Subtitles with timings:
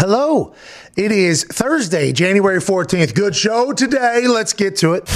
[0.00, 0.54] Hello.
[0.96, 3.14] It is Thursday, January 14th.
[3.14, 4.26] Good show today.
[4.26, 5.06] Let's get to it.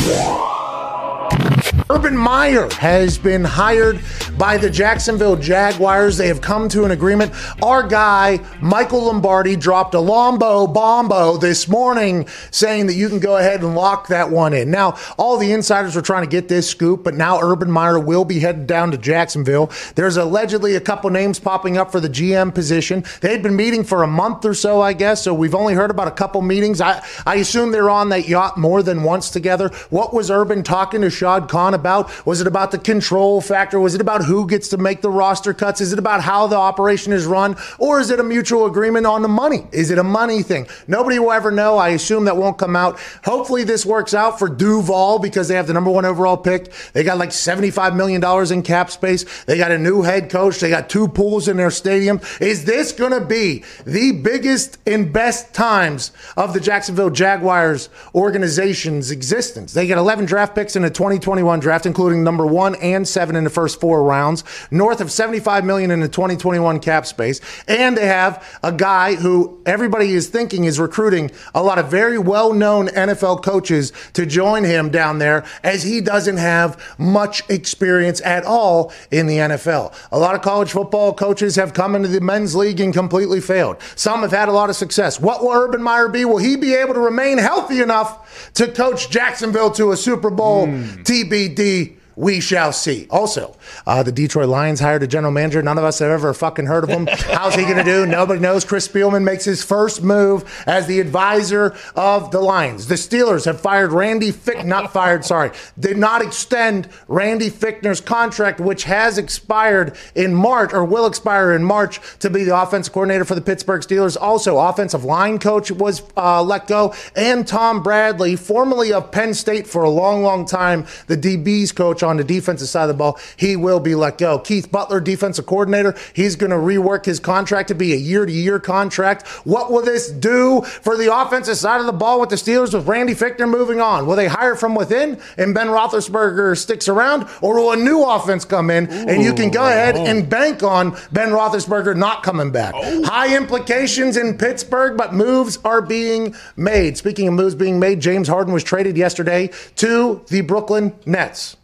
[1.90, 4.00] Urban Meyer has been hired
[4.38, 6.16] by the Jacksonville Jaguars.
[6.16, 7.32] They have come to an agreement.
[7.62, 13.36] Our guy, Michael Lombardi, dropped a Lombo Bombo this morning saying that you can go
[13.36, 14.70] ahead and lock that one in.
[14.70, 18.24] Now, all the insiders were trying to get this scoop, but now Urban Meyer will
[18.24, 19.70] be headed down to Jacksonville.
[19.94, 23.04] There's allegedly a couple names popping up for the GM position.
[23.20, 26.08] They'd been meeting for a month or so, I guess, so we've only heard about
[26.08, 26.80] a couple meetings.
[26.80, 29.68] I, I assume they're on that yacht more than once together.
[29.90, 32.26] What was Urban talking to Shad Khan about?
[32.26, 33.80] Was it about the control factor?
[33.80, 35.80] Was it about who gets to make the roster cuts?
[35.80, 37.56] Is it about how the operation is run?
[37.78, 39.66] Or is it a mutual agreement on the money?
[39.72, 40.66] Is it a money thing?
[40.86, 41.78] Nobody will ever know.
[41.78, 42.98] I assume that won't come out.
[43.24, 46.72] Hopefully, this works out for Duval because they have the number one overall pick.
[46.92, 48.22] They got like $75 million
[48.52, 49.24] in cap space.
[49.44, 50.60] They got a new head coach.
[50.60, 52.20] They got two pools in their stadium.
[52.40, 59.10] Is this going to be the biggest and best times of the Jacksonville Jaguars organization's
[59.10, 59.72] existence?
[59.72, 63.44] They got 11 draft picks in the 2021 draft, including number one and seven in
[63.44, 68.06] the first four rounds, north of 75 million in the 2021 cap space, and they
[68.06, 73.44] have a guy who everybody is thinking is recruiting a lot of very well-known NFL
[73.44, 79.26] coaches to join him down there, as he doesn't have much experience at all in
[79.26, 79.92] the NFL.
[80.10, 83.76] A lot of college football coaches have come into the men's league and completely failed.
[83.94, 85.20] Some have had a lot of success.
[85.20, 86.24] What will Urban Meyer be?
[86.24, 90.66] Will he be able to remain healthy enough to coach Jacksonville to a Super Bowl?
[90.66, 90.93] Hmm.
[91.02, 92.03] TBD.
[92.16, 93.06] We shall see.
[93.10, 95.62] Also, uh, the Detroit Lions hired a general manager.
[95.62, 97.06] None of us have ever fucking heard of him.
[97.06, 98.06] How's he going to do?
[98.14, 98.64] Nobody knows.
[98.64, 102.86] Chris Spielman makes his first move as the advisor of the Lions.
[102.86, 108.60] The Steelers have fired Randy Fick, not fired, sorry, did not extend Randy Fichtner's contract,
[108.60, 113.24] which has expired in March or will expire in March to be the offensive coordinator
[113.24, 114.16] for the Pittsburgh Steelers.
[114.20, 119.66] Also, offensive line coach was uh, let go, and Tom Bradley, formerly of Penn State
[119.66, 123.18] for a long, long time, the DB's coach on the defensive side of the ball,
[123.36, 124.38] he will be let go.
[124.38, 128.32] Keith Butler, defensive coordinator, he's going to rework his contract to be a year to
[128.32, 129.26] year contract.
[129.44, 132.86] What will this do for the offensive side of the ball with the Steelers with
[132.86, 134.06] Randy Fichtner moving on?
[134.06, 138.44] Will they hire from within and Ben Roethlisberger sticks around, or will a new offense
[138.44, 140.04] come in and you can go ahead uh-huh.
[140.06, 142.74] and bank on Ben Roethlisberger not coming back?
[142.76, 143.04] Oh.
[143.04, 146.96] High implications in Pittsburgh, but moves are being made.
[146.96, 151.56] Speaking of moves being made, James Harden was traded yesterday to the Brooklyn Nets.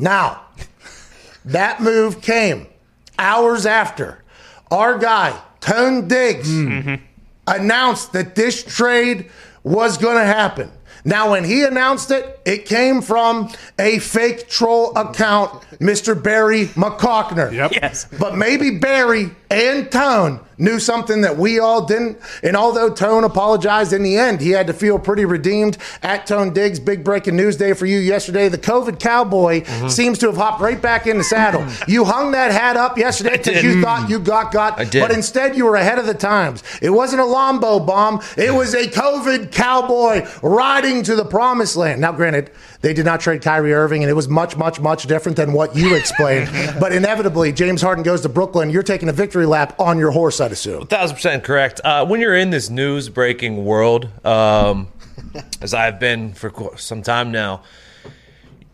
[0.00, 0.42] Now,
[1.44, 2.66] that move came
[3.18, 4.22] hours after
[4.70, 6.94] our guy, Tone Diggs, mm-hmm.
[7.46, 9.30] announced that this trade
[9.62, 10.70] was going to happen.
[11.04, 16.20] Now, when he announced it, it came from a fake troll account, Mr.
[16.20, 17.52] Barry McCockner.
[17.52, 17.72] Yep.
[17.72, 18.06] Yes.
[18.18, 22.18] But maybe Barry and Tone knew something that we all didn't.
[22.42, 25.78] And although Tone apologized in the end, he had to feel pretty redeemed.
[26.02, 28.48] At Tone Diggs, big breaking news day for you yesterday.
[28.48, 29.88] The COVID cowboy Mm-hmm.
[29.88, 31.66] seems to have hopped right back in the saddle.
[31.88, 35.00] you hung that hat up yesterday because you thought you got got, I did.
[35.00, 36.62] but instead you were ahead of the times.
[36.82, 38.20] It wasn't a Lombo bomb.
[38.36, 42.00] It was a COVID cowboy riding to the promised land.
[42.00, 42.50] Now, granted,
[42.82, 45.74] they did not trade Kyrie Irving, and it was much, much, much different than what
[45.76, 46.50] you explained.
[46.80, 48.70] but inevitably, James Harden goes to Brooklyn.
[48.70, 50.86] You're taking a victory lap on your horse, I'd assume.
[50.86, 51.80] thousand percent correct.
[51.84, 54.88] Uh, when you're in this news breaking world, um,
[55.60, 57.62] as I've been for some time now,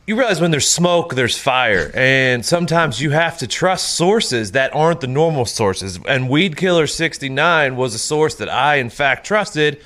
[0.06, 4.72] you realize when there's smoke, there's fire, and sometimes you have to trust sources that
[4.75, 5.99] aren't the normal sources.
[6.06, 9.81] And Weed Killer 69 was a source that I, in fact, trusted.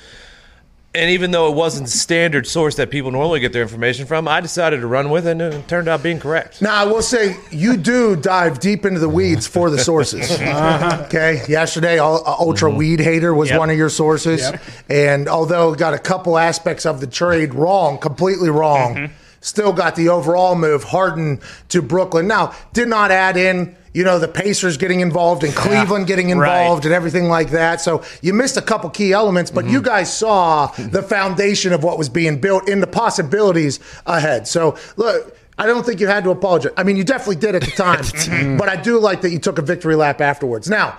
[0.93, 4.27] And even though it wasn't the standard source that people normally get their information from,
[4.27, 6.61] I decided to run with it, and it turned out being correct.
[6.61, 10.29] Now, I will say you do dive deep into the weeds for the sources.
[10.51, 11.03] Uh-huh.
[11.05, 11.41] Okay.
[11.47, 12.77] Yesterday, Ul- uh, Ultra mm-hmm.
[12.77, 13.59] Weed Hater was Yep.
[13.59, 14.41] one of your sources.
[14.41, 14.61] Yep.
[14.89, 19.13] And although got a couple aspects of the trade wrong, completely wrong, mm-hmm.
[19.39, 22.27] still got the overall move Harden to Brooklyn.
[22.27, 23.75] Now, did not add in.
[23.93, 26.61] You know, the Pacers getting involved and Cleveland getting Right.
[26.61, 27.81] involved and everything like that.
[27.81, 29.73] So you missed a couple key elements, but mm-hmm.
[29.73, 34.47] you guys saw the foundation of what was being built in the possibilities ahead.
[34.47, 36.71] So look, I don't think you had to apologize.
[36.77, 39.57] I mean, you definitely did at the time, but I do like that you took
[39.57, 40.69] a victory lap afterwards.
[40.69, 40.97] Now,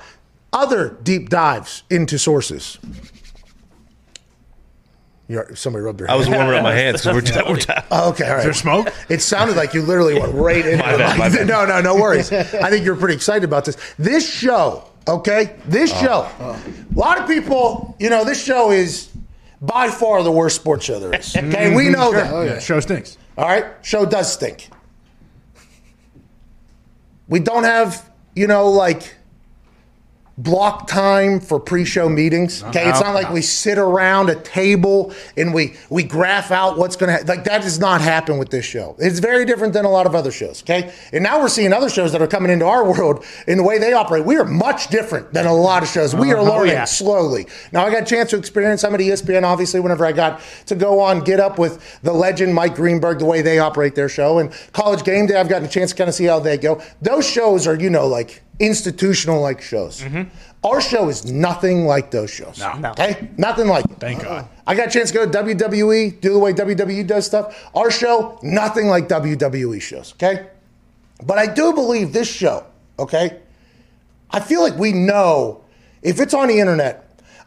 [0.52, 2.78] other deep dives into sources.
[5.32, 6.38] You're, somebody rubbed their hands I was hand.
[6.38, 7.58] warming up my hands because we're, we're
[7.90, 8.42] Oh, okay, all right.
[8.44, 8.92] there smoke?
[9.08, 11.38] It sounded like you literally went right into My the bad, my mic.
[11.38, 11.46] bad.
[11.52, 12.30] No, no, no worries.
[12.30, 13.76] I think you're pretty excited about this.
[13.98, 15.56] This show, okay?
[15.66, 16.00] This Oh.
[16.02, 16.54] show.
[16.94, 19.08] A lot of people, you know, this show is
[19.62, 21.34] by far the worst sports show there is.
[21.36, 21.92] Okay, we mm-hmm.
[21.92, 22.32] know that.
[22.32, 22.58] Oh, yeah.
[22.58, 23.16] Show stinks.
[23.38, 24.68] All right, show does stink.
[27.28, 29.14] We don't have, you know, like
[30.42, 32.62] block time for pre-show meetings.
[32.62, 32.70] Uh-huh.
[32.70, 36.96] Okay, it's not like we sit around a table and we we graph out what's
[36.96, 38.96] going to ha- like that does not happen with this show.
[38.98, 40.62] It's very different than a lot of other shows.
[40.62, 43.64] Okay, and now we're seeing other shows that are coming into our world in the
[43.64, 44.24] way they operate.
[44.24, 46.14] We are much different than a lot of shows.
[46.14, 46.42] We uh-huh.
[46.42, 46.84] are oh, learning yeah.
[46.84, 47.46] slowly.
[47.72, 49.44] Now I got a chance to experience some of ESPN.
[49.44, 53.24] Obviously, whenever I got to go on, get up with the legend Mike Greenberg, the
[53.24, 56.08] way they operate their show, and College Game Day, I've gotten a chance to kind
[56.08, 56.82] of see how they go.
[57.00, 60.02] Those shows are, you know, like institutional like shows.
[60.02, 60.22] Mm-hmm.
[60.64, 62.58] Our show is nothing like those shows.
[62.58, 62.74] No.
[62.74, 62.90] no.
[62.90, 63.84] Okay, nothing like.
[63.84, 63.98] it.
[63.98, 64.44] Thank God.
[64.44, 64.62] Uh-uh.
[64.66, 67.70] I got a chance to go to WWE, do the way WWE does stuff.
[67.74, 70.12] Our show, nothing like WWE shows.
[70.14, 70.46] Okay,
[71.24, 72.64] but I do believe this show.
[72.98, 73.40] Okay,
[74.30, 75.64] I feel like we know
[76.02, 77.00] if it's on the internet.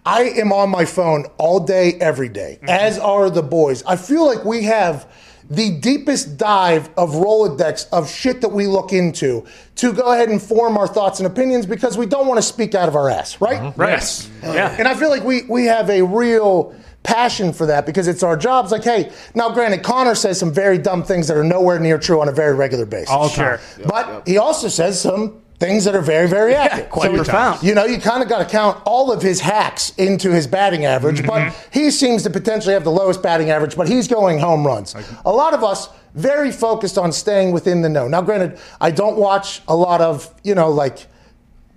[0.08, 2.70] I am on my phone all day, every day, mm-hmm.
[2.70, 3.82] as are the boys.
[3.86, 5.12] I feel like we have
[5.50, 9.46] the deepest dive of Rolodex of shit that we look into
[9.76, 12.74] to go ahead and form our thoughts and opinions because we don't want to speak
[12.74, 13.60] out of our ass, right?
[13.60, 13.82] Mm-hmm.
[13.82, 14.30] Yes.
[14.42, 14.76] Yeah.
[14.78, 18.36] And I feel like we we have a real passion for that because it's our
[18.36, 18.72] jobs.
[18.72, 22.20] Like, hey, now granted, Connor says some very dumb things that are nowhere near true
[22.20, 23.10] on a very regular basis.
[23.12, 23.60] All the time.
[23.76, 23.86] Sure.
[23.88, 26.90] but he also says some things that are very, very accurate.
[26.90, 27.64] quite profound.
[27.64, 30.86] You know, you kind of got to count all of his hacks into his batting
[30.86, 34.66] average, but he seems to potentially have the lowest batting average, but he's going home
[34.66, 34.96] runs.
[35.26, 38.08] A lot of us very focused on staying within the know.
[38.08, 41.08] Now, granted, I don't watch a lot of, you know, like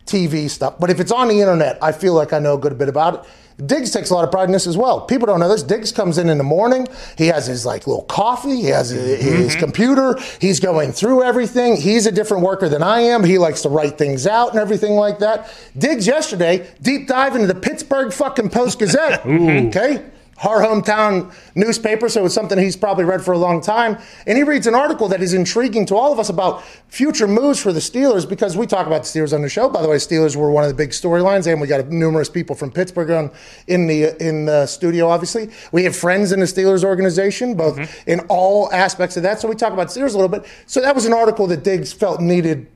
[0.06, 0.78] TV stuff.
[0.78, 3.14] But if it's on the internet, I feel like I know a good bit about
[3.14, 3.30] it.
[3.66, 5.00] Diggs takes a lot of pride in this as well.
[5.00, 5.64] People don't know this.
[5.64, 6.86] Diggs comes in in the morning.
[7.16, 8.56] He has his like little coffee.
[8.56, 9.36] He has his, mm-hmm.
[9.36, 10.16] his computer.
[10.40, 11.76] He's going through everything.
[11.76, 13.24] He's a different worker than I am.
[13.24, 15.52] He likes to write things out and everything like that.
[15.76, 19.26] Diggs yesterday deep dive into the Pittsburgh fucking Post Gazette.
[19.68, 20.04] Okay
[20.44, 23.98] our hometown newspaper, so it's something he's probably read for a long time.
[24.26, 27.60] And he reads an article that is intriguing to all of us about future moves
[27.60, 29.68] for the Steelers because we talk about the Steelers on the show.
[29.68, 32.54] By the way, Steelers were one of the big storylines, and we got numerous people
[32.54, 33.30] from Pittsburgh on
[33.66, 35.08] in the in the studio.
[35.08, 38.10] Obviously, we have friends in the Steelers organization, both mm-hmm.
[38.10, 39.40] in all aspects of that.
[39.40, 40.46] So we talk about Steelers a little bit.
[40.66, 42.68] So that was an article that Diggs felt needed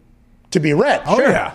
[0.50, 1.54] to be read Oh yeah.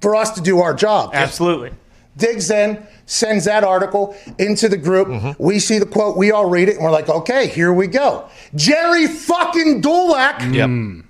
[0.00, 1.10] for us to do our job.
[1.12, 1.72] Absolutely.
[2.16, 5.08] Diggs then sends that article into the group.
[5.08, 5.42] Mm-hmm.
[5.42, 8.28] We see the quote, we all read it, and we're like, okay, here we go.
[8.54, 10.68] Jerry fucking Dulac, Yep.
[10.68, 11.00] Hmm.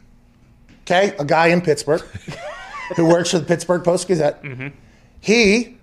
[0.82, 2.02] okay, a guy in Pittsburgh
[2.96, 4.42] who works for the Pittsburgh Post Gazette.
[4.42, 4.68] Mm-hmm.
[5.20, 5.78] He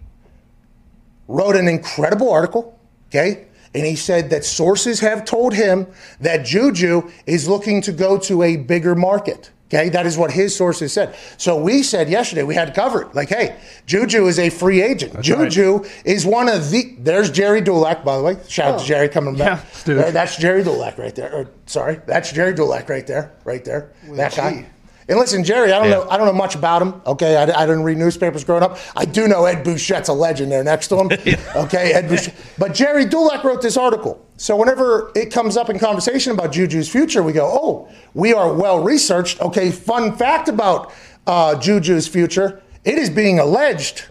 [1.28, 2.80] wrote an incredible article,
[3.10, 3.46] okay?
[3.74, 5.88] And he said that sources have told him
[6.20, 9.52] that Juju is looking to go to a bigger market.
[9.72, 11.16] Okay, that is what his sources said.
[11.38, 13.08] So we said yesterday we had covered.
[13.10, 13.16] it.
[13.16, 13.56] Like, hey,
[13.86, 15.22] Juju is a free agent.
[15.22, 16.96] Juju is one of the.
[16.98, 18.38] There's Jerry Dulac, by the way.
[18.48, 19.60] Shout out to Jerry coming back.
[19.64, 19.98] Yeah, dude.
[20.00, 21.32] There- uh, that's Jerry Dulac right there.
[21.32, 23.92] Or, sorry, that's Jerry Dulac right there, right there.
[24.14, 24.66] that guy.
[25.08, 26.04] And listen, Jerry, I don't Yeah.
[26.06, 26.10] know.
[26.10, 27.02] I don't know much about him.
[27.06, 28.78] Okay, I, I didn't read newspapers growing up.
[28.96, 31.10] I do know Ed Bouchette's a legend there next to him.
[31.56, 32.34] Okay, Ed Bouchette.
[32.58, 34.24] But Jerry Dulac wrote this article.
[34.40, 38.54] So whenever it comes up in conversation about Juju's future, we go, "Oh, we are
[38.54, 40.94] well researched." Okay, fun fact about
[41.28, 44.06] uh, Juju's future: it is being alleged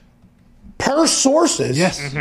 [0.77, 2.15] per sources Yes.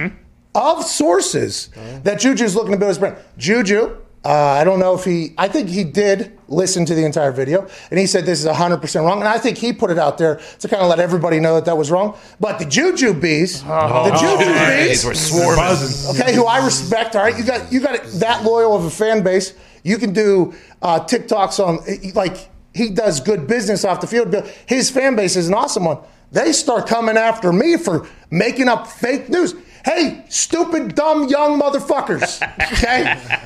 [0.56, 1.70] of sources
[2.04, 3.18] that Juju's looking to build his brand.
[3.38, 7.32] Juju, uh, I don't know if he, I think he did listen to the entire
[7.32, 9.20] video, and he said this is 100% wrong.
[9.20, 11.64] And I think he put it out there to kind of let everybody know that
[11.64, 12.18] that was wrong.
[12.38, 15.56] But the Juju bees, the Juju These bees, were swarming.
[15.56, 16.22] Buzzing.
[16.22, 17.16] okay, who I respect.
[17.16, 19.54] All right, you got you got that loyal of a fan base.
[19.84, 24.32] You can do uh, TikToks on like he does good business off the field.
[24.32, 26.00] But his fan base is an awesome one.
[26.34, 29.56] They start coming after me for making up fake news.
[29.86, 32.42] Hey, stupid, dumb, young motherfuckers.
[32.74, 33.40] Okay.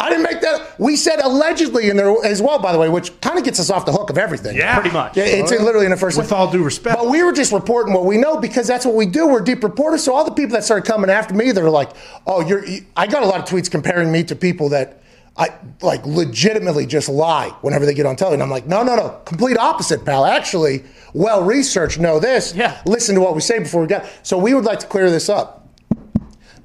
[0.00, 0.80] I didn't make that.
[0.80, 3.68] We said allegedly in there as well, by the way, which kind of gets us
[3.68, 4.56] off the hook of everything.
[4.56, 4.74] Yeah.
[4.74, 5.16] Pretty much.
[5.16, 6.16] Yeah, it's literally in the first.
[6.16, 6.96] With all due respect.
[6.96, 9.28] But we were just reporting what we know because that's what we do.
[9.28, 10.02] We're deep reporters.
[10.02, 11.90] So all the people that started coming after me, they're like,
[12.26, 12.64] "Oh, you're."
[12.96, 15.02] I got a lot of tweets comparing me to people that
[15.36, 18.42] I like legitimately just lie whenever they get on television.
[18.42, 20.24] I'm like, no, no, no, complete opposite, pal.
[20.26, 21.98] Actually, well researched.
[21.98, 22.54] Know this.
[22.54, 22.80] Yeah.
[22.84, 24.10] Listen to what we say before we get.
[24.22, 25.68] So we would like to clear this up.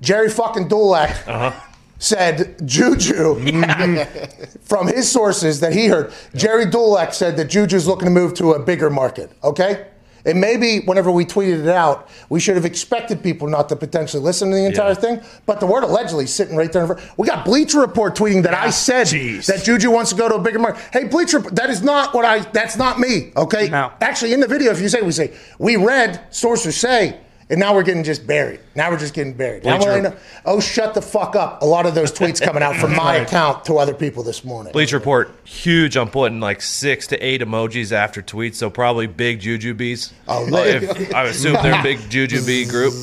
[0.01, 1.25] Jerry fucking Dulac.
[1.27, 1.51] Uh-huh.
[2.15, 3.33] Said Juju
[4.61, 6.13] from his sources that he heard.
[6.35, 9.31] Jerry Dulac said that Juju's looking to move to a bigger market.
[9.43, 9.87] Okay,
[10.23, 14.21] and maybe whenever we tweeted it out, we should have expected people not to potentially
[14.21, 14.93] listen to the entire Yeah.
[14.93, 15.21] thing.
[15.47, 16.83] But the word allegedly is sitting right there.
[16.83, 19.47] in front- We got Bleacher Report tweeting that I said Jeez.
[19.47, 20.83] that Juju wants to go to a bigger market.
[20.93, 22.41] Hey, Bleacher, that is not what I.
[22.53, 23.31] That's not me.
[23.35, 23.67] Okay.
[23.69, 23.89] No.
[23.99, 27.17] Actually, in the video, if you say we say we read sources say.
[27.47, 28.59] And now we're getting just buried.
[28.73, 29.63] Now we're just getting buried.
[29.63, 31.61] Now Bleacher- we're in- oh, shut the fuck up.
[31.61, 34.73] A lot of those tweets coming out from my account to other people this morning.
[34.73, 35.95] Bleacher Report, huge.
[35.95, 40.11] I'm putting like six to eight emojis after tweets, so probably big Jujubes.
[40.27, 42.93] Oh, if, I assume they're a big Juju bee group.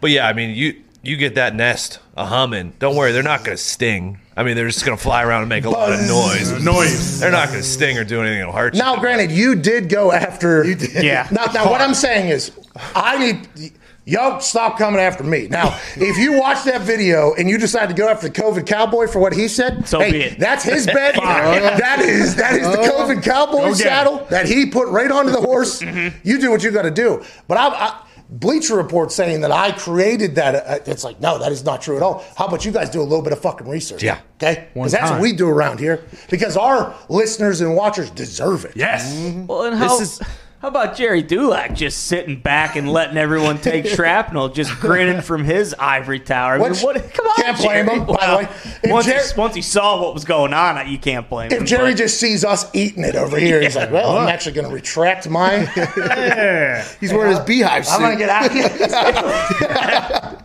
[0.00, 2.72] But yeah, I mean, you you get that nest a humming.
[2.78, 4.20] Don't worry, they're not going to sting.
[4.36, 6.62] I mean, they're just going to fly around and make a lot of noise.
[6.62, 7.20] Noise.
[7.20, 8.80] They're not going to sting or do anything that'll hurt you.
[8.80, 10.62] Now, granted, you did go after.
[10.64, 10.90] You did.
[11.04, 11.26] Yeah.
[11.30, 12.52] Now, now what I'm saying is,
[12.94, 13.72] I need.
[14.04, 15.48] Yo, stop coming after me.
[15.48, 19.08] Now, if you watch that video and you decide to go after the COVID cowboy
[19.08, 20.38] for what he said, So hey, be it.
[20.38, 21.14] that's his bed.
[21.16, 23.04] that is that is the oh.
[23.04, 23.76] COVID cowboy Go get it.
[23.78, 25.80] saddle that he put right onto the horse.
[25.82, 26.16] Mm-hmm.
[26.22, 27.24] You do what you got to do.
[27.48, 30.54] But I, I Bleacher Report saying that I created that.
[30.54, 32.24] Uh, it's like, no, that is not true at all.
[32.36, 34.02] How about you guys do a little bit of fucking research?
[34.02, 34.20] Yeah.
[34.36, 34.68] Okay?
[34.74, 36.04] Because that's what we do around here.
[36.28, 38.72] Because our listeners and watchers deserve it.
[38.74, 39.14] Yes.
[39.46, 40.28] Well, and how, This is-
[40.66, 45.44] how about Jerry Dulac just sitting back and letting everyone take shrapnel, just grinning from
[45.44, 46.54] his ivory tower?
[46.54, 47.98] I mean, Which- what, come on, can't blame Jerry.
[48.00, 48.48] him, by the way.
[48.82, 51.52] If once, Jer- he, once he saw what was going on, uh, you can't blame
[51.52, 51.62] him.
[51.62, 54.54] If Jerry but- just sees us eating it over here, he's like, "Well, I'm actually
[54.54, 55.72] going to retract my.
[55.96, 56.84] Yeah.
[57.00, 57.94] He's wearing his beehive suit.
[57.94, 60.42] I'm going to get out of here."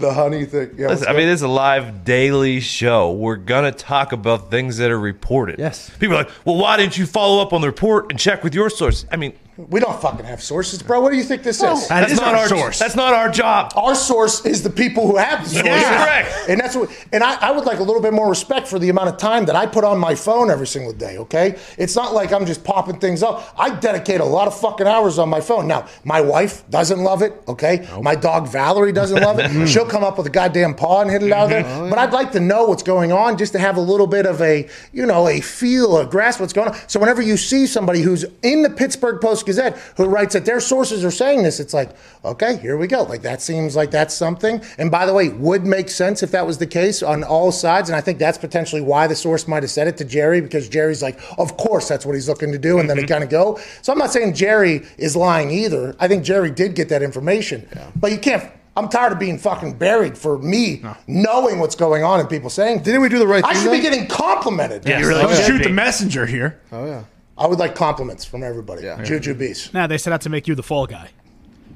[0.00, 0.70] The honey thing.
[0.76, 3.12] Yeah, Listen, I mean, this is a live daily show.
[3.12, 5.58] We're gonna talk about things that are reported.
[5.58, 5.90] Yes.
[5.98, 8.54] People are like, well, why didn't you follow up on the report and check with
[8.54, 9.06] your source?
[9.12, 9.32] I mean,
[9.68, 11.00] we don't fucking have sources, bro.
[11.00, 11.88] What do you think this is?
[11.88, 12.78] That that's is not our our source.
[12.78, 13.72] That's not our job.
[13.76, 15.66] Our source is the people who have the source.
[15.66, 16.04] Yeah.
[16.04, 16.48] Correct.
[16.48, 16.90] And that's what.
[17.12, 19.46] And I, I would like a little bit more respect for the amount of time
[19.46, 21.18] that I put on my phone every single day.
[21.18, 23.54] Okay, it's not like I'm just popping things up.
[23.58, 25.66] I dedicate a lot of fucking hours on my phone.
[25.66, 27.32] Now, my wife doesn't love it.
[27.48, 29.66] Okay, my dog Valerie doesn't love it.
[29.68, 31.64] She'll come up with a goddamn paw and hit it out of there.
[31.64, 31.90] Mm-hmm.
[31.90, 34.40] But I'd like to know what's going on, just to have a little bit of
[34.40, 36.76] a, you know, a feel, a grasp what's going on.
[36.88, 40.60] So whenever you see somebody who's in the Pittsburgh Post Gazette who writes that their
[40.60, 41.90] sources are saying this, it's like,
[42.24, 43.02] okay, here we go.
[43.02, 44.62] Like that seems like that's something.
[44.78, 47.88] And by the way, would make sense if that was the case on all sides.
[47.88, 50.68] And I think that's potentially why the source might have said it to Jerry because
[50.68, 53.12] Jerry's like, of course that's what he's looking to do, and then it mm-hmm.
[53.12, 53.58] kind of go.
[53.82, 55.94] So I'm not saying Jerry is lying either.
[55.98, 57.90] I think Jerry did get that information, yeah.
[57.96, 58.50] but you can't.
[58.76, 62.82] I'm tired of being fucking buried for me knowing what's going on and people saying.
[62.82, 63.60] Didn't we do the right I thing?
[63.60, 64.86] I should be getting complimented.
[64.86, 65.00] Yes.
[65.00, 65.46] You really Oh, yeah.
[65.46, 66.60] shoot the messenger here.
[66.70, 67.02] Oh yeah.
[67.40, 68.84] I would like compliments from everybody.
[68.84, 69.02] Yeah.
[69.02, 69.72] Juju bees.
[69.72, 71.08] Nah, they set out to make you the fall guy.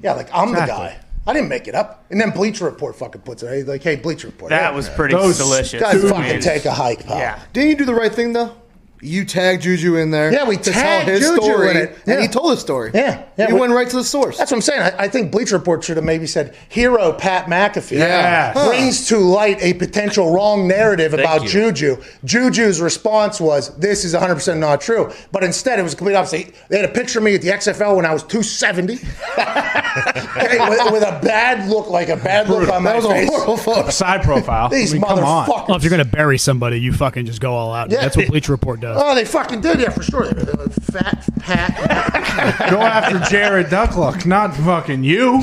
[0.03, 0.71] Yeah, like I'm Exactly.
[0.75, 0.99] the guy.
[1.27, 2.05] I didn't make it up.
[2.11, 3.51] And then Bleacher Report fucking puts it.
[3.55, 4.51] He's like, hey, Bleacher Report.
[4.51, 5.81] that yeah, was pretty Those delicious.
[5.81, 6.39] Guys, Dude, fucking man.
[6.41, 7.17] take a hike, pal.
[7.17, 7.39] Yeah.
[7.51, 8.55] Didn't you do the right thing though?
[9.01, 10.31] You tagged Juju in there.
[10.33, 11.97] Yeah, we to tagged tell his Juju story, in it.
[12.07, 12.91] and he told his story.
[12.93, 14.37] Yeah, yeah, You we- went right to the source.
[14.37, 14.81] That's what I'm saying.
[14.81, 18.53] I, I think Bleacher Report should have maybe said, hero Pat McAfee Yeah.
[18.53, 18.69] Huh.
[18.69, 21.49] brings to light a potential wrong narrative about you.
[21.49, 21.97] Juju.
[22.23, 25.11] Juju's response was, this is 100% not true.
[25.31, 26.55] But instead, it was complete opposite.
[26.69, 28.95] They had a picture of me at the XFL when I was 270.
[29.97, 33.29] okay, with, with a bad look, like a bad look on my that was face.
[33.29, 33.89] a horrible photo.
[33.89, 34.69] Side profile.
[34.69, 35.47] These I mean, come on.
[35.47, 35.67] motherfuckers.
[35.67, 37.91] Well, if you're gonna bury somebody, you fucking just go all out.
[37.91, 38.01] Yeah.
[38.01, 38.97] That's what Bleacher Report does.
[39.01, 40.25] Oh, they fucking did, yeah, for sure.
[40.27, 40.45] They
[40.91, 42.69] Fat Pat.
[42.69, 45.41] Go after Jared Duckluck, not fucking you.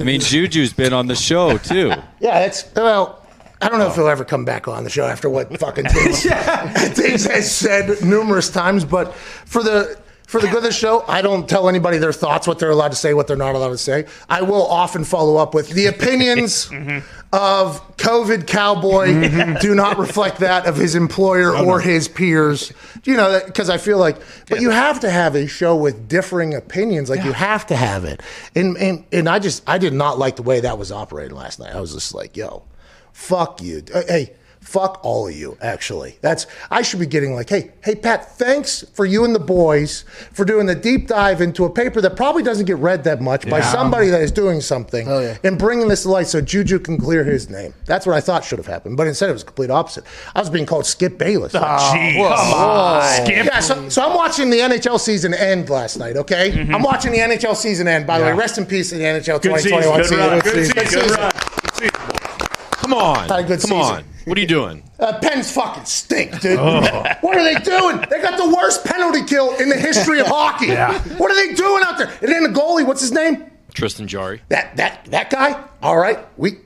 [0.00, 1.88] I mean, Juju's been on the show too.
[2.20, 3.18] yeah, that's well.
[3.60, 6.24] I don't know if he'll ever come back on the show after what fucking things,
[6.98, 8.84] things has said numerous times.
[8.84, 10.00] But for the
[10.32, 12.88] for the good of the show, I don't tell anybody their thoughts, what they're allowed
[12.88, 14.06] to say, what they're not allowed to say.
[14.30, 17.06] I will often follow up with the opinions mm-hmm.
[17.34, 19.58] of COVID Cowboy mm-hmm.
[19.60, 22.72] do not reflect that of his employer or his peers.
[23.04, 26.54] You know, because I feel like, but you have to have a show with differing
[26.54, 27.10] opinions.
[27.10, 28.22] Like you have to have it.
[28.54, 31.58] And and and I just I did not like the way that was operated last
[31.58, 31.74] night.
[31.74, 32.62] I was just like, yo,
[33.12, 33.82] fuck you.
[33.92, 34.32] Hey.
[34.62, 36.16] Fuck all of you, actually.
[36.22, 40.04] That's I should be getting like, hey, hey Pat, thanks for you and the boys
[40.32, 43.48] for doing the deep dive into a paper that probably doesn't get read that much
[43.50, 45.36] by somebody that is doing something Oh, yeah.
[45.44, 47.74] and bringing this to light so Juju can clear his name.
[47.86, 50.04] That's what I thought should have happened, but instead it was complete opposite.
[50.34, 51.52] I was being called Skip Bayless.
[51.52, 52.14] Like, Jeez.
[52.14, 53.24] Come on.
[53.26, 53.44] Skip.
[53.46, 56.50] yeah, so, so I'm watching the NHL season end last night, okay?
[56.52, 56.74] Mm-hmm.
[56.74, 58.06] I'm watching the NHL season end.
[58.06, 59.82] By the way, rest in peace to the NHL Good season.
[59.82, 60.40] 2021 Good season.
[60.40, 60.86] Good Good season.
[60.86, 61.08] season.
[61.08, 61.32] Good run.
[61.32, 61.74] Good
[62.10, 62.18] season.
[62.82, 63.80] Come on, Had a good come season.
[63.80, 64.04] on.
[64.24, 64.82] What are you doing?
[64.98, 66.58] Uh, Pens fucking stink, dude.
[66.58, 67.04] Oh.
[67.22, 68.04] What are they doing?
[68.10, 70.66] They got the worst penalty kill in the history of hockey.
[70.66, 70.98] Yeah.
[71.16, 72.08] What are they doing out there?
[72.20, 73.44] And then the goalie, what's his name?
[73.74, 74.42] Tristan Jarry.
[74.48, 75.62] That that that guy.
[75.82, 76.58] All right, we.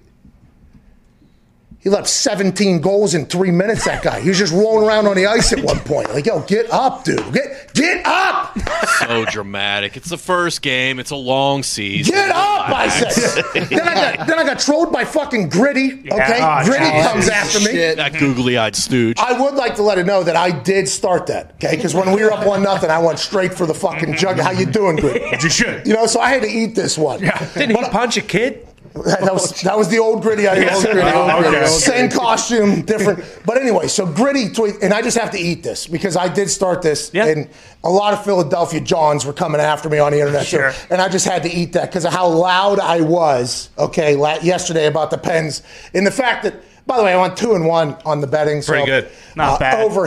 [1.86, 3.84] He left 17 goals in three minutes.
[3.84, 4.18] That guy.
[4.18, 6.12] He was just rolling around on the ice at one point.
[6.12, 7.32] Like, yo, get up, dude.
[7.32, 8.58] Get get up.
[8.98, 9.96] so dramatic.
[9.96, 10.98] It's the first game.
[10.98, 12.12] It's a long season.
[12.12, 13.44] Get up, I said.
[13.68, 16.10] then I got then I got trolled by fucking Gritty.
[16.10, 17.12] Okay, Oh, Gritty Jesus.
[17.12, 17.66] comes after me.
[17.66, 17.98] Shit.
[17.98, 19.16] That googly-eyed stooge.
[19.20, 21.52] I would like to let it know that I did start that.
[21.54, 24.18] Okay, because when we were up one nothing, I went straight for the fucking mm-hmm.
[24.18, 24.40] jug.
[24.40, 25.24] How you doing, Gritty?
[25.40, 25.86] You should.
[25.86, 27.20] You know, so I had to eat this one.
[27.20, 28.66] Didn't he punch a kid?
[29.04, 30.46] That was that was the old gritty.
[30.48, 31.66] I Old gritty, old Oh, okay.
[31.66, 33.24] Same costume, different.
[33.44, 36.48] But anyway, so gritty tweet, and I just have to eat this because I did
[36.50, 37.26] start this, Yeah.
[37.26, 37.48] and
[37.84, 41.08] a lot of Philadelphia Johns were coming after me on the internet, so- and I
[41.08, 43.70] just had to eat that because of how loud I was.
[43.78, 45.62] Okay, la- yesterday about the Pens,
[45.94, 46.54] and the fact that,
[46.86, 48.62] by the way, I went two and one on the betting.
[48.62, 49.08] So, Pretty good.
[49.34, 49.84] Not uh, bad.
[49.84, 50.06] Over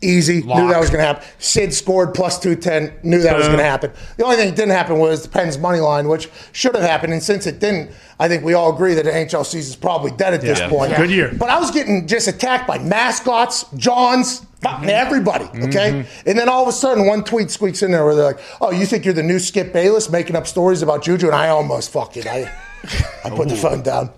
[0.00, 0.42] Easy.
[0.42, 1.24] Knew that was going to happen.
[1.38, 3.00] Sid scored plus 210.
[3.02, 3.90] Knew that was going to happen.
[4.16, 7.12] The only thing that didn't happen was the Pens' money line, which should have happened.
[7.12, 7.90] And since it didn't,
[8.20, 10.68] I think we all agree that the NHL season's probably dead at this Yeah.
[10.68, 10.94] point.
[10.94, 11.34] Good year.
[11.36, 14.88] But I was getting just attacked by mascots, Johns, fucking mm-hmm.
[14.90, 15.46] everybody.
[15.46, 15.64] Mm-hmm.
[15.64, 16.06] Okay.
[16.26, 18.70] And then all of a sudden, one tweet squeaks in there where they're like, "Oh,
[18.70, 21.90] you think you're the new Skip Bayless making up stories about Juju?" And I almost
[21.90, 22.52] fucking I,
[23.24, 24.10] I put the phone down.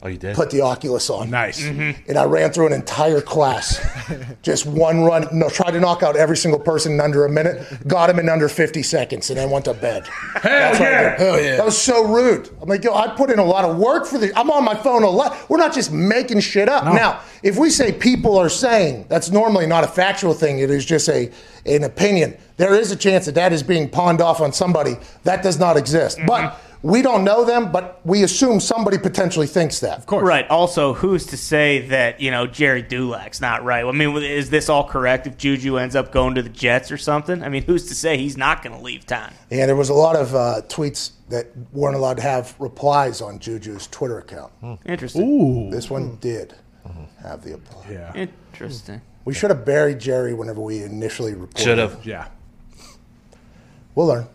[0.00, 0.36] Oh, you did?
[0.36, 1.28] Put the Oculus on.
[1.28, 1.60] Nice.
[1.60, 2.08] Mm-hmm.
[2.08, 3.84] And I ran through an entire class.
[4.42, 5.26] Just one run.
[5.32, 7.66] No, tried to knock out every single person in under a minute.
[7.88, 10.06] Got him in under 50 seconds, and then went to bed.
[10.06, 11.18] Hell what I yeah.
[11.18, 11.56] Hell yeah.
[11.56, 12.48] That was so rude.
[12.62, 14.30] I'm like, yo, I put in a lot of work for this.
[14.36, 15.50] I'm on my phone a lot.
[15.50, 16.84] We're not just making shit up.
[16.84, 20.60] Now, if we say people are saying, that's normally not a factual thing.
[20.60, 21.32] It is just a
[21.66, 22.36] an opinion.
[22.56, 24.96] There is a chance that that is being pawned off on somebody.
[25.24, 26.18] That does not exist.
[26.26, 26.67] But mm-hmm.
[26.82, 29.98] We don't know them, but we assume somebody potentially thinks that.
[29.98, 30.24] Of course.
[30.24, 30.48] Right.
[30.48, 33.84] Also, who's to say that you know Jerry Dulac's not right?
[33.84, 35.26] I mean, is this all correct?
[35.26, 38.16] If Juju ends up going to the Jets or something, I mean, who's to say
[38.16, 39.32] he's not going to leave town?
[39.50, 43.38] Yeah, there was a lot of uh, tweets that weren't allowed to have replies on
[43.38, 44.52] Juju's Twitter account.
[44.60, 44.74] Hmm.
[44.86, 45.22] Interesting.
[45.22, 45.70] Ooh.
[45.70, 46.16] This one hmm.
[46.16, 46.54] did
[46.86, 47.04] hmm.
[47.22, 47.86] have the reply.
[47.90, 48.12] Yeah.
[48.14, 49.00] Interesting.
[49.24, 51.62] We should have buried Jerry whenever we initially reported.
[51.62, 52.04] Should have.
[52.06, 52.28] Yeah.
[53.94, 54.28] We'll learn,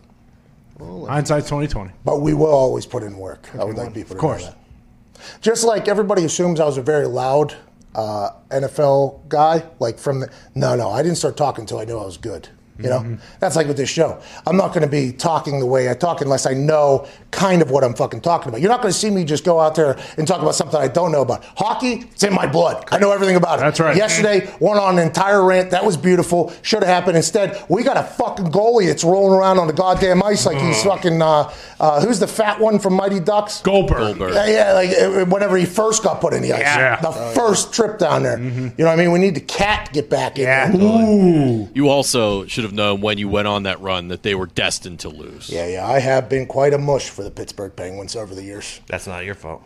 [0.80, 1.92] Hindsight 2020.
[2.04, 3.48] but we will always put in work.
[3.58, 4.42] I would like people to course.
[4.42, 5.40] know that.
[5.40, 7.54] Just like everybody assumes I was a very loud
[7.94, 11.98] uh, NFL guy, like from the no, no, I didn't start talking until I knew
[11.98, 12.48] I was good.
[12.76, 13.14] You know, Mm-hmm.
[13.38, 14.20] that's like with this show.
[14.48, 17.70] I'm not going to be talking the way I talk unless I know kind of
[17.70, 18.60] what I'm fucking talking about.
[18.60, 20.88] You're not going to see me just go out there and talk about something I
[20.88, 21.44] don't know about.
[21.56, 22.84] Hockey, it's in my blood.
[22.90, 23.62] I know everything about it.
[23.62, 23.96] That's right.
[23.96, 25.70] Yesterday, went on an entire rant.
[25.70, 26.52] That was beautiful.
[26.62, 27.16] Should have happened.
[27.16, 30.82] Instead, we got a fucking goalie that's rolling around on the goddamn ice like he's
[30.82, 31.22] fucking.
[31.22, 33.60] Uh, uh, who's the fat one from Mighty Ducks?
[33.62, 33.98] Goldberg.
[34.18, 34.34] Goldberg.
[34.34, 37.00] Yeah, yeah, like uh, whenever he first got put in the ice, Yeah.
[37.00, 38.38] the first trip down there.
[38.40, 39.12] You know what I mean?
[39.12, 40.44] We need the cat to get back in.
[40.44, 40.70] Yeah.
[40.72, 41.68] there.
[41.74, 45.00] You also should have known when you went on that run that they were destined
[45.00, 45.48] to lose.
[45.48, 45.86] yeah, yeah.
[45.86, 48.80] I have been quite a mush for the Pittsburgh Penguins over the years.
[48.88, 49.62] That's not your fault.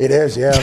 [0.00, 0.50] It is, yeah.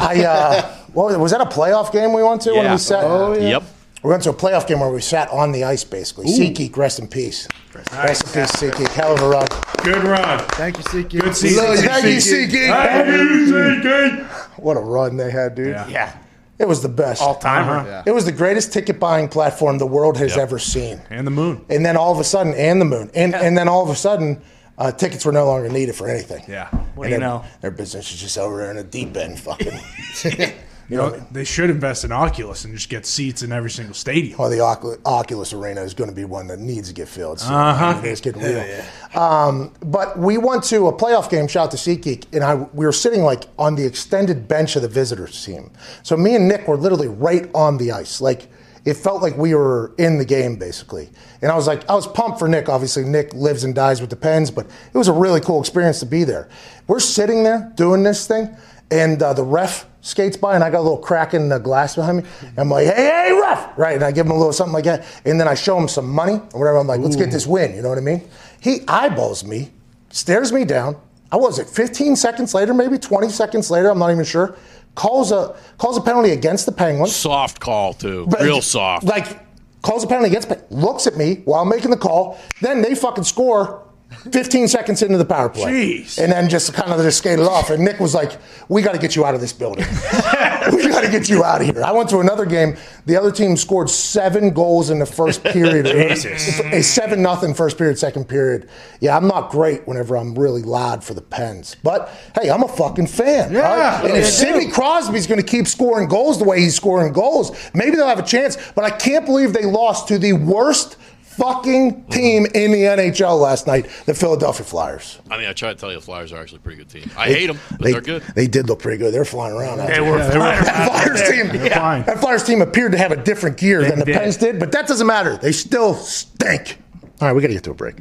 [0.00, 2.72] I uh, what was that a playoff game we went to when Yeah.
[2.72, 3.04] we sat?
[3.04, 3.48] Oh, yeah.
[3.50, 3.62] Yep.
[4.02, 6.26] We went to a playoff game where we sat on the ice, basically.
[6.26, 7.46] SeatGeek, rest in peace.
[7.74, 8.88] Rest in peace, SeatGeek.
[8.88, 9.46] Hell of a run.
[9.82, 10.38] Good run.
[10.50, 11.20] Thank you, Siki.
[11.20, 11.64] Good season.
[11.64, 12.68] Love you, Thank you, Siki.
[12.68, 14.58] SeatGeek.
[14.58, 15.68] What a run they had, dude.
[15.88, 16.16] Yeah.
[16.58, 17.22] It was the best.
[17.22, 17.78] All timer.
[17.78, 18.02] Uh-huh.
[18.04, 21.00] It was the greatest ticket buying platform the world has ever seen.
[21.08, 21.64] And the moon.
[21.68, 23.94] And then all of a sudden, and the moon, and and then all of a
[23.94, 24.42] sudden,
[24.76, 26.44] uh, tickets were no longer needed for anything.
[26.48, 26.68] Yeah.
[26.94, 27.44] What And do you know?
[27.60, 29.78] Their business is just over there in the deep end, fucking.
[30.88, 34.38] You know, they should invest in Oculus and just get seats in every single stadium.
[34.38, 37.40] Well, the Oculus, Oculus Arena is going to be one that needs to get filled.
[37.40, 38.00] So uh-huh.
[38.04, 38.84] It's getting real.
[39.14, 41.46] Um, but we went to a playoff game.
[41.46, 44.82] Shout out to SeatGeek, and I we were sitting like on the extended bench of
[44.82, 45.70] the visitors team.
[46.02, 48.22] So me and Nick were literally right on the ice.
[48.22, 48.48] Like
[48.84, 51.10] it felt like we were in the game basically.
[51.42, 52.70] And I was like, I was pumped for Nick.
[52.70, 56.00] Obviously, Nick lives and dies with the Pens, but it was a really cool experience
[56.00, 56.48] to be there.
[56.86, 58.56] We're sitting there doing this thing,
[58.90, 61.96] and uh, the ref skates by, and I got a little crack in the glass
[61.96, 62.24] behind me.
[62.42, 63.76] And I'm like, hey, hey, ref!
[63.78, 65.88] Right, and I give him a little something like that, and then I show him
[65.88, 66.78] some money or whatever.
[66.78, 67.74] I'm like, let's get this win.
[67.74, 68.26] You know what I mean?
[68.60, 69.70] He eyeballs me,
[70.10, 70.96] stares me down.
[71.30, 73.90] I was it 15 seconds later, maybe 20 seconds later.
[73.90, 74.56] I'm not even sure.
[74.94, 77.14] Calls a calls a penalty against the Penguins.
[77.14, 78.26] Soft call too.
[78.28, 79.04] But- Real soft.
[79.04, 79.46] Like
[79.82, 82.40] calls a penalty against, looks at me while I'm making the call.
[82.62, 86.00] Then they fucking score 15 seconds into the power play.
[86.00, 86.18] Jeez.
[86.18, 87.70] And then just kind of just skated off.
[87.70, 89.84] And Nick was like, We got to get you out of this building.
[90.72, 91.82] we got to get you out of here.
[91.84, 92.76] I went to another game.
[93.04, 95.86] The other team scored seven goals in the first period.
[96.16, 96.58] Jesus.
[96.60, 98.68] A 7 nothing first period, second period.
[99.00, 101.76] Yeah, I'm not great whenever I'm really loud for the Pens.
[101.82, 102.08] But
[102.40, 103.52] hey, I'm a fucking fan.
[103.52, 104.00] Yeah.
[104.00, 104.04] right?
[104.06, 107.96] And if Sidney Crosby's going to keep scoring goals the way he's scoring goals, maybe
[107.96, 108.56] they'll have a chance.
[108.74, 110.96] But I can't believe they lost to the worst
[111.38, 115.18] fucking team in the NHL last night, the Philadelphia Flyers.
[115.30, 117.10] I mean, I try to tell you, the Flyers are actually a pretty good team.
[117.16, 118.22] I hate them, but They, they, are good.
[118.34, 119.14] They did look pretty good.
[119.14, 119.78] They're flying around.
[119.78, 120.02] They there.
[120.04, 121.32] were they were flying That Flyers there.
[121.44, 124.16] team, They're that Flyers team appeared to have a different gear than the did.
[124.16, 125.36] Pens did, but that doesn't matter.
[125.36, 126.78] They still stink.
[127.20, 127.96] All right, we got to get to a break.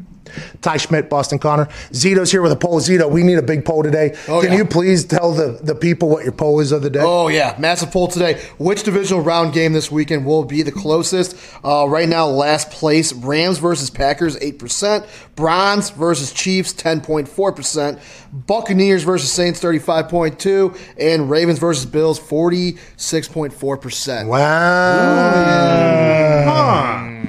[0.61, 1.65] Ty Schmidt, Boston Connor.
[1.91, 2.79] Zito's here with a poll.
[2.79, 4.15] Zito, we need a big poll today.
[4.27, 4.59] Oh, Can yeah.
[4.59, 7.01] you please tell the, the people what your poll is of the day?
[7.01, 8.39] Oh yeah, massive poll today.
[8.59, 11.35] Which divisional round game this weekend will be the closest?
[11.63, 15.07] Uh, right now, last place: Rams versus Packers, eight percent.
[15.35, 17.97] Browns versus Chiefs, ten point four percent.
[18.31, 24.29] Buccaneers versus Saints, thirty-five point two, and Ravens versus Bills, forty-six point four percent.
[24.29, 24.43] Wow.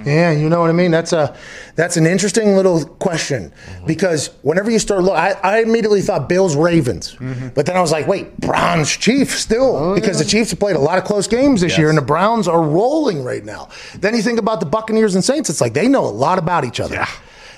[0.09, 0.91] Yeah, you know what I mean.
[0.91, 1.37] That's a
[1.75, 3.53] that's an interesting little question
[3.87, 7.49] because whenever you start look, I, I immediately thought Bills Ravens, mm-hmm.
[7.49, 10.77] but then I was like, wait, Browns Chiefs still oh, because the Chiefs have played
[10.77, 13.69] a lot of close games this year and the Browns are rolling right now.
[13.97, 16.65] Then you think about the Buccaneers and Saints, it's like they know a lot about
[16.65, 17.05] each other.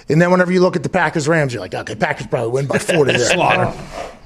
[0.08, 2.66] And then whenever you look at the Packers Rams, you're like, okay, Packers probably win
[2.66, 3.20] by forty there.
[3.32, 3.66] Slaughter.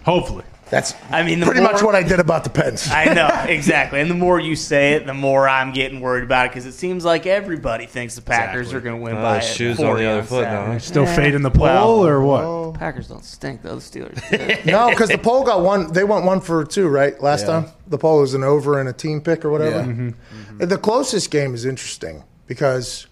[0.05, 0.45] Hopefully.
[0.71, 2.89] That's I mean, the pretty more- much what I did about the Pens.
[2.91, 6.47] I know exactly, and the more you say it, the more I'm getting worried about
[6.47, 8.77] it because it seems like everybody thinks the Packers Exactly.
[8.79, 10.79] are going to win Oh, by shoes 40 on the other foot now.
[10.79, 12.79] Still fading the poll Well, or what?
[12.79, 13.77] Packers don't stink though.
[13.77, 14.65] The Steelers.
[14.67, 15.93] No, because the poll got one.
[15.93, 17.21] They went one for two, right?
[17.23, 17.61] Last Yeah.
[17.61, 19.77] time the poll was an over and a team pick or whatever.
[19.77, 19.83] Yeah.
[19.93, 20.15] And
[20.61, 23.07] The closest game is interesting because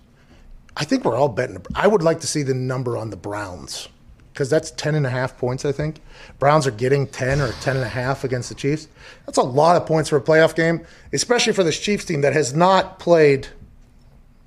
[0.77, 1.65] I think we're all betting.
[1.75, 3.89] I would like to see the number on the Browns
[4.33, 5.65] because that's 10 and a half points.
[5.65, 6.01] I think
[6.39, 8.89] Browns are getting 10 or 10 and a half against the Chiefs.
[9.27, 12.33] That's a lot of points for a playoff game, especially for this Chiefs team that
[12.33, 13.49] has not played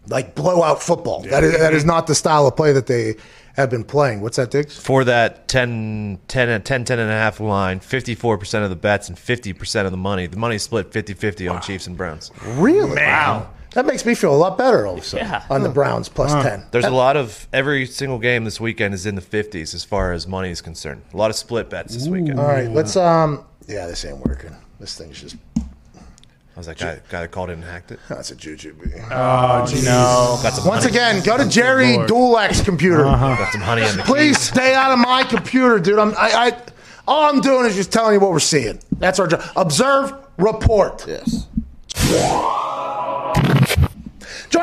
[0.07, 1.21] like blowout football.
[1.21, 3.15] That is that is not the style of play that they
[3.55, 4.21] have been playing.
[4.21, 4.77] What's that, Diggs?
[4.77, 9.17] For that 10, 10, 10, 10 and a half line, 54% of the bets and
[9.17, 10.27] 50% of the money.
[10.27, 12.31] The money split 50-50 on Chiefs and Browns.
[12.43, 12.97] Really?
[12.97, 13.49] Wow.
[13.75, 15.43] That makes me feel a lot better all of a sudden Yeah.
[15.49, 16.63] on the Browns plus 10.
[16.71, 20.13] There's a lot of every single game this weekend is in the 50s as far
[20.13, 21.01] as money is concerned.
[21.13, 22.39] A lot of split bets this weekend.
[22.39, 24.55] All right, let's um yeah, this ain't working.
[24.79, 27.99] This thing's just I was like, guy, guy that called in and hacked it.
[28.07, 28.91] that's a juju bee.
[29.11, 30.39] Oh, no.
[30.41, 33.05] Got some Once again, go to Jerry Dulac's computer.
[33.05, 33.35] Uh-huh.
[33.35, 34.47] got some honey in the Please keys.
[34.51, 35.99] stay out of my computer, dude.
[35.99, 36.61] I'm I, I
[37.07, 38.79] all I'm doing is just telling you what we're seeing.
[38.99, 39.43] That's our job.
[39.57, 41.05] Observe, report.
[41.05, 41.47] Yes.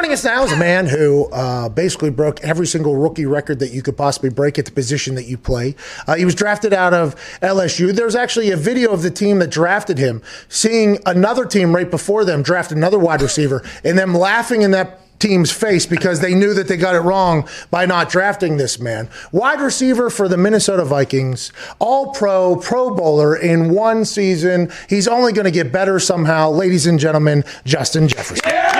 [0.02, 3.70] Joining us now is a man who uh, basically broke every single rookie record that
[3.70, 5.76] you could possibly break at the position that you play.
[6.08, 7.94] Uh, he was drafted out of LSU.
[7.94, 12.24] There's actually a video of the team that drafted him seeing another team right before
[12.24, 16.52] them draft another wide receiver and them laughing in that team's face because they knew
[16.52, 19.08] that they got it wrong by not drafting this man.
[19.30, 24.68] Wide receiver for the Minnesota Vikings, all pro, pro bowler in one season.
[24.88, 26.50] He's only going to get better somehow.
[26.50, 28.71] Ladies and gentlemen, Justin Jefferson.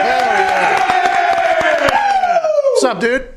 [2.83, 3.33] What's up, dude?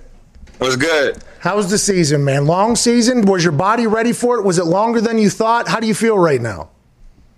[0.58, 1.24] What's good?
[1.40, 2.48] How was the season, man?
[2.48, 3.22] Long season?
[3.28, 4.44] Was your body ready for it?
[4.44, 5.68] Was it longer than you thought?
[5.68, 6.72] How do you feel right now?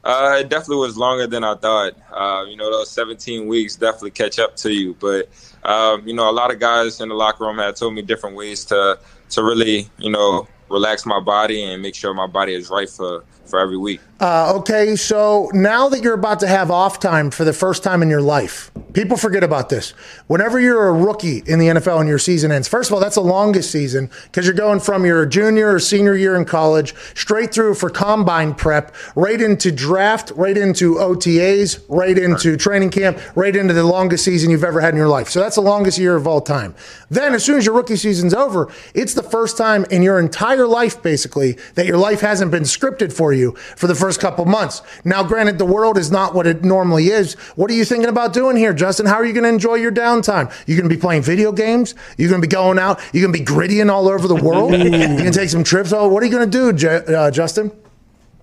[0.05, 1.95] Uh, it definitely was longer than I thought.
[2.13, 4.95] Uh, you know, those 17 weeks definitely catch up to you.
[5.01, 5.27] But
[5.65, 8.37] um, you know, a lot of guys in the locker room had told me different
[8.37, 8.97] ways to
[9.31, 13.25] to really, you know, relax my body and make sure my body is right for
[13.47, 13.99] for every week.
[14.19, 18.01] Uh, okay, so now that you're about to have off time for the first time
[18.01, 19.91] in your life, people forget about this.
[20.25, 23.13] Whenever you're a rookie in the NFL and your season ends, first of all, that's
[23.13, 27.53] the longest season because you're going from your junior or senior year in college straight
[27.53, 33.55] through for combine prep, right into draft, right into OTAs, right into training camp, right
[33.55, 35.29] into the longest season you've ever had in your life.
[35.29, 36.73] So that's the longest year of all time.
[37.11, 40.65] Then, as soon as your rookie season's over, it's the first time in your entire
[40.65, 43.36] life, basically, that your life hasn't been scripted for you
[43.75, 44.81] for the first couple months.
[45.03, 47.33] Now, granted, the world is not what it normally is.
[47.55, 49.05] What are you thinking about doing here, Justin?
[49.05, 50.51] How are you going to enjoy your downtime?
[50.67, 51.95] You're going to be playing video games?
[52.17, 52.99] You're going to be going out?
[53.13, 54.71] You're going to be griddying all over the world?
[54.71, 55.93] You're going to take some trips?
[55.93, 57.71] Oh, what are you going to do, J- uh, Justin?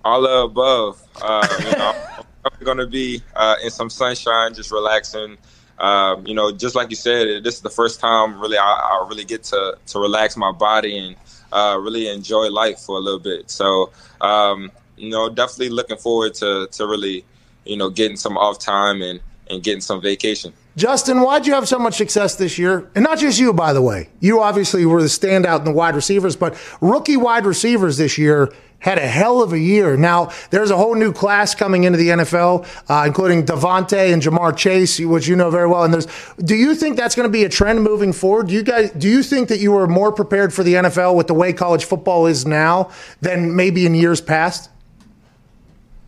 [0.03, 1.01] All the above.
[1.21, 1.93] Uh, you know,
[2.45, 5.37] I'm going to be uh, in some sunshine, just relaxing.
[5.77, 9.05] Um, you know, just like you said, this is the first time really I, I
[9.09, 11.15] really get to to relax my body and
[11.51, 13.51] uh, really enjoy life for a little bit.
[13.51, 17.25] So, um, you know, definitely looking forward to to really,
[17.65, 20.53] you know, getting some off time and and getting some vacation.
[20.75, 22.89] Justin, why'd you have so much success this year?
[22.95, 24.09] And not just you, by the way.
[24.19, 28.51] You obviously were the standout in the wide receivers, but rookie wide receivers this year
[28.79, 29.95] had a hell of a year.
[29.95, 34.55] Now, there's a whole new class coming into the NFL, uh, including DeVonta and Ja'Marr
[34.55, 35.85] Chase, which you know very well.
[35.85, 36.07] And there's,
[36.43, 38.47] do you think that's going to be a trend moving forward?
[38.47, 41.27] Do you guys, do you think that you were more prepared for the NFL with
[41.27, 44.69] the way college football is now than maybe in years past?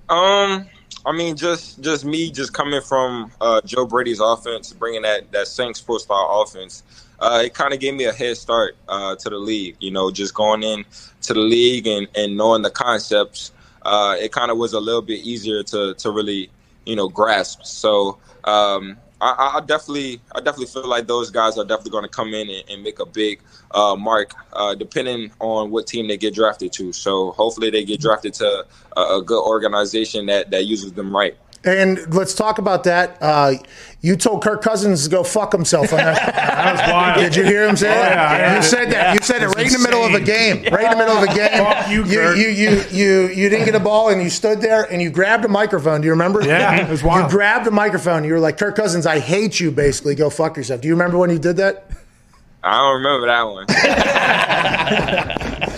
[0.09, 0.67] Um,
[1.05, 5.47] I mean, just just me, just coming from uh, Joe Brady's offense, bringing that that
[5.47, 6.83] Saints pro style offense.
[7.19, 9.75] Uh, it kind of gave me a head start uh, to the league.
[9.79, 10.85] You know, just going in
[11.23, 15.01] to the league and, and knowing the concepts, uh, it kind of was a little
[15.01, 16.49] bit easier to to really
[16.85, 17.63] you know grasp.
[17.63, 22.09] So um, I, I definitely I definitely feel like those guys are definitely going to
[22.09, 26.17] come in and, and make a big uh, mark, uh, depending on what team they
[26.17, 26.93] get drafted to.
[26.93, 31.35] So hopefully they get drafted to a, a good organization that that uses them right.
[31.67, 33.17] And let's talk about that.
[33.21, 33.53] Uh,
[34.01, 36.45] you told Kirk Cousins to go fuck himself on that.
[36.57, 37.19] That was wild.
[37.19, 38.11] Did you hear him say Oh, that?
[38.11, 38.55] yeah, yeah.
[38.57, 39.13] You said that.
[39.13, 40.63] You said it right in the middle of a game.
[40.71, 41.49] Right in the middle of a game.
[41.63, 42.37] Fuck you, you, Kirk.
[42.37, 45.45] you, you, you, you didn't get a ball and you stood there and you grabbed
[45.45, 46.01] a microphone.
[46.01, 46.41] Do you remember?
[46.43, 47.31] Yeah, it was wild.
[47.31, 48.23] You grabbed a microphone.
[48.23, 50.15] You were like, Kirk Cousins, I hate you, basically.
[50.15, 50.81] Go fuck yourself.
[50.81, 51.89] Do you remember when you did that?
[52.63, 53.65] I don't remember that one.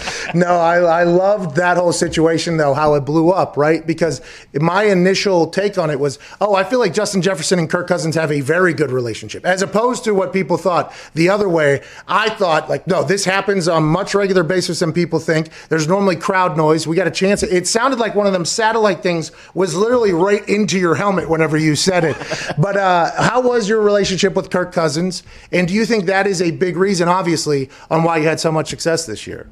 [0.34, 3.86] No, I, I loved that whole situation, though, how it blew up, right?
[3.86, 4.22] Because
[4.54, 8.16] my initial take on it was, oh, I feel like Justin Jefferson and Kirk Cousins
[8.16, 11.82] have a very good relationship, as opposed to what people thought the other way.
[12.08, 15.50] I thought, like, no, this happens on much regular basis than people think.
[15.70, 16.86] There's normally crowd noise.
[16.86, 17.44] We got a chance.
[17.44, 21.58] It sounded like one of them satellite things was literally right into your helmet whenever
[21.58, 22.18] you said it.
[22.58, 25.24] but uh, how was your relationship with Kirk Cousins?
[25.52, 28.52] And do you think that is a big reason, obviously, on why you had so
[28.52, 29.50] much success this year?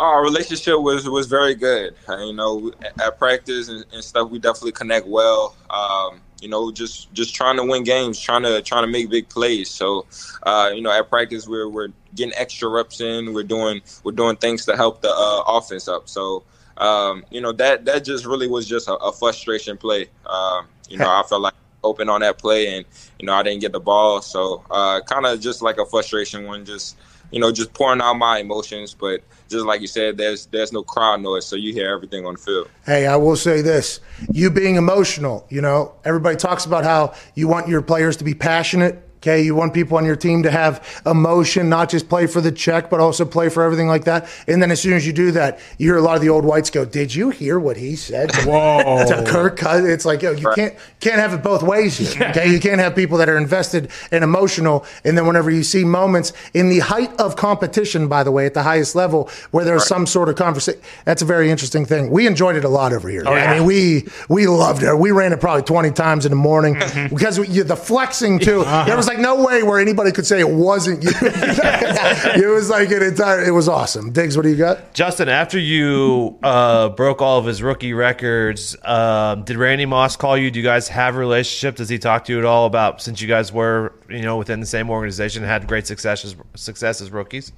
[0.00, 1.94] Our relationship was was very good.
[2.08, 5.54] Uh, you know, at practice and, and stuff, we definitely connect well.
[5.68, 9.28] Um, you know, just just trying to win games, trying to trying to make big
[9.28, 9.68] plays.
[9.68, 10.06] So,
[10.44, 13.34] uh, you know, at practice, we're we're getting extra reps in.
[13.34, 16.08] We're doing we're doing things to help the uh, offense up.
[16.08, 16.44] So,
[16.78, 20.08] um, you know, that that just really was just a, a frustration play.
[20.24, 22.86] Um, you know, I felt like open on that play, and
[23.18, 24.22] you know, I didn't get the ball.
[24.22, 26.96] So, uh, kind of just like a frustration one, just
[27.30, 30.82] you know, just pouring out my emotions, but just like you said, there's there's no
[30.82, 32.68] crowd noise, so you hear everything on the field.
[32.86, 34.00] Hey, I will say this.
[34.32, 38.34] You being emotional, you know, everybody talks about how you want your players to be
[38.34, 39.06] passionate.
[39.22, 42.50] Okay, you want people on your team to have emotion, not just play for the
[42.50, 44.26] check, but also play for everything like that.
[44.48, 46.46] And then as soon as you do that, you hear a lot of the old
[46.46, 49.04] whites go, "Did you hear what he said?" to- Whoa.
[49.06, 49.90] to Kirk Cousins.
[49.90, 52.28] It's like yo, you can't can't have it both ways here.
[52.30, 55.84] Okay, you can't have people that are invested and emotional, and then whenever you see
[55.84, 59.86] moments in the height of competition, by the way, at the highest level, where there's
[59.86, 62.10] some sort of conversation, that's a very interesting thing.
[62.10, 63.24] We enjoyed it a lot over here.
[63.26, 64.94] Oh, I mean, we we loved it.
[64.94, 67.14] We ran it probably 20 times in the morning mm-hmm.
[67.14, 68.62] because we, you, the flexing too.
[68.62, 68.84] Uh-huh.
[68.86, 71.10] There was like no way where anybody could say it wasn't you.
[71.20, 73.42] it was like an entire.
[73.42, 74.12] It was awesome.
[74.12, 74.94] Diggs, what do you got?
[74.94, 80.36] Justin, after you uh, broke all of his rookie records, um, did Randy Moss call
[80.38, 80.50] you?
[80.50, 81.76] Do you guys have a relationship?
[81.76, 84.60] Does he talk to you at all about since you guys were, you know, within
[84.60, 87.52] the same organization, and had great success as, success as rookies?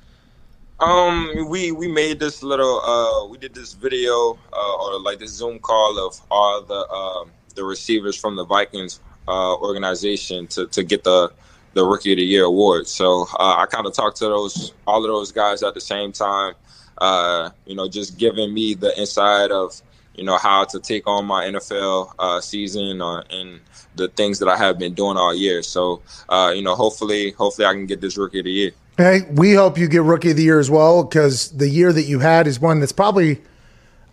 [0.80, 5.32] Um, we we made this little uh, we did this video uh, or like this
[5.32, 10.82] Zoom call of all the um, the receivers from the Vikings uh, organization to to
[10.82, 11.32] get the
[11.74, 12.86] the Rookie of the Year award.
[12.86, 16.12] So uh, I kind of talked to those all of those guys at the same
[16.12, 16.54] time.
[16.98, 19.80] Uh, you know, just giving me the inside of
[20.14, 23.60] you know how to take on my NFL uh, season or, and
[23.96, 25.62] the things that I have been doing all year.
[25.62, 28.70] So uh, you know, hopefully, hopefully I can get this Rookie of the Year.
[28.98, 32.02] Hey, we hope you get rookie of the year as well because the year that
[32.02, 33.40] you had is one that's probably.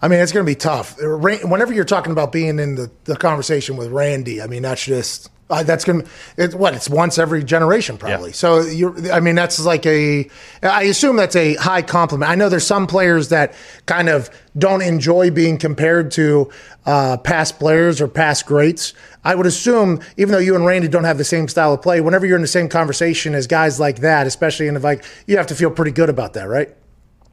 [0.01, 0.95] I mean, it's going to be tough.
[0.99, 5.29] Whenever you're talking about being in the, the conversation with Randy, I mean, that's just
[5.49, 6.07] uh, that's going to
[6.38, 8.29] it's what it's once every generation probably.
[8.29, 8.35] Yeah.
[8.35, 10.29] So you're, I mean, that's like a.
[10.62, 12.31] I assume that's a high compliment.
[12.31, 13.53] I know there's some players that
[13.85, 16.51] kind of don't enjoy being compared to
[16.85, 18.93] uh, past players or past greats.
[19.23, 21.99] I would assume, even though you and Randy don't have the same style of play,
[21.99, 25.35] whenever you're in the same conversation as guys like that, especially in the like, you
[25.38, 26.73] have to feel pretty good about that, right?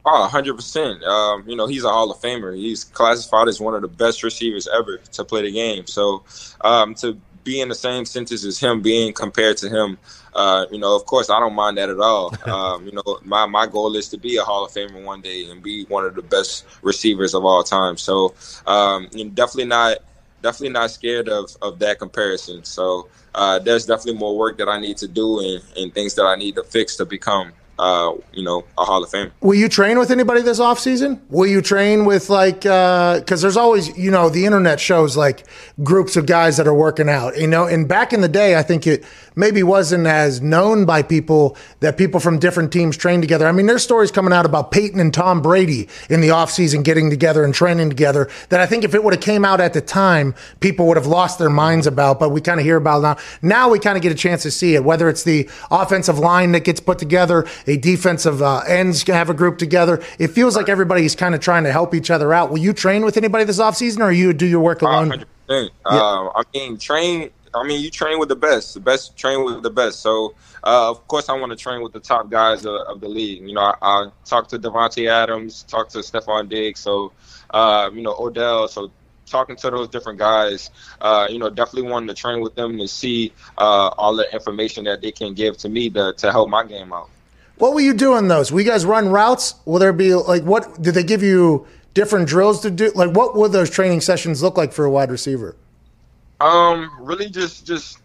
[0.09, 1.03] Oh, 100%.
[1.03, 2.55] Um, you know, he's a Hall of Famer.
[2.55, 5.85] He's classified as one of the best receivers ever to play the game.
[5.85, 6.23] So
[6.61, 9.97] um, to be in the same sentence as him, being compared to him,
[10.33, 12.33] uh, you know, of course, I don't mind that at all.
[12.47, 15.49] Um, you know, my, my goal is to be a Hall of Famer one day
[15.49, 17.97] and be one of the best receivers of all time.
[17.97, 18.33] So
[18.65, 19.97] um, you know, definitely not
[20.41, 22.63] definitely not scared of, of that comparison.
[22.63, 26.23] So uh, there's definitely more work that I need to do and, and things that
[26.25, 29.31] I need to fix to become, uh, you know, a Hall of Fame.
[29.41, 31.19] Will you train with anybody this offseason?
[31.29, 35.45] Will you train with like because there's always you know the internet shows like
[35.83, 38.63] groups of guys that are working out you know and back in the day I
[38.63, 39.05] think it
[39.37, 43.47] maybe wasn't as known by people that people from different teams train together.
[43.47, 47.09] I mean there's stories coming out about Peyton and Tom Brady in the offseason getting
[47.09, 49.81] together and training together that I think if it would have came out at the
[49.81, 53.01] time people would have lost their minds about but we kind of hear about it
[53.01, 53.17] now.
[53.41, 56.51] Now we kind of get a chance to see it whether it's the offensive line
[56.51, 60.03] that gets put together, a defensive uh, ends have a group together.
[60.19, 62.49] It feels like everybody's kind of trying to help each other out.
[62.49, 65.25] Will you train with anybody this offseason or you do your work alone?
[65.47, 65.71] percent.
[65.85, 67.29] Um, I mean, train.
[67.53, 68.73] I mean, you train with the best.
[68.73, 70.01] The best train with the best.
[70.01, 73.07] So, uh, of course, I want to train with the top guys of, of the
[73.07, 73.47] league.
[73.47, 77.11] You know, I, I talked to Davante Adams, talked to Stefon Diggs, so
[77.51, 78.67] uh, you know Odell.
[78.67, 78.91] So,
[79.25, 80.69] talking to those different guys,
[81.01, 84.85] uh, you know, definitely wanting to train with them to see uh, all the information
[84.85, 87.09] that they can give to me to to help my game out.
[87.57, 88.51] What were you doing those?
[88.51, 89.55] Will you guys run routes?
[89.65, 92.91] Will there be like what did they give you different drills to do?
[92.93, 95.55] Like what would those training sessions look like for a wide receiver?
[96.39, 97.99] Um, really just just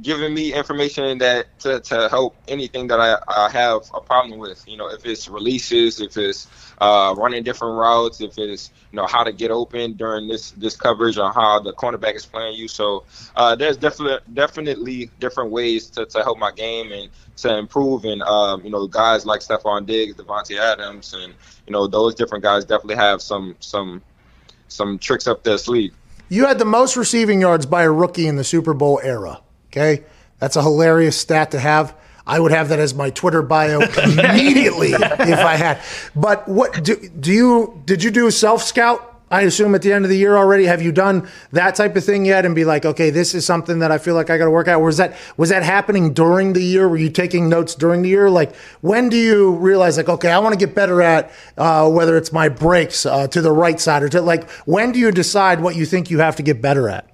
[0.00, 4.66] giving me information that to, to help anything that I, I have a problem with.
[4.66, 6.48] You know, if it's releases, if it's
[6.80, 10.76] uh, running different routes, if it's you know how to get open during this this
[10.76, 12.68] coverage or how the cornerback is playing you.
[12.68, 13.04] So
[13.36, 18.04] uh, there's definitely definitely different ways to, to help my game and to improve.
[18.04, 21.34] And um, you know, guys like Stefon Diggs, Davante Adams, and
[21.66, 24.02] you know those different guys definitely have some some
[24.68, 25.94] some tricks up their sleeve.
[26.28, 29.40] You had the most receiving yards by a rookie in the Super Bowl era.
[29.68, 30.04] Okay.
[30.38, 31.94] That's a hilarious stat to have.
[32.26, 35.80] I would have that as my Twitter bio immediately if I had.
[36.14, 39.11] But what do, do you did you do a self scout?
[39.32, 40.66] I assume at the end of the year already.
[40.66, 42.44] Have you done that type of thing yet?
[42.44, 44.68] And be like, okay, this is something that I feel like I got to work
[44.68, 44.82] out.
[44.82, 46.86] Was that was that happening during the year?
[46.86, 48.28] Were you taking notes during the year?
[48.28, 52.18] Like, when do you realize, like, okay, I want to get better at uh, whether
[52.18, 55.60] it's my breaks uh, to the right side or to like, when do you decide
[55.60, 57.08] what you think you have to get better at?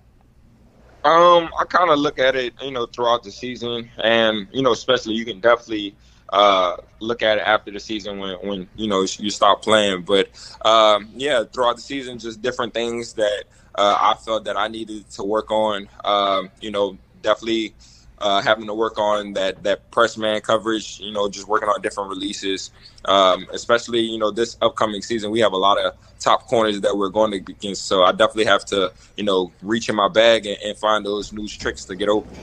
[1.05, 4.73] Um, I kind of look at it, you know, throughout the season, and you know,
[4.73, 5.95] especially you can definitely
[6.31, 10.03] uh, look at it after the season when when you know you stop playing.
[10.03, 10.29] But
[10.65, 15.09] um, yeah, throughout the season, just different things that uh, I felt that I needed
[15.13, 15.89] to work on.
[16.05, 17.75] Um, you know, definitely
[18.19, 21.01] uh, having to work on that that press man coverage.
[21.01, 22.71] You know, just working on different releases.
[23.05, 26.97] Um, especially you know this upcoming season, we have a lot of top corners that
[26.97, 27.87] we're going to against.
[27.87, 31.33] So I definitely have to you know reach in my bag and, and find those
[31.33, 32.37] new tricks to get open.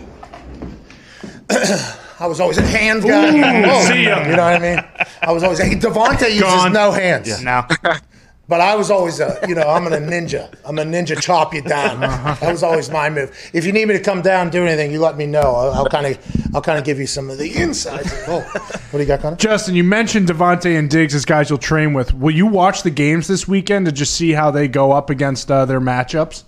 [2.20, 3.28] I was always a hand guy.
[3.30, 4.22] Ooh, see ya.
[4.28, 4.84] You know what I mean?
[5.22, 6.74] I was always hey, Davante uses Gone.
[6.74, 7.42] no hands.
[7.44, 7.64] No.
[8.48, 10.54] But I was always a, you know, I'm a ninja.
[10.64, 12.04] I'm a ninja chop you down.
[12.04, 12.36] Uh-huh.
[12.42, 13.36] That was always my move.
[13.54, 15.42] If you need me to come down and do anything, you let me know.
[15.42, 16.20] I'll- I'll kind of,
[16.54, 18.14] I'll kind of give you some of the insides.
[18.28, 19.38] Oh, what do you got, Connor?
[19.38, 22.14] Justin, you mentioned Davante and Diggs as guys you'll train with.
[22.14, 25.50] Will you watch the games this weekend to just see how they go up against
[25.50, 26.44] uh, their matchups?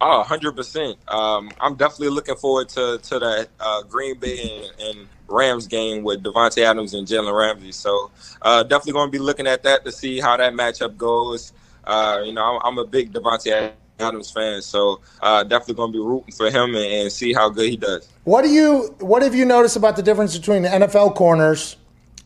[0.00, 1.12] Oh, 100%.
[1.12, 6.02] Um, I'm definitely looking forward to, to that uh, Green Bay and, and Rams game
[6.02, 7.72] with Davante Adams and Jalen Ramsey.
[7.72, 8.10] So
[8.42, 11.52] uh, definitely going to be looking at that to see how that matchup goes.
[11.84, 15.98] Uh, you know, I'm, I'm a big Davante Adams fan, so uh, definitely going to
[15.98, 18.08] be rooting for him and, and see how good he does.
[18.24, 21.76] What do you, what have you noticed about the difference between the NFL corners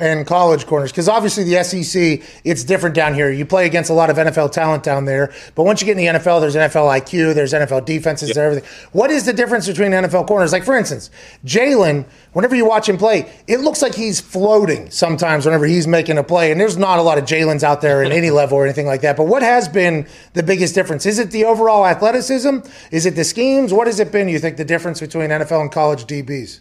[0.00, 0.90] and college corners?
[0.92, 3.30] Because obviously the SEC, it's different down here.
[3.30, 5.98] You play against a lot of NFL talent down there, but once you get in
[5.98, 8.88] the NFL, there's NFL IQ, there's NFL defenses, there's everything.
[8.92, 10.52] What is the difference between NFL corners?
[10.52, 11.10] Like for instance,
[11.44, 16.18] Jalen, whenever you watch him play, it looks like he's floating sometimes whenever he's making
[16.18, 18.64] a play, and there's not a lot of Jalen's out there in any level or
[18.64, 19.16] anything like that.
[19.16, 21.06] But what has been the biggest difference?
[21.06, 22.58] Is it the overall athleticism?
[22.90, 23.72] Is it the schemes?
[23.72, 24.28] What has it been?
[24.28, 26.60] You think the difference between NFL and college DBs?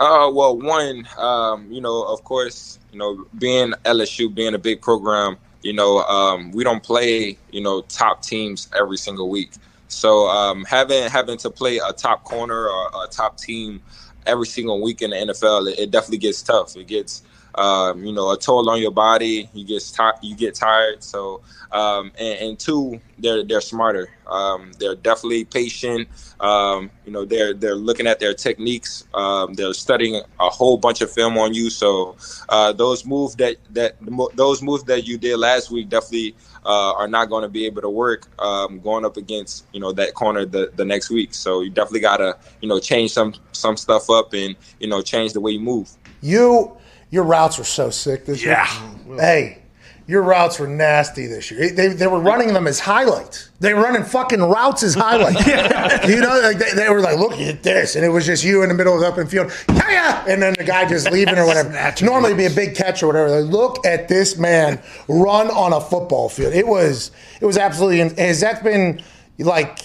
[0.00, 4.80] Uh, well, one, um, you know, of course, you know, being LSU, being a big
[4.80, 9.52] program, you know, um, we don't play, you know, top teams every single week.
[9.88, 13.82] So um, having having to play a top corner or a top team
[14.26, 16.76] every single week in the NFL, it, it definitely gets tough.
[16.76, 17.22] It gets,
[17.54, 19.48] um, you know, a toll on your body.
[19.52, 19.82] You get
[20.22, 21.02] you get tired.
[21.02, 24.08] So, um, and, and two, they're they're smarter.
[24.26, 26.08] Um, they're definitely patient.
[26.40, 29.04] Um, you know, they're they're looking at their techniques.
[29.14, 31.70] Um, they're studying a whole bunch of film on you.
[31.70, 32.16] So,
[32.48, 33.96] uh, those moves that that
[34.34, 37.82] those moves that you did last week definitely uh, are not going to be able
[37.82, 41.34] to work um, going up against you know that corner the, the next week.
[41.34, 45.02] So you definitely got to you know change some some stuff up and you know
[45.02, 45.90] change the way you move.
[46.20, 46.76] You,
[47.10, 48.56] your routes were so sick this year.
[48.56, 49.18] Mm-hmm.
[49.18, 49.62] Hey,
[50.08, 51.70] your routes were nasty this year.
[51.70, 53.50] They, they were running them as highlights.
[53.60, 55.46] They were running fucking routes as highlights.
[56.08, 57.94] You know, like they, they were like, look at this.
[57.94, 59.52] And it was just you in the middle of the open field.
[59.68, 61.70] Yeah, And then the guy just leaving or whatever.
[62.02, 63.42] Normally it'd be a big catch or whatever.
[63.42, 66.54] Like, look at this man run on a football field.
[66.54, 69.02] It was, it was absolutely, has that been
[69.38, 69.80] like,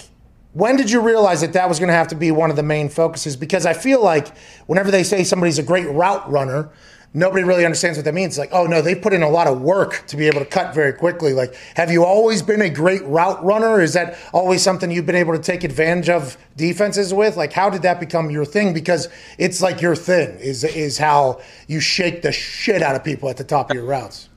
[0.54, 2.62] when did you realize that that was going to have to be one of the
[2.62, 3.36] main focuses?
[3.36, 4.34] Because I feel like
[4.66, 6.70] whenever they say somebody's a great route runner,
[7.14, 8.36] nobody really understands what that means.
[8.36, 10.74] Like, oh no, they put in a lot of work to be able to cut
[10.74, 11.32] very quickly.
[11.32, 13.80] Like, have you always been a great route runner?
[13.80, 17.36] Is that always something you've been able to take advantage of defenses with?
[17.36, 18.74] Like, how did that become your thing?
[18.74, 23.28] Because it's like your thing is is how you shake the shit out of people
[23.30, 24.28] at the top of your routes.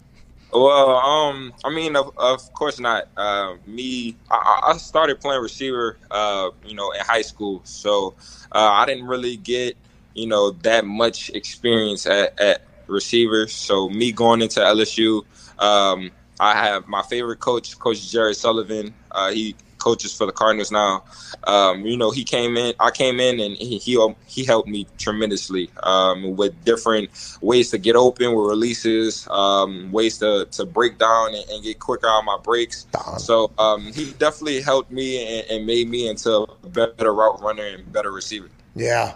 [0.53, 3.09] Well, um, I mean, of, of course not.
[3.17, 8.15] Uh, me, I, I started playing receiver, uh, you know, in high school, so
[8.53, 9.75] uh, I didn't really get,
[10.17, 13.48] you know, that much experience at, at receiver.
[13.48, 15.23] So me going into LSU,
[15.60, 18.94] um, I have my favorite coach, Coach Jerry Sullivan.
[19.12, 21.04] Uh, he coaches for the Cardinals now.
[21.46, 22.73] Um, you know, he came in.
[22.79, 27.10] I came in, and he he, he helped me tremendously um, with different
[27.41, 31.79] ways to get open with releases, um, ways to, to break down and, and get
[31.79, 32.85] quicker on my breaks.
[33.17, 36.31] So um, he definitely helped me and, and made me into
[36.63, 38.50] a better route runner and better receiver.
[38.75, 39.15] Yeah.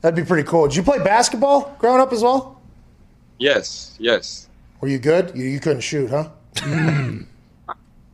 [0.00, 0.68] That'd be pretty cool.
[0.68, 2.60] Did you play basketball growing up as well?
[3.38, 4.48] Yes, yes.
[4.80, 5.32] Were you good?
[5.34, 6.30] You, you couldn't shoot, huh?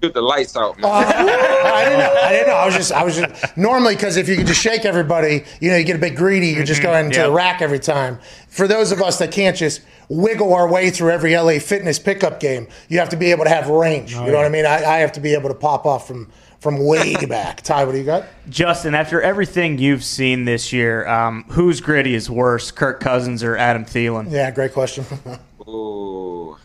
[0.03, 0.85] Shoot the lights out, man.
[0.85, 2.21] Oh, I didn't know.
[2.23, 2.55] I didn't know.
[2.55, 5.71] I was just, I was just normally because if you could just shake everybody, you
[5.71, 6.49] know, you get a bit greedy.
[6.49, 8.19] You're just going to the rack every time.
[8.49, 9.81] For those of us that can't just
[10.11, 13.51] wiggle our way through every LA Fitness pickup game, you have to be able to
[13.51, 14.13] have range.
[14.13, 14.67] you oh, know what I mean?
[14.67, 16.31] I, I have to be able to pop off from
[16.65, 17.61] from way back.
[17.61, 18.25] Ty, what do you got?
[18.49, 23.57] Justin, after everything you've seen this year, um, whose Griddy is worse, Kirk Cousins or
[23.57, 24.33] Adam Thielen?
[24.33, 25.05] Yeah, great question.
[25.69, 26.57] Ooh,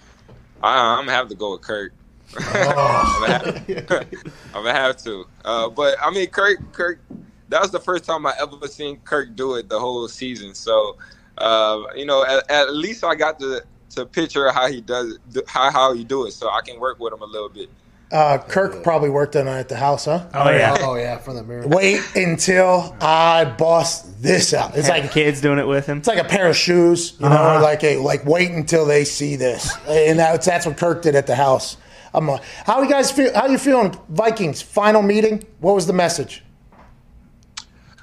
[0.64, 1.92] I, I'm gonna have to go with Kirk.
[2.40, 4.14] I'm, gonna have,
[4.56, 5.26] I'm gonna have to.
[5.44, 7.02] Uh, but I mean, Kirk, Kirk,
[7.50, 10.56] that was the first time I ever seen Kirk do it the whole season.
[10.56, 10.98] So,
[11.38, 15.50] uh, you know, at, at least I got to to picture how he does it,
[15.50, 17.70] how how he do it, so I can work with him a little bit.
[18.12, 20.26] Uh, Kirk probably worked on it at the house, huh?
[20.34, 20.78] Oh, yeah.
[20.80, 21.68] Oh yeah, from the mirror.
[21.68, 24.76] Wait until I bust this out.
[24.76, 26.00] It's like kids doing it with him.
[26.00, 29.06] It's like a pair of shoes, you know, or like a like wait until they
[29.06, 31.78] see this, and that's that's what Kirk did at the house.
[32.12, 33.32] I'm like, how you guys feel?
[33.36, 33.96] How you feeling?
[34.10, 35.44] Vikings final meeting.
[35.60, 36.44] What was the message?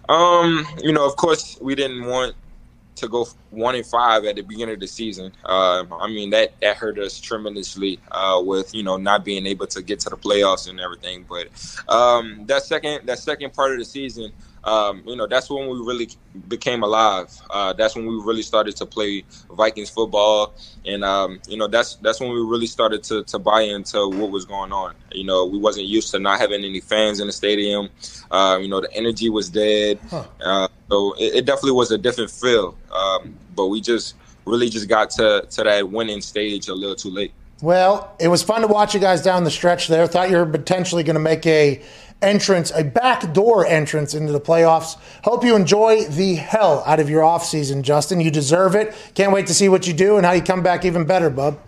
[0.08, 2.36] Um, you know, of course, we didn't want
[2.96, 5.32] to go one and five at the beginning of the season.
[5.44, 9.66] Uh, I mean, that that hurt us tremendously uh, with you know not being able
[9.68, 11.24] to get to the playoffs and everything.
[11.28, 11.48] But
[11.88, 14.32] um, that second that second part of the season,
[14.66, 16.08] um, you know, that's when we really
[16.48, 17.30] became alive.
[17.50, 20.54] Uh, that's when we really started to play Vikings football,
[20.84, 24.30] and um, you know, that's that's when we really started to to buy into what
[24.30, 24.94] was going on.
[25.12, 27.88] You know, we wasn't used to not having any fans in the stadium.
[28.30, 30.00] Uh, you know, the energy was dead.
[30.12, 32.76] Uh, so it, it definitely was a different feel.
[32.92, 37.10] Um, but we just really just got to to that winning stage a little too
[37.10, 37.32] late.
[37.62, 40.06] Well, it was fun to watch you guys down the stretch there.
[40.06, 41.80] Thought you were potentially going to make a
[42.22, 44.96] entrance, a backdoor entrance into the playoffs.
[45.24, 48.20] Hope you enjoy the hell out of your offseason, Justin.
[48.20, 48.94] You deserve it.
[49.14, 51.58] Can't wait to see what you do and how you come back even better, bub.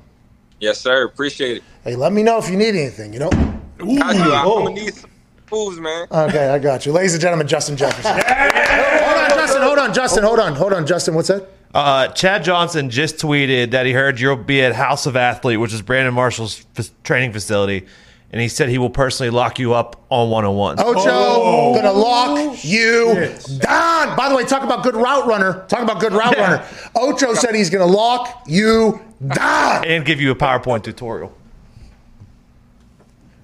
[0.61, 1.05] Yes, sir.
[1.05, 1.63] Appreciate it.
[1.85, 3.31] Hey, let me know if you need anything, you know?
[3.31, 3.95] Got you.
[3.95, 5.11] I'm gonna need some
[5.53, 6.09] moves, man.
[6.11, 6.93] Okay, I got you.
[6.93, 8.13] Ladies and gentlemen, Justin Jefferson.
[8.25, 9.63] hold on, Justin.
[9.63, 10.25] Hold on, Justin.
[10.25, 10.55] Hold on.
[10.57, 11.15] Hold on, Justin.
[11.15, 11.49] What's that?
[11.75, 15.73] Uh, Chad Johnson just tweeted that he heard you'll be at House of Athlete, which
[15.73, 17.87] is Brandon Marshall's f- training facility,
[18.31, 20.79] and he said he will personally lock you up on 101.
[20.81, 24.17] Ocho, gonna lock you down.
[24.17, 25.65] By the way, talk about good route runner.
[25.69, 26.65] Talk about good route runner.
[26.95, 29.85] Ocho said he's gonna lock you down.
[29.85, 31.33] And give you a PowerPoint tutorial.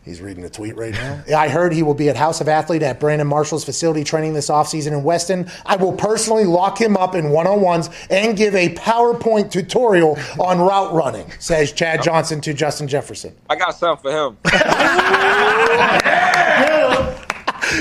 [0.05, 1.23] He's reading a tweet right now.
[1.35, 4.51] I heard he will be at House of Athlete at Brandon Marshall's facility training this
[4.51, 5.51] offseason in Weston.
[5.65, 10.19] I will personally lock him up in one on ones and give a PowerPoint tutorial
[10.39, 13.35] on route running, says Chad Johnson to Justin Jefferson.
[13.49, 14.37] I got something for him.
[14.45, 14.61] I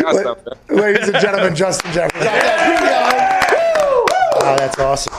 [0.02, 0.54] got something.
[0.66, 0.80] for him.
[0.80, 2.30] Ladies and gentlemen, Justin Jefferson.
[4.46, 5.13] Oh, that's awesome.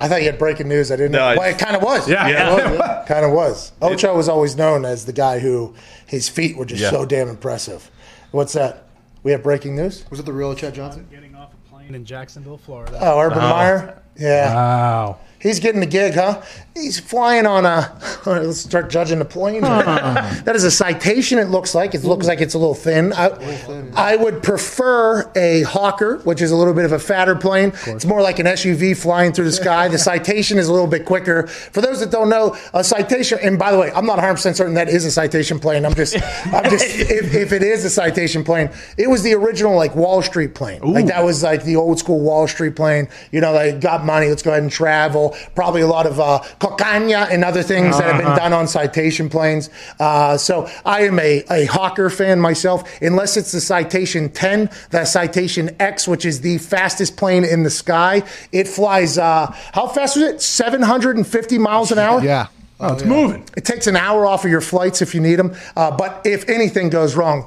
[0.00, 0.90] I thought you had breaking news.
[0.90, 1.32] I didn't know.
[1.32, 2.08] No, Well, it kind of was.
[2.08, 2.26] Yeah.
[2.28, 3.04] yeah.
[3.06, 3.72] kind of was.
[3.82, 5.74] Ocho was always known as the guy who
[6.06, 6.90] his feet were just Yeah.
[6.90, 7.90] so damn impressive.
[8.30, 8.86] What's that?
[9.22, 10.04] We have breaking news?
[10.10, 11.06] Was it the real Chad Johnson?
[11.10, 12.98] Getting off a plane in Jacksonville, Florida.
[13.00, 13.50] Oh, Urban oh.
[13.50, 14.02] Meyer?
[14.16, 14.54] Yeah.
[14.54, 15.18] Wow.
[15.40, 16.42] He's getting the gig, huh?
[16.74, 17.98] He's flying on a.
[18.26, 19.62] Let's start judging the plane.
[19.62, 21.38] that is a citation.
[21.38, 23.12] It looks like it looks like it's a little thin.
[23.14, 27.72] I, I would prefer a Hawker, which is a little bit of a fatter plane.
[27.86, 29.88] It's more like an SUV flying through the sky.
[29.88, 31.46] The citation is a little bit quicker.
[31.46, 33.38] For those that don't know, a citation.
[33.42, 35.86] And by the way, I'm not 100 percent certain that is a citation plane.
[35.86, 36.16] I'm just,
[36.46, 36.84] I'm just.
[36.84, 40.82] if, if it is a citation plane, it was the original like Wall Street plane.
[40.82, 43.08] Like that was like the old school Wall Street plane.
[43.32, 44.28] You know, they got money.
[44.28, 45.29] Let's go ahead and travel.
[45.54, 49.28] Probably a lot of uh, cocaine and other things that have been done on citation
[49.28, 49.70] planes.
[49.98, 55.04] Uh, so I am a, a Hawker fan myself, unless it's the Citation 10, the
[55.04, 58.22] Citation X, which is the fastest plane in the sky.
[58.52, 60.42] It flies, uh, how fast was it?
[60.42, 62.22] 750 miles an hour?
[62.22, 62.48] Yeah.
[62.80, 63.44] Oh, it's moving.
[63.56, 65.54] It takes an hour off of your flights if you need them.
[65.76, 67.46] Uh, but if anything goes wrong,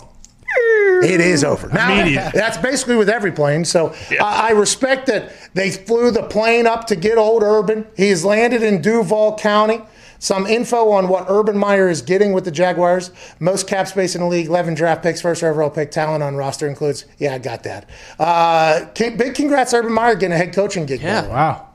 [0.56, 1.68] it is over.
[1.70, 2.32] Now, Immediate.
[2.34, 3.66] that's basically with every plane.
[3.66, 7.86] So I, I respect that they flew the plane up to get old Urban.
[7.96, 9.82] He has landed in Duval County.
[10.20, 13.12] Some info on what Urban Meyer is getting with the Jaguars.
[13.42, 16.66] Most cap space in the league, 11 draft picks, first overall pick, talent on roster
[16.66, 17.04] includes.
[17.18, 17.90] Yeah, I got that.
[18.18, 21.02] Uh, big congrats, Urban Meyer, getting a head coaching gig.
[21.02, 21.16] Yeah.
[21.16, 21.36] by the way.
[21.36, 21.68] Wow.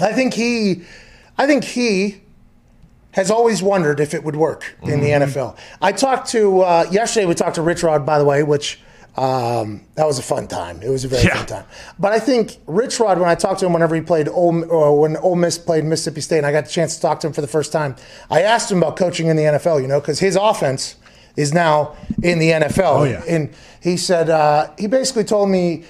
[0.00, 0.82] I think he,
[1.38, 2.20] I think he
[3.14, 5.56] has always wondered if it would work in the NFL.
[5.80, 7.26] I talked to uh, yesterday.
[7.26, 8.80] We talked to Rich Rod, by the way, which
[9.16, 10.82] um, that was a fun time.
[10.82, 11.36] It was a very Yeah.
[11.36, 11.64] fun time.
[11.98, 15.00] But I think Rich Rod, when I talked to him, whenever he played, Ole, or
[15.00, 17.32] when Ole Miss played Mississippi State, and I got the chance to talk to him
[17.32, 17.94] for the first time,
[18.30, 19.80] I asked him about coaching in the NFL.
[19.80, 20.96] You know, because his offense
[21.36, 23.00] is now in the NFL.
[23.00, 23.22] Oh, yeah.
[23.28, 23.50] And
[23.80, 25.84] he said uh, he basically told me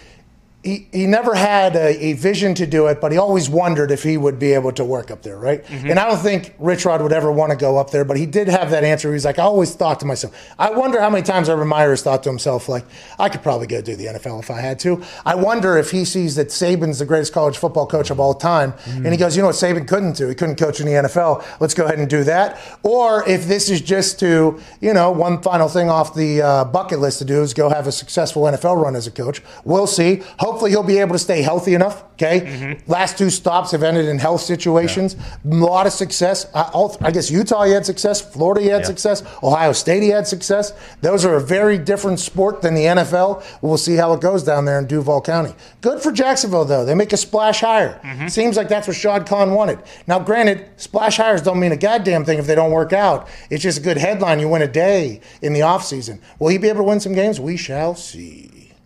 [0.64, 4.02] he, he never had a, a vision to do it, but he always wondered if
[4.02, 5.62] he would be able to work up there, right?
[5.70, 8.24] And I don't think Rich Rod would ever want to go up there, but he
[8.24, 9.08] did have that answer.
[9.08, 11.90] He was like, I always thought to myself, I wonder how many times Urban Meyer
[11.90, 12.84] has thought to himself, like,
[13.18, 15.02] I could probably go do the NFL if I had to.
[15.26, 18.72] I wonder if he sees that Saban's the greatest college football coach of all time,
[18.86, 20.28] and he goes, you know what Saban couldn't do?
[20.28, 21.44] He couldn't coach in the NFL.
[21.60, 22.58] Let's go ahead and do that.
[22.82, 27.00] Or if this is just to, you know, one final thing off the uh, bucket
[27.00, 29.42] list to do is go have a successful NFL run as a coach.
[29.64, 30.22] We'll see.
[30.38, 32.04] Hopefully, he'll be able to stay healthy enough.
[32.14, 32.40] Okay.
[32.40, 32.90] Mm-hmm.
[32.90, 35.16] Last two stops have ended in health situations.
[35.44, 36.46] A lot of success.
[36.54, 38.20] I, all, I guess Utah he had success.
[38.20, 39.22] Florida he had success.
[39.42, 40.72] Ohio State he had success.
[41.00, 43.44] Those are a very different sport than the NFL.
[43.62, 45.54] We'll see how it goes down there in Duval County.
[45.80, 46.84] Good for Jacksonville though.
[46.84, 48.00] They make a splash hire.
[48.04, 48.28] Mm-hmm.
[48.28, 49.80] Seems like that's what Shad Khan wanted.
[50.06, 53.28] Now, granted, splash hires don't mean a goddamn thing if they don't work out.
[53.50, 54.40] It's just a good headline.
[54.40, 56.20] You win a day in the offseason.
[56.38, 57.40] Will he be able to win some games?
[57.40, 58.43] We shall see.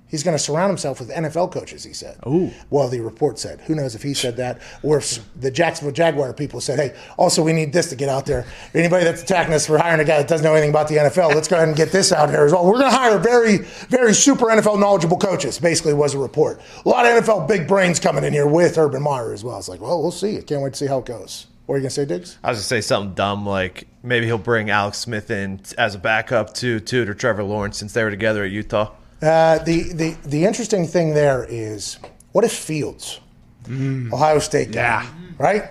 [0.09, 2.19] He's going to surround himself with NFL coaches, he said.
[2.27, 2.51] Ooh.
[2.71, 3.61] Well, the report said.
[3.63, 7.43] Who knows if he said that or if the Jacksonville Jaguar people said, hey, also
[7.43, 8.47] we need this to get out there.
[8.75, 11.35] Anybody that's attacking us for hiring a guy that doesn't know anything about the NFL,
[11.35, 12.65] let's go ahead and get this out here as well.
[12.65, 16.61] We're going to hire very, very super NFL knowledgeable coaches, basically was a report.
[16.85, 19.59] A lot of NFL big brains coming in here with Urban Meyer as well.
[19.59, 20.39] It's like, well, we'll see.
[20.39, 21.47] I can't wait to see how it goes.
[21.67, 22.39] What are you going to say, Diggs?
[22.43, 25.99] I was gonna say something dumb like maybe he'll bring Alex Smith in as a
[25.99, 28.93] backup to Toot or Trevor Lawrence since they were together at Utah.
[29.21, 31.99] Uh, the, the, the interesting thing there is
[32.33, 33.21] what if Fields,
[33.69, 35.07] Ohio State guy, Yeah.
[35.39, 35.71] right?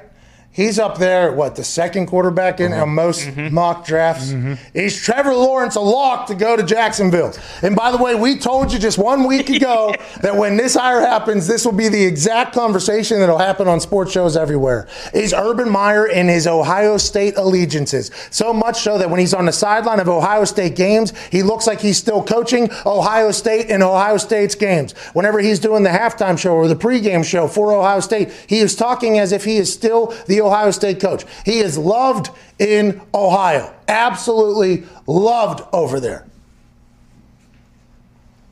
[0.57, 3.53] He's up there, what, the second quarterback in on most mm-hmm.
[3.53, 4.31] mock drafts?
[4.31, 4.55] Mm-hmm.
[4.73, 7.31] Is Trevor Lawrence a lock to go to Jacksonville?
[7.61, 11.01] And by the way, we told you just one week ago that when this hire
[11.01, 14.87] happens, this will be the exact conversation that'll happen on sports shows everywhere.
[15.13, 18.09] Is Urban Meyer in his Ohio State allegiances?
[18.31, 21.67] So much so that when he's on the sideline of Ohio State games, he looks
[21.67, 24.93] like he's still coaching Ohio State in Ohio State's games.
[25.13, 28.75] Whenever he's doing the halftime show or the pregame show for Ohio State, he is
[28.75, 31.25] talking as if he is still the Ohio State coach.
[31.45, 32.29] He is loved
[32.59, 33.73] in Ohio.
[33.87, 36.25] Absolutely loved over there.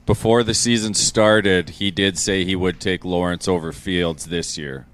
[0.06, 4.86] Before the season started, he did say he would take Lawrence over Fields this year.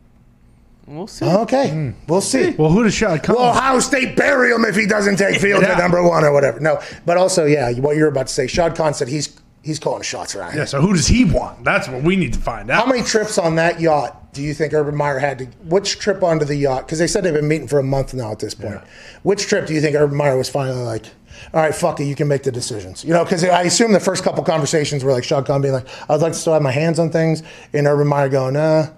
[0.87, 1.25] We'll see.
[1.25, 2.51] Okay, we'll see.
[2.51, 3.35] Well, who does Shad Khan?
[3.35, 5.73] Will Ohio State bury him if he doesn't take Fields Yeah.
[5.73, 6.59] at number one or whatever?
[6.59, 8.47] No, but also, yeah, what you're about to say.
[8.47, 9.27] Shad Khan said he's
[9.63, 10.65] he's calling shots around yeah, here.
[10.65, 11.63] so who does he want?
[11.63, 12.85] That's what we need to find out.
[12.85, 15.45] How many trips on that yacht do you think Urban Meyer had to?
[15.65, 16.85] Which trip onto the yacht?
[16.85, 18.81] Because they said they've been meeting for a month now at this point.
[19.23, 21.05] Which trip do you think Urban Meyer was finally like?
[21.53, 23.03] All right, fuck it, you can make the decisions.
[23.03, 26.21] You know, because I assume the first couple conversations were like Khan being like, "I'd
[26.21, 27.41] like to still have my hands on things,"
[27.73, 28.93] and Urban Meyer going, "Uh,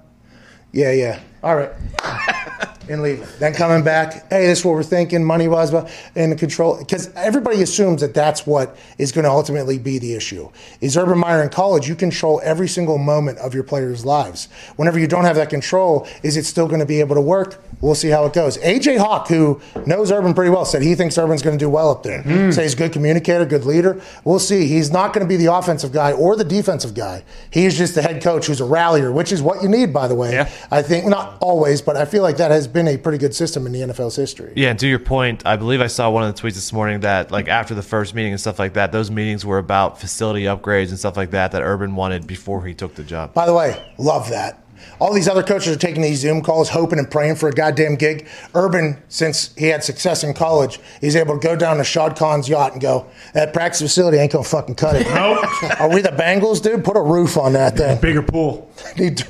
[0.71, 1.71] yeah, yeah, all right."
[2.89, 3.27] and leaving.
[3.39, 6.77] Then coming back, hey, this is what we're thinking, money wise, but and the control
[6.77, 10.49] because everybody assumes that that's what is going to ultimately be the issue.
[10.81, 11.87] Is Urban Meyer in college?
[11.87, 14.49] You control every single moment of your players' lives.
[14.75, 17.63] Whenever you don't have that control, is it still going to be able to work?
[17.81, 18.57] We'll see how it goes.
[18.59, 21.89] AJ Hawk, who knows Urban pretty well, said he thinks Urban's going to do well
[21.89, 22.21] up there.
[22.21, 22.51] Hmm.
[22.51, 24.01] Say he's a good communicator, good leader.
[24.23, 24.67] We'll see.
[24.67, 27.25] He's not going to be the offensive guy or the defensive guy.
[27.51, 30.15] He's just the head coach who's a rallier, which is what you need, by the
[30.15, 30.31] way.
[30.31, 30.49] Yeah.
[30.71, 33.65] I think not always, but I feel like that has been a pretty good system
[33.65, 34.53] in the NFL's history.
[34.55, 37.01] Yeah, and to your point, I believe I saw one of the tweets this morning
[37.01, 40.43] that like after the first meeting and stuff like that, those meetings were about facility
[40.43, 43.33] upgrades and stuff like that that Urban wanted before he took the job.
[43.33, 44.59] By the way, love that.
[44.99, 47.95] All these other coaches are taking these Zoom calls, hoping and praying for a goddamn
[47.95, 48.27] gig.
[48.53, 52.49] Urban, since he had success in college, he's able to go down to Shad Khan's
[52.49, 55.07] yacht and go, that practice facility ain't gonna fucking cut it.
[55.07, 55.45] Nope.
[55.79, 56.83] Are we the Bengals, dude?
[56.83, 57.99] Put a roof on that thing.
[58.01, 58.69] Bigger pool.
[58.97, 59.27] Need to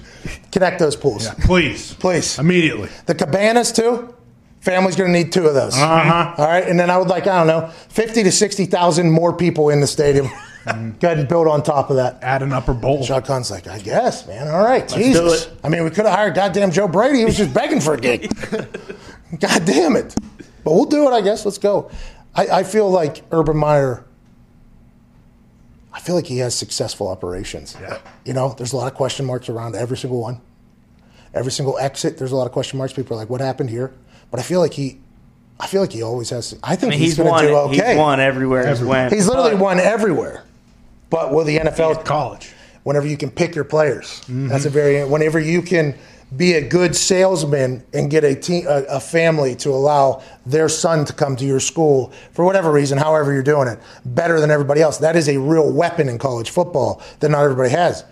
[0.51, 1.26] connect those pools.
[1.26, 1.93] Yeah, Please.
[1.95, 2.39] Please.
[2.39, 2.89] Immediately.
[3.05, 4.13] The cabanas too.
[4.61, 5.76] Family's going to need two of those.
[5.76, 6.36] Uh-huh.
[6.38, 9.36] All right, and then I would like I don't know, fifty to sixty thousand more
[9.36, 10.28] people in the stadium.
[10.65, 12.24] Go ahead and build on top of that.
[12.24, 13.03] Add an upper bowl.
[13.03, 14.47] Shad Khan's like, I guess, man.
[14.47, 15.19] All right, Jesus.
[15.45, 15.59] do it.
[15.61, 17.19] I mean, we could have hired goddamn Joe Brady.
[17.19, 18.32] He was just begging for a gig.
[19.39, 20.15] God damn it.
[20.63, 21.43] But we'll do it, I guess.
[21.43, 21.91] Let's go.
[22.34, 24.05] I, I feel like Urban Meyer.
[25.93, 27.77] I feel like he has successful operations.
[27.79, 27.99] Yeah.
[28.25, 30.41] You know, there's a lot of question marks around every single one.
[31.33, 32.93] Every single exit, there's a lot of question marks.
[32.93, 33.93] People are like, what happened here?
[34.31, 34.99] But I feel like he
[35.59, 36.55] I feel like he always has.
[36.63, 37.43] I think I mean, he's, he's, going won.
[37.43, 37.89] to do okay.
[37.91, 39.13] He's won everywhere he's went.
[39.13, 40.43] He's literally But- won everywhere.
[41.09, 42.51] But with the NFL, college.
[42.81, 45.05] whenever you can pick your players, that's a very.
[45.05, 45.95] Whenever you can
[46.38, 51.05] be a good salesman and get a team, a, a family to allow their son
[51.05, 54.81] to come to your school for whatever reason, however you're doing it, better than everybody
[54.81, 54.97] else.
[54.97, 58.05] That is a real weapon in college football that not everybody has.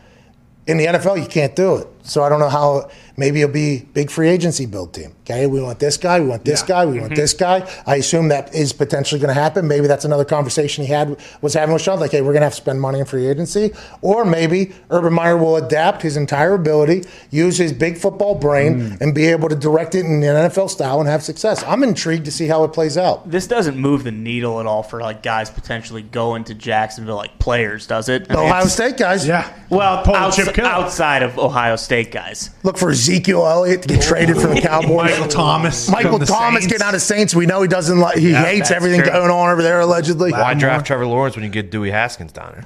[0.67, 1.87] In the NFL, you can't do it.
[2.03, 2.89] So I don't know how.
[3.17, 5.13] Maybe it'll be big free agency build team.
[5.21, 7.15] Okay, we want this guy, we want this guy, we want mm-hmm.
[7.15, 7.69] this guy.
[7.85, 9.67] I assume that is potentially going to happen.
[9.67, 11.99] Maybe that's another conversation he had was having with Sean.
[11.99, 15.13] Like, hey, we're going to have to spend money in free agency, or maybe Urban
[15.13, 19.01] Meyer will adapt his entire ability, use his big football brain, mm.
[19.01, 21.63] and be able to direct it in an NFL style and have success.
[21.63, 23.29] I'm intrigued to see how it plays out.
[23.29, 27.37] This doesn't move the needle at all for like guys potentially going to Jacksonville, like
[27.39, 28.27] players, does it?
[28.29, 29.51] I mean, Ohio State guys, Yeah.
[29.69, 32.49] Well, outs- Chip outside of Ohio State guys.
[32.63, 34.89] look for Ezekiel Elliott to get traded for the Cowboys.
[35.11, 35.89] Michael Thomas.
[35.89, 36.71] Michael from Thomas Saints.
[36.71, 37.33] getting out of Saints.
[37.33, 38.17] We know he doesn't like.
[38.17, 39.11] He hates everything true.
[39.11, 39.79] going on over there.
[39.79, 42.65] Allegedly, Why draft Trevor Lawrence when you get Dewey Haskins down there?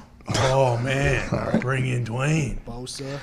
[0.50, 2.58] Oh man, bring in Dwayne.
[2.66, 3.18] Bosa.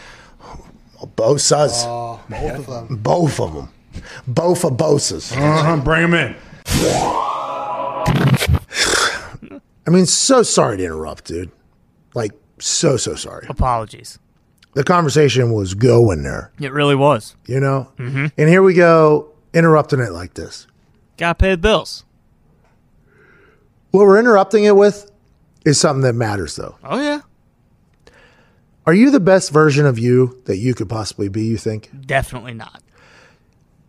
[1.18, 1.84] Bosa's.
[2.30, 2.98] Both of them.
[2.98, 3.70] Both of them.
[4.26, 5.32] Both of Bosa's.
[5.34, 6.36] Uh-huh, bring them in.
[9.86, 11.52] I mean, so sorry to interrupt, dude.
[12.16, 13.46] Like, so, so sorry.
[13.50, 14.18] Apologies.
[14.74, 17.36] The conversation was going there, It really was.
[17.46, 17.92] you know?
[17.98, 18.26] Mm-hmm.
[18.38, 20.66] And here we go, interrupting it like this.
[21.18, 22.04] Got the bills.
[23.92, 25.12] What we're interrupting it with
[25.64, 26.76] is something that matters, though.
[26.84, 27.22] Oh yeah,
[28.88, 31.90] Are you the best version of you that you could possibly be, you think?
[32.06, 32.82] definitely not.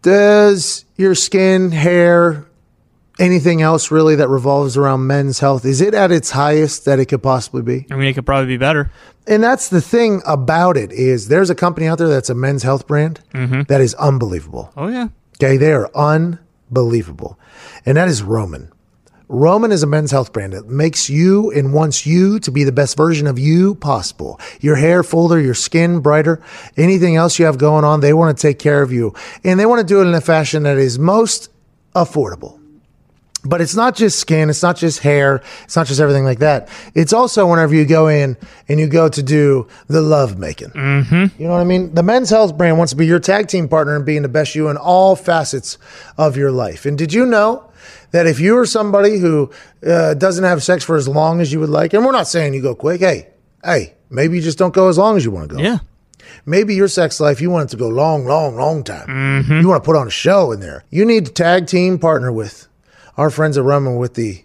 [0.03, 2.47] Does your skin, hair,
[3.19, 7.07] anything else really that revolves around men's health, is it at its highest that it
[7.07, 7.87] could possibly be?
[7.91, 8.91] I mean, it could probably be better.
[9.27, 12.63] And that's the thing about it is there's a company out there that's a men's
[12.63, 13.63] health brand mm-hmm.
[13.63, 14.73] that is unbelievable.
[14.77, 15.09] Oh yeah.
[15.37, 17.39] Okay, they are unbelievable.
[17.87, 18.71] And that is Roman.
[19.29, 22.73] Roman is a men's health brand that makes you and wants you to be the
[22.73, 24.39] best version of you possible.
[24.61, 26.43] Your hair fuller, your skin brighter,
[26.77, 29.15] anything else you have going on, they want to take care of you.
[29.43, 31.51] And they want to do it in a fashion that is most
[31.97, 32.61] affordable.
[33.47, 36.69] But it's not just skin, it's not just hair, it's not just everything like that.
[36.95, 38.39] It's also whenever you go in
[38.69, 40.71] and you go to do the love making.
[40.71, 41.41] Mm-hmm.
[41.41, 41.95] You know what I mean?
[41.95, 44.55] The men's health brand wants to be your tag team partner and being the best
[44.55, 45.77] you in all facets
[46.17, 46.87] of your life.
[46.87, 47.71] And did you know
[48.13, 49.51] that if you are somebody who
[49.87, 52.55] uh, doesn't have sex for as long as you would like, and we're not saying
[52.55, 53.29] you go quick, hey,
[53.63, 55.63] hey, maybe you just don't go as long as you want to go.
[55.63, 55.79] Yeah.
[56.47, 59.45] Maybe your sex life, you want it to go long, long, long time.
[59.61, 60.85] You want to put on a show in there.
[60.91, 62.69] You need to tag team partner with
[63.17, 64.45] our friends at Roman with the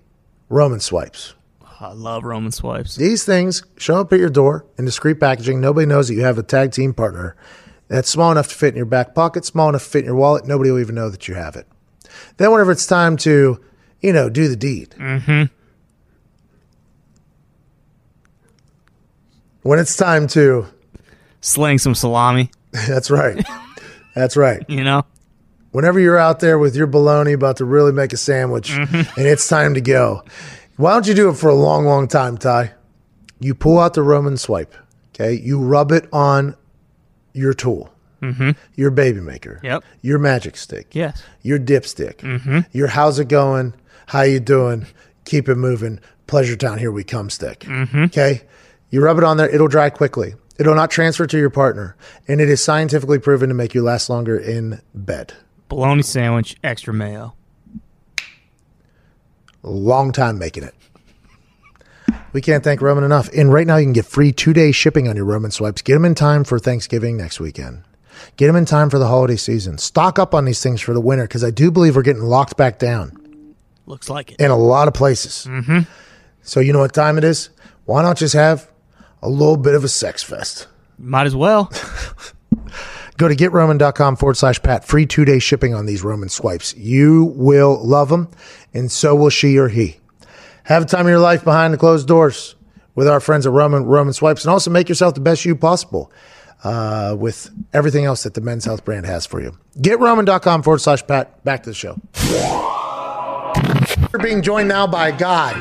[0.49, 1.33] Roman swipes.
[1.79, 2.95] I love Roman swipes.
[2.95, 5.61] These things show up at your door in discreet packaging.
[5.61, 7.35] Nobody knows that you have a tag team partner
[7.87, 10.15] that's small enough to fit in your back pocket, small enough to fit in your
[10.15, 10.45] wallet.
[10.45, 11.67] Nobody will even know that you have it.
[12.37, 13.63] Then, whenever it's time to,
[14.01, 14.89] you know, do the deed.
[14.97, 15.43] Mm-hmm.
[19.61, 20.67] When it's time to,
[21.41, 22.51] Sling some salami.
[22.71, 23.45] that's right.
[24.15, 24.65] That's right.
[24.67, 25.05] You know.
[25.71, 29.19] Whenever you're out there with your bologna about to really make a sandwich mm-hmm.
[29.19, 30.23] and it's time to go,
[30.77, 32.73] why don't you do it for a long, long time, Ty?
[33.39, 34.73] You pull out the Roman swipe,
[35.09, 35.33] okay?
[35.33, 36.55] You rub it on
[37.33, 37.91] your tool,
[38.21, 38.51] mm-hmm.
[38.75, 39.83] your baby maker, Yep.
[40.01, 41.21] your magic stick, Yes.
[41.41, 42.59] your dipstick, mm-hmm.
[42.71, 43.73] your how's it going,
[44.07, 44.87] how you doing,
[45.25, 47.65] keep it moving, pleasure town, here we come stick,
[47.95, 48.41] okay?
[48.89, 50.35] You rub it on there, it'll dry quickly.
[50.57, 51.95] It'll not transfer to your partner,
[52.27, 55.33] and it is scientifically proven to make you last longer in bed.
[55.69, 57.33] Bologna sandwich, extra mayo.
[59.63, 60.73] long time making it.
[62.33, 63.29] We can't thank Roman enough.
[63.35, 65.81] And right now, you can get free two day shipping on your Roman swipes.
[65.81, 67.83] Get them in time for Thanksgiving next weekend.
[68.35, 69.77] Get them in time for the holiday season.
[69.77, 72.57] Stock up on these things for the winter because I do believe we're getting locked
[72.57, 73.55] back down
[73.85, 74.39] Looks like it.
[74.41, 75.45] in a lot of places.
[75.49, 75.79] Mm-hmm.
[76.41, 77.49] So, you know what time it is?
[77.85, 78.69] Why not just have
[79.21, 80.67] a little bit of a sex fest?
[80.97, 81.71] Might as well.
[83.19, 84.85] Go to getroman.com forward slash Pat.
[84.85, 86.73] Free two day shipping on these Roman swipes.
[86.77, 88.29] You will love them,
[88.73, 89.97] and so will she or he.
[90.63, 92.55] Have a time of your life behind the closed doors
[92.95, 96.13] with our friends at Roman Roman Swipes, and also make yourself the best you possible
[96.63, 99.57] uh, with everything else that the Men's Health brand has for you.
[99.77, 101.43] GetRoman.com forward slash Pat.
[101.43, 101.99] Back to the show.
[104.13, 105.51] We're being joined now by a guy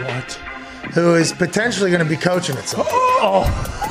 [0.93, 3.88] who is potentially going to be coaching at some point.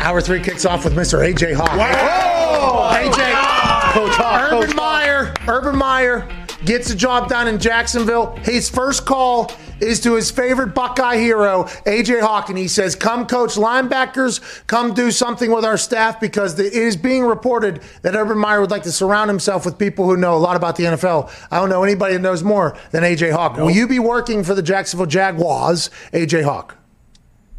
[0.00, 1.18] Hour three kicks off with Mr.
[1.26, 1.70] AJ Hawk.
[1.72, 4.76] Oh, AJ, Coach Hawk, Urban Coach Hawk.
[4.76, 6.28] Meyer, Urban Meyer
[6.64, 8.36] gets the job done in Jacksonville.
[8.42, 13.26] His first call is to his favorite Buckeye hero, AJ Hawk, and he says, "Come
[13.26, 18.38] coach linebackers, come do something with our staff because it is being reported that Urban
[18.38, 21.28] Meyer would like to surround himself with people who know a lot about the NFL.
[21.50, 23.56] I don't know anybody that knows more than AJ Hawk.
[23.56, 26.77] Will you be working for the Jacksonville Jaguars, AJ Hawk?"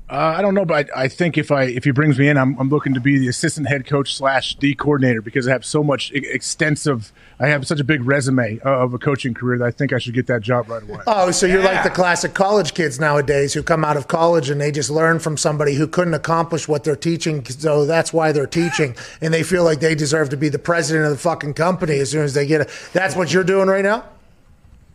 [0.10, 2.38] Uh, I don't know, but I, I think if I if he brings me in,
[2.38, 5.64] I'm, I'm looking to be the assistant head coach slash D coordinator because I have
[5.64, 7.14] so much extensive.
[7.40, 10.16] I have such a big resume of a coaching career that I think I should
[10.16, 11.02] get that job right away.
[11.06, 14.60] Oh, so you're like the classic college kids nowadays who come out of college and
[14.60, 18.48] they just learn from somebody who couldn't accomplish what they're teaching, so that's why they're
[18.48, 22.00] teaching, and they feel like they deserve to be the president of the fucking company
[22.00, 22.70] as soon as they get it.
[22.94, 24.06] That's what you're doing right now.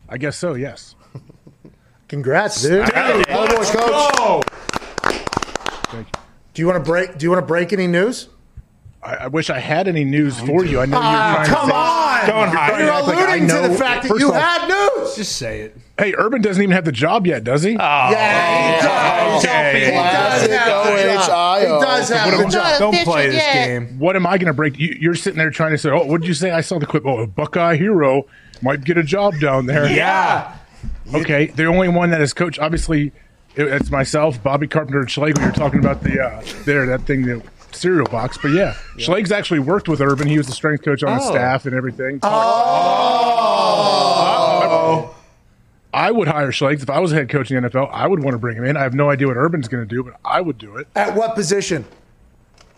[0.08, 0.54] I guess so.
[0.54, 0.96] Yes.
[2.08, 2.90] Congrats, dude.
[2.90, 4.44] Other boys, coach.
[6.54, 7.18] Do you want to break?
[7.18, 8.28] Do you want to break any news?
[9.02, 10.80] I, I wish I had any news for you.
[10.80, 12.46] I know Ah, you're trying come to say, on!
[12.48, 12.78] Don't hide.
[12.80, 15.14] You're Act like alluding to the fact that you off, had news.
[15.16, 15.76] Just say it.
[15.98, 17.72] Hey, Urban doesn't even have the job yet, does he?
[17.72, 19.44] Oh, yeah, he does.
[19.44, 19.84] okay.
[19.84, 21.60] He does have the job.
[21.60, 22.78] He does have the job.
[22.78, 23.98] Don't play this game.
[23.98, 24.78] What am I going to break?
[24.78, 26.86] You, you're sitting there trying to say, "Oh, what did you say?" I saw the
[26.86, 27.04] clip.
[27.04, 28.26] Oh, a Buckeye hero
[28.62, 29.88] might get a job down there.
[29.90, 30.56] Yeah.
[31.12, 33.12] Okay, the only one that is coach, obviously,
[33.56, 35.42] it- it's myself, Bobby Carpenter, and Schlegel.
[35.42, 37.42] You're talking about the uh, there that thing, the
[37.72, 38.38] cereal box.
[38.40, 40.26] But yeah, Schleg's actually worked with Urban.
[40.28, 41.30] He was the strength coach on his Oh.
[41.32, 42.20] staff and everything.
[43.74, 45.14] Oh.
[45.92, 47.88] I would hire Schlegel if I was a head coach in the NFL.
[47.92, 48.76] I would want to bring him in.
[48.76, 50.88] I have no idea what Urban's going to do, but I would do it.
[50.96, 51.84] At what position?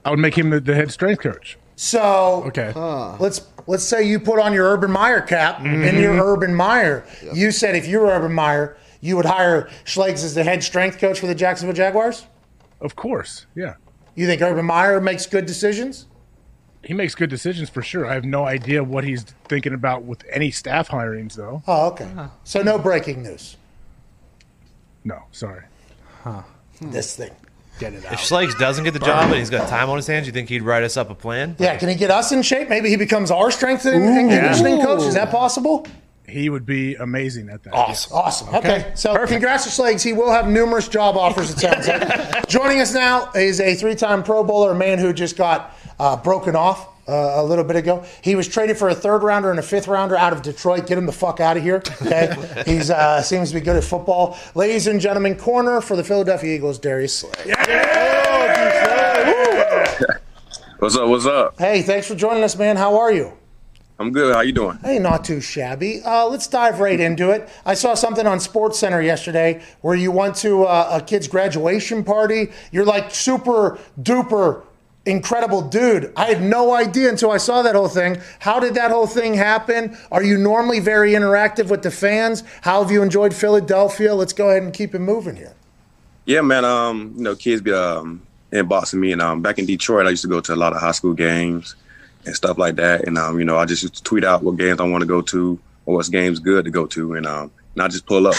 [0.05, 1.57] I would make him the, the head strength coach.
[1.77, 2.73] So Okay.
[3.19, 7.05] let's let's say you put on your Urban Meyer cap and you're Urban Meyer.
[7.35, 10.99] You said if you were Urban Meyer, you would hire Schlegs as the head strength
[10.99, 12.27] coach for the Jacksonville Jaguars.
[12.81, 13.75] Of course, yeah.
[14.15, 16.07] You think Urban Meyer makes good decisions?
[16.83, 18.07] He makes good decisions for sure.
[18.07, 21.63] I have no idea what he's thinking about with any staff hirings, though.
[21.67, 22.05] Oh, okay.
[22.05, 22.29] Uh-huh.
[22.45, 23.57] So no breaking news.
[25.05, 25.65] No, sorry.
[26.23, 26.41] Hmm.
[26.81, 27.31] This thing.
[27.79, 28.13] Get it out.
[28.13, 28.19] If out.
[28.19, 30.63] Schlegs doesn't get the job and he's got time on his hands, you think he'd
[30.63, 31.57] write us up a plan?
[31.59, 32.69] Yeah, can he get us in shape?
[32.69, 35.03] Maybe he becomes our strength and, and conditioning coach.
[35.03, 35.87] Is that possible?
[36.29, 37.73] He would be amazing at that.
[37.73, 38.17] Awesome.
[38.17, 38.55] Awesome.
[38.55, 38.93] Okay.
[38.95, 40.03] So congrats to Schlegs.
[40.03, 42.49] He will have numerous job offers, it sounds like.
[42.49, 46.17] Joining us now is a three time Pro Bowler, a man who just got uh,
[46.17, 46.93] broken off.
[47.09, 49.87] Uh, a little bit ago, he was traded for a third rounder and a fifth
[49.87, 50.89] rounder out of Detroit.
[50.89, 51.81] Get him the fuck out of here.
[52.03, 52.35] Okay,
[52.67, 54.37] he's uh, seems to be good at football.
[54.57, 57.55] Ladies and gentlemen, corner for the Philadelphia Eagles, Darius Slay.
[60.81, 61.09] What's up?
[61.09, 61.57] What's up?
[61.61, 62.77] Hey, thanks for joining us, man.
[62.77, 63.35] How are you?
[63.99, 64.35] I'm good.
[64.35, 64.79] How you doing?
[64.85, 66.03] Hey, not too shabby.
[66.03, 67.49] Uh, let's dive right into it.
[67.65, 72.05] I saw something on Sports Center yesterday where you went to uh, a kid's graduation
[72.05, 72.53] party.
[72.73, 74.63] You're like super duper
[75.07, 76.13] incredible dude.
[76.17, 78.21] I had no idea until I saw that whole thing.
[78.41, 79.97] How did that whole thing happen?
[80.11, 82.43] Are you normally very interactive with the fans?
[82.63, 84.15] How have you enjoyed Philadelphia?
[84.15, 85.55] Let's go ahead and keep it moving here.
[86.25, 86.65] Yeah, man.
[86.65, 90.23] Um, you know, kids be um inboxing me, and um, back in Detroit, I used
[90.23, 91.77] to go to a lot of high school games
[92.27, 93.07] and stuff like that.
[93.07, 95.07] And um, you know, I just used to tweet out what games I want to
[95.07, 98.27] go to or what's games good to go to, and um, and I just pull
[98.27, 98.37] up.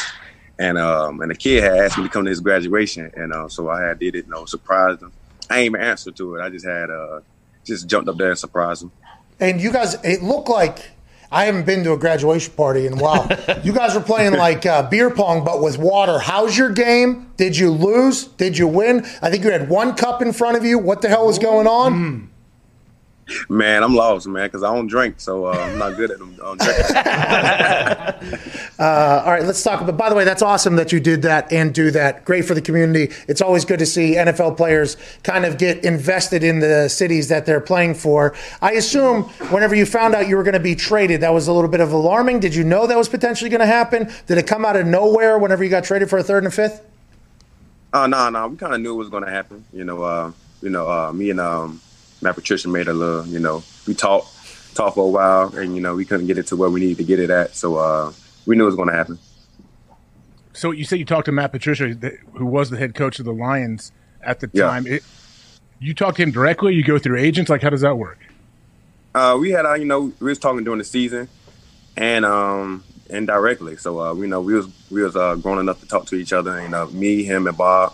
[0.59, 3.47] And um, and the kid had asked me to come to his graduation, and uh,
[3.47, 4.25] so I had did it.
[4.25, 5.11] You know, surprised him.
[5.49, 6.41] I ain't even answer to it.
[6.41, 7.21] I just had uh,
[7.63, 8.91] just jumped up there and surprised him.
[9.39, 10.89] And you guys, it looked like
[11.31, 13.29] I haven't been to a graduation party in a while.
[13.63, 16.17] you guys were playing like uh, beer pong, but with water.
[16.19, 17.31] How's your game?
[17.37, 18.25] Did you lose?
[18.25, 19.05] Did you win?
[19.21, 20.79] I think you had one cup in front of you.
[20.79, 22.29] What the hell was going on?
[23.49, 26.37] Man, I'm lost, man, because I don't drink, so uh, I'm not good at them.
[26.41, 26.57] Um.
[28.79, 29.97] Uh, all right, let's talk about.
[29.97, 32.23] By the way, that's awesome that you did that and do that.
[32.25, 33.11] Great for the community.
[33.27, 37.47] It's always good to see NFL players kind of get invested in the cities that
[37.47, 38.35] they're playing for.
[38.61, 41.53] I assume whenever you found out you were going to be traded, that was a
[41.53, 42.39] little bit of alarming.
[42.39, 44.11] Did you know that was potentially going to happen?
[44.27, 46.55] Did it come out of nowhere whenever you got traded for a third and a
[46.55, 46.83] fifth?
[47.93, 49.65] Oh no, no, we kind of knew it was going to happen.
[49.73, 51.81] You know, uh, you know, uh, me and um,
[52.21, 53.25] Matt Patricia made a little.
[53.27, 54.27] You know, we talked,
[54.75, 56.97] talked for a while, and you know, we couldn't get it to where we needed
[56.97, 57.55] to get it at.
[57.55, 58.11] So uh,
[58.45, 59.19] we knew it was going to happen.
[60.53, 61.87] So you said you talked to Matt Patricia,
[62.33, 63.91] who was the head coach of the Lions
[64.21, 64.63] at the Yeah.
[64.67, 64.87] time.
[64.87, 65.03] It,
[65.79, 66.73] you talk to him directly.
[66.73, 67.49] You go through agents.
[67.49, 68.17] Like, how does that work?
[69.13, 71.27] Uh, we had, uh, you know, we was talking during the season,
[71.95, 73.77] and um, indirectly.
[73.77, 76.33] So uh, you know, we was we was uh, grown enough to talk to each
[76.33, 76.57] other.
[76.57, 77.93] And uh, me, him, and Bob,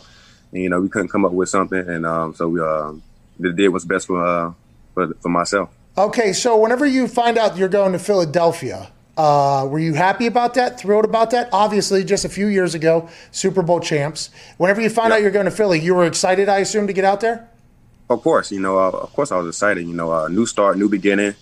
[0.51, 2.93] and you know, we couldn't come up with something, and um, so we uh,
[3.39, 4.53] did what's best for uh,
[4.93, 5.69] for, for myself.
[5.97, 10.55] Okay, so whenever you find out you're going to Philadelphia, uh, were you happy about
[10.55, 10.79] that?
[10.79, 11.49] Thrilled about that?
[11.53, 14.31] Obviously, just a few years ago, Super Bowl champs.
[14.57, 17.05] Whenever you found out you're going to Philly, you were excited, I assume, to get
[17.05, 17.47] out there.
[18.09, 19.85] Of course, you know, uh, of course, I was excited.
[19.85, 21.35] You know, uh, new start, new beginning.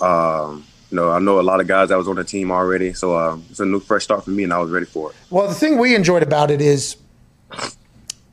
[0.00, 2.92] Um, you know, I know a lot of guys that was on the team already,
[2.92, 5.16] so uh, it's a new fresh start for me, and I was ready for it.
[5.30, 6.96] Well, the thing we enjoyed about it is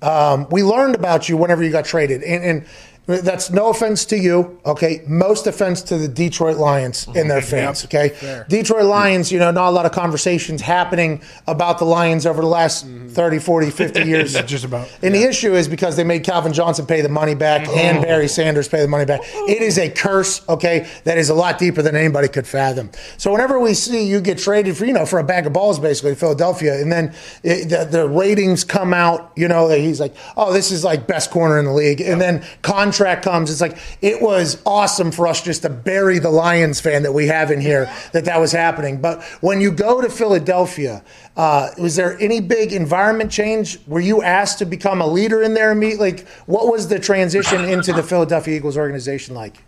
[0.02, 2.66] um, we learned about you whenever you got traded, and, and
[3.08, 5.02] that's no offense to you, okay?
[5.08, 7.28] Most offense to the Detroit Lions and mm-hmm.
[7.30, 8.10] their fans, okay?
[8.10, 8.46] Fair.
[8.48, 12.48] Detroit Lions, you know, not a lot of conversations happening about the Lions over the
[12.48, 13.10] last mm-hmm.
[13.10, 14.34] 30, 40, 50 years.
[14.44, 14.88] Just about.
[15.02, 17.76] And the issue is because they made Calvin Johnson pay the money back oh.
[17.76, 19.22] and Barry Sanders pay the money back.
[19.34, 22.92] It is a curse, okay, that is a lot deeper than anybody could fathom.
[23.18, 25.80] So whenever we see you get traded for, you know, for a bag of balls,
[25.80, 30.16] basically, Philadelphia, and then it, the, the ratings come out, you know, that he's like,
[30.38, 32.00] oh, this is like best corner in the league.
[32.00, 32.91] And then contract
[33.22, 33.52] comes.
[33.52, 37.28] It's like, it was awesome for us just to bury the Lions fan that we
[37.28, 39.02] have in here that that was happening.
[39.02, 41.04] But when you go to Philadelphia,
[41.36, 43.80] uh, was there any big environment change?
[43.88, 47.66] Were you asked to become a leader in there Meet Like, what was the transition
[47.66, 49.64] into the Philadelphia Eagles organization like?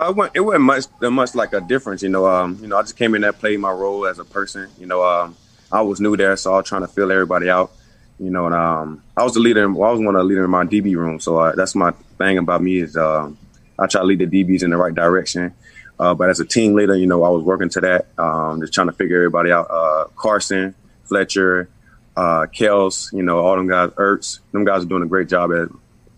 [0.00, 2.26] Uh, it wasn't, it wasn't much much like a difference, you know.
[2.26, 4.68] Um, you know, I just came in there, played my role as a person.
[4.78, 5.36] You know, um,
[5.72, 7.72] I was new there, so I was trying to fill everybody out.
[8.20, 9.64] You know, and um, I was the leader.
[9.64, 11.74] In, well, I was one of the leader in my DB room, so uh, that's
[11.74, 13.38] my thing about me is um,
[13.78, 15.54] I try to lead the DBs in the right direction.
[15.98, 18.72] Uh, but as a team leader, you know, I was working to that, um, just
[18.72, 19.68] trying to figure everybody out.
[19.70, 21.68] Uh, Carson, Fletcher,
[22.16, 25.52] uh, Kelce, you know, all them guys, Ertz, them guys are doing a great job
[25.52, 25.68] at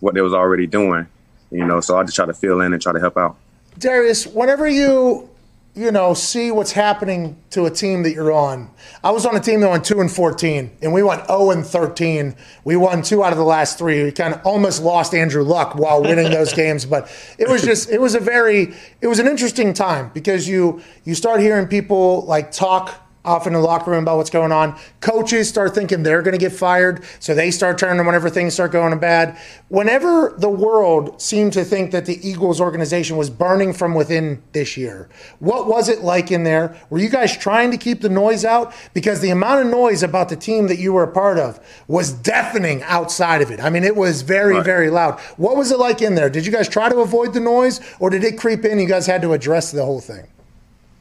[0.01, 1.07] what they was already doing.
[1.51, 3.37] You know, so I just try to fill in and try to help out.
[3.79, 5.30] Darius, whenever you
[5.75, 8.71] you know see what's happening to a team that you're on,
[9.05, 11.65] I was on a team that went two and fourteen, and we went zero and
[11.65, 12.35] thirteen.
[12.65, 14.03] We won two out of the last three.
[14.05, 17.91] We kind of almost lost Andrew Luck while winning those games, but it was just
[17.91, 22.23] it was a very it was an interesting time because you you start hearing people
[22.27, 24.79] like talk off in the locker room about what's going on.
[25.01, 28.73] Coaches start thinking they're going to get fired, so they start turning whenever things start
[28.73, 29.39] going bad.
[29.69, 34.77] Whenever the world seemed to think that the Eagles organization was burning from within this
[34.77, 35.09] year,
[35.39, 36.77] what was it like in there?
[36.89, 38.73] Were you guys trying to keep the noise out?
[38.95, 42.13] Because the amount of noise about the team that you were a part of was
[42.13, 43.61] deafening outside of it.
[43.61, 44.65] I mean, it was very, Right.
[44.65, 45.21] very loud.
[45.37, 46.31] What was it like in there?
[46.31, 48.79] Did you guys try to avoid the noise, or did it creep in?
[48.79, 50.27] You guys had to address the whole thing.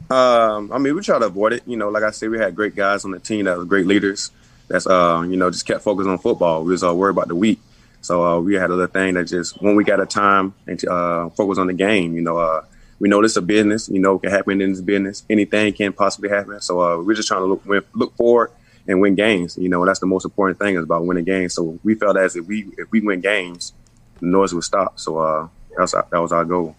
[0.09, 1.63] Um, I mean, we try to avoid it.
[1.67, 3.85] You know, like I said, we had great guys on the team that were great
[3.85, 4.31] leaders.
[4.67, 6.63] That's uh, you know, just kept focused on football.
[6.63, 7.59] We was uh, worried about the week,
[8.01, 10.83] so uh, we had a little thing that just one week at a time and
[10.87, 12.15] uh, focus on the game.
[12.15, 12.65] You know, uh,
[12.99, 13.89] we know this is a business.
[13.89, 15.23] You know, it can happen in this business.
[15.29, 16.59] Anything can possibly happen.
[16.61, 18.51] So uh, we're just trying to look look forward
[18.87, 19.57] and win games.
[19.57, 21.53] You know, that's the most important thing is about winning games.
[21.53, 23.73] So we felt as if we if we win games,
[24.19, 24.99] the noise would stop.
[24.99, 26.75] So uh, that was that was our goal.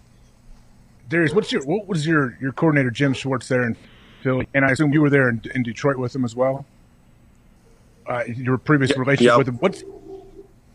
[1.11, 3.75] Darius, what's your what was your your coordinator Jim Schwartz there in
[4.23, 6.65] Philly, and I assume you were there in, in Detroit with him as well.
[8.07, 9.57] Uh, your previous relationship with him.
[9.57, 9.83] What's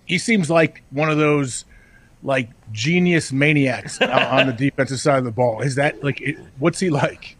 [0.04, 1.64] he seems like one of those
[2.22, 5.62] like genius maniacs on the defensive side of the ball.
[5.62, 7.36] Is that like it, what's he like?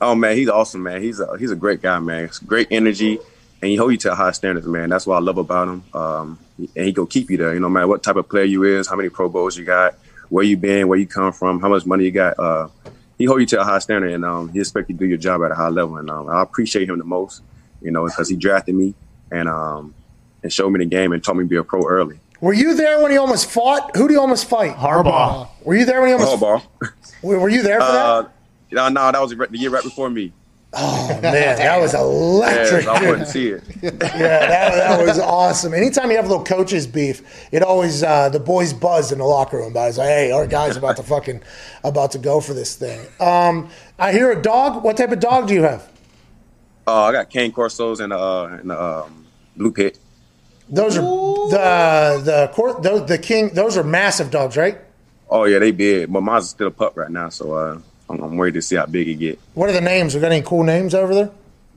[0.00, 1.02] Oh man, he's awesome, man.
[1.02, 2.24] He's a he's a great guy, man.
[2.24, 3.18] It's great energy,
[3.60, 4.90] and he hold you to high standards, man.
[4.90, 5.84] That's what I love about him.
[5.92, 7.52] Um, and he go keep you there.
[7.52, 9.64] You know, no matter what type of player you is, how many Pro Bowls you
[9.64, 9.96] got,
[10.32, 12.38] where you been, where you come from, how much money you got.
[12.38, 12.66] Uh,
[13.18, 15.18] he hold you to a high standard, and um, he expect you to do your
[15.18, 15.98] job at a high level.
[15.98, 17.42] And um, I appreciate him the most,
[17.82, 18.94] you know, because he drafted me
[19.30, 19.94] and um,
[20.42, 22.18] and showed me the game and taught me to be a pro early.
[22.40, 23.94] Were you there when he almost fought?
[23.94, 24.74] Who did he almost fight?
[24.74, 25.48] Harbaugh.
[25.64, 26.42] Were you there when he almost?
[26.42, 26.62] Harbaugh.
[27.20, 28.28] Were were you there for Uh,
[28.72, 30.32] no, no, that was the year right before me.
[30.72, 31.22] That?
[31.22, 32.84] Man, that was electric.
[32.84, 33.62] Yeah, I wouldn't see it.
[33.82, 35.74] Yeah, that, that was awesome.
[35.74, 39.24] Anytime you have a little coaches beef, it always uh, the boys buzz in the
[39.24, 39.88] locker room it.
[39.88, 41.42] It's like, hey, our guy's about to fucking
[41.84, 43.06] about to go for this thing.
[43.20, 43.68] Um,
[43.98, 44.82] I hear a dog.
[44.84, 45.90] What type of dog do you have?
[46.86, 49.98] Uh, I got Cane Corsos and uh, and um, Blue Pit.
[50.68, 52.82] Those are the the court.
[52.82, 53.50] Those, the king.
[53.54, 54.78] Those are massive dogs, right?
[55.28, 57.78] Oh yeah, they big, but mine's still a pup right now, so uh,
[58.12, 59.38] I'm, I'm worried to see how big it get.
[59.54, 60.14] What are the names?
[60.14, 61.30] We got any cool names over there?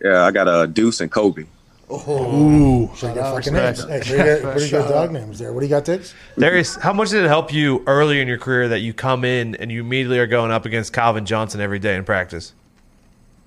[0.03, 1.45] Yeah, I got a uh, Deuce and Kobe.
[1.89, 3.83] Oh, Ooh, pretty good fucking names.
[3.83, 5.53] Hey, pretty good, pretty good dog names there.
[5.53, 6.13] What do you got, Diggs?
[6.37, 9.55] Darius, how much did it help you early in your career that you come in
[9.55, 12.53] and you immediately are going up against Calvin Johnson every day in practice?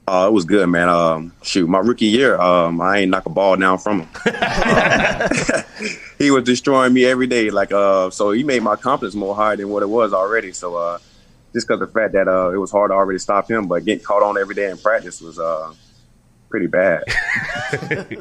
[0.06, 0.88] Uh, it was good, man.
[0.88, 4.08] Um, shoot, my rookie year, um, I ain't knock a ball down from him.
[6.18, 7.50] he was destroying me every day.
[7.50, 10.52] Like, uh, so he made my confidence more higher than what it was already.
[10.52, 10.98] So, uh,
[11.52, 14.04] just because the fact that uh, it was hard to already stop him, but getting
[14.04, 15.72] caught on every day in practice was uh,
[16.50, 17.04] pretty bad.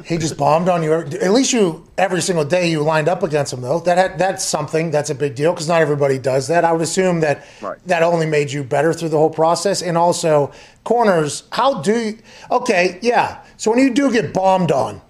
[0.04, 0.92] He just bombed on you.
[0.92, 3.80] At least you every single day you lined up against him though.
[3.80, 4.90] That had, that's something.
[4.90, 6.64] That's a big deal because not everybody does that.
[6.64, 7.78] I would assume that Right.
[7.86, 9.80] that only made you better through the whole process.
[9.80, 10.52] And also
[10.84, 11.44] corners.
[11.52, 12.18] How do you?
[12.50, 13.42] Okay, yeah.
[13.56, 15.00] So when you do get bombed on,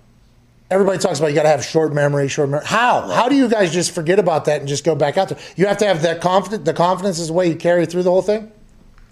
[0.70, 2.66] everybody talks about you got to have short memory, short memory.
[2.66, 3.08] How?
[3.08, 5.38] How do you guys just forget about that and just go back out there?
[5.56, 6.64] You have to have that confidence.
[6.64, 8.50] The confidence is the way you carry through the whole thing.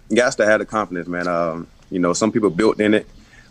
[0.08, 1.26] You got to have the confidence, man.
[1.26, 3.06] Um, You know, some people built in it,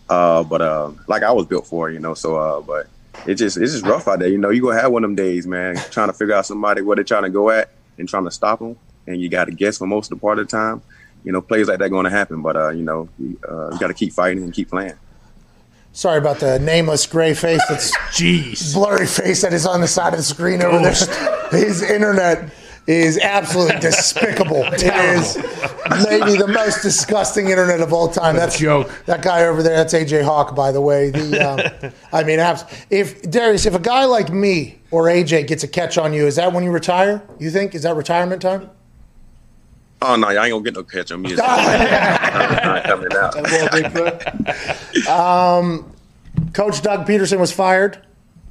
[0.09, 2.13] uh, but uh, like I was built for, you know.
[2.13, 2.87] So, uh, but
[3.25, 4.27] it just it's just rough out there.
[4.27, 6.81] You know, you gonna have one of them days, man, trying to figure out somebody
[6.81, 8.75] where they're trying to go at and trying to stop them,
[9.07, 10.81] and you got to guess for most of the part of the time.
[11.23, 13.79] You know, plays like that going to happen, but uh, you know, you, uh, you
[13.79, 14.93] got to keep fighting and keep playing.
[15.95, 17.61] Sorry about the nameless gray face.
[17.69, 18.73] That's Jeez.
[18.73, 20.93] blurry face that is on the side of the screen over there.
[21.51, 22.53] His internet
[22.85, 24.61] is absolutely despicable.
[24.73, 25.37] It is
[26.03, 28.35] maybe the most disgusting internet of all time.
[28.35, 28.91] That's a joke.
[29.05, 29.77] That guy over there.
[29.77, 31.11] That's AJ Hawk, by the way.
[31.11, 32.39] The um, I mean,
[32.89, 36.35] if Darius, if a guy like me or AJ gets a catch on you, is
[36.35, 37.25] that when you retire?
[37.39, 38.69] You think is that retirement time?
[40.01, 41.33] Oh no, I ain't gonna get no catch on me.
[41.35, 43.35] Not coming out.
[45.07, 45.91] Um,
[46.53, 48.05] Coach Doug Pederson was fired.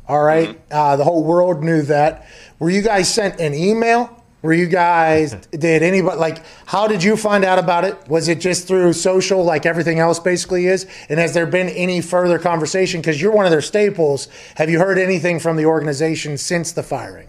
[0.09, 0.61] All right.
[0.71, 2.27] Uh, the whole world knew that.
[2.59, 4.23] Were you guys sent an email?
[4.43, 7.97] Were you guys, did anybody, like, how did you find out about it?
[8.09, 10.87] Was it just through social, like everything else basically is?
[11.09, 13.01] And has there been any further conversation?
[13.01, 14.29] Because you're one of their staples.
[14.57, 17.29] Have you heard anything from the organization since the firing?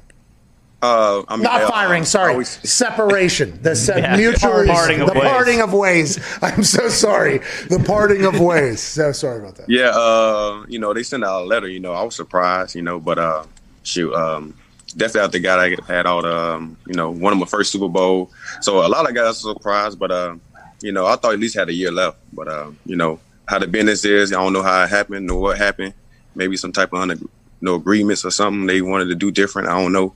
[0.86, 2.31] Uh, I mean, Not uh, firing, sorry.
[2.33, 3.59] always- Separation.
[3.61, 5.29] The se- Yeah, mutual parting of the ways.
[5.31, 6.09] parting of ways.
[6.41, 7.38] I'm so sorry.
[7.69, 8.79] The parting of ways.
[8.81, 9.67] So sorry about that.
[9.69, 12.81] Yeah, uh, you know, they sent out a letter, you know, I was surprised, you
[12.81, 13.43] know, but uh
[13.83, 14.53] shoot, um
[14.97, 17.89] definitely out the guy that had all the um, you know, won my first Super
[17.89, 18.31] Bowl.
[18.61, 20.36] So a lot of guys were surprised, but uh,
[20.81, 22.17] you know, I thought at least had a year left.
[22.31, 25.41] But uh, you know, how the business is, I don't know how it happened or
[25.41, 25.93] what happened.
[26.36, 27.15] Maybe some type of under,
[27.61, 29.67] no agreements or something they wanted to do different.
[29.67, 30.13] I don't know.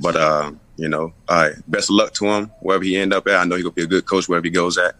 [0.00, 3.26] But uh, you know, all right, best of luck to him wherever he end up
[3.26, 3.34] at.
[3.34, 4.94] I know he'll be a good coach wherever he goes at.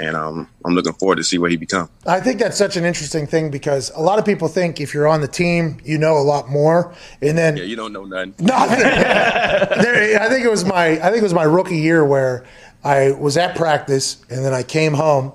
[0.00, 1.88] And um, I'm looking forward to see what he become.
[2.04, 5.06] I think that's such an interesting thing because a lot of people think if you're
[5.06, 8.34] on the team, you know a lot more, and then Yeah, you don't know nothing.
[8.40, 8.78] nothing.
[8.80, 12.44] there, I think it was my I think it was my rookie year where
[12.82, 15.32] I was at practice and then I came home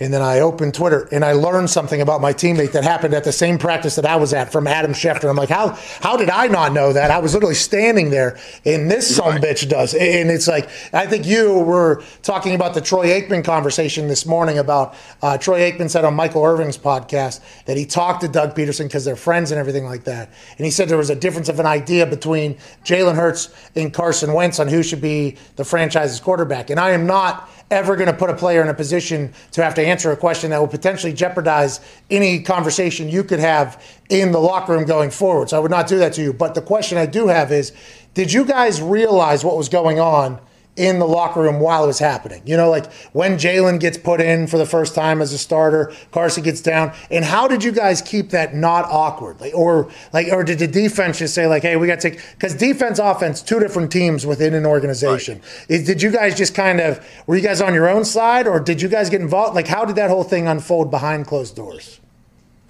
[0.00, 3.22] and then I opened Twitter and I learned something about my teammate that happened at
[3.22, 5.28] the same practice that I was at from Adam Schefter.
[5.28, 7.10] I'm like, how how did I not know that?
[7.10, 9.94] I was literally standing there and this son bitch does.
[9.94, 14.58] And it's like I think you were talking about the Troy Aikman conversation this morning
[14.58, 18.84] about uh, Troy Aikman said on Michael Irvin's podcast that he talked to Doug Pederson
[18.84, 20.32] because they're friends and everything like that.
[20.56, 24.32] And he said there was a difference of an idea between Jalen Hurts and Carson
[24.32, 26.70] Wentz on who should be the franchise's quarterback.
[26.70, 29.74] And I am not ever going to put a player in a position to have
[29.74, 34.38] to answer a question that will potentially jeopardize any conversation you could have in the
[34.40, 35.48] locker room going forward.
[35.50, 36.32] So I would not do that to you.
[36.32, 37.72] But the question I do have is
[38.14, 40.40] did you guys realize what was going on?
[40.80, 44.18] In the locker room while it was happening, you know, like when Jalen gets put
[44.18, 47.70] in for the first time as a starter, Carson gets down, and how did you
[47.70, 51.62] guys keep that not awkward, like, or like, or did the defense just say like,
[51.62, 52.20] "Hey, we got to," take"?
[52.32, 55.42] because defense, offense, two different teams within an organization.
[55.68, 58.58] Is, did you guys just kind of were you guys on your own side, or
[58.58, 59.54] did you guys get involved?
[59.54, 62.00] Like, how did that whole thing unfold behind closed doors?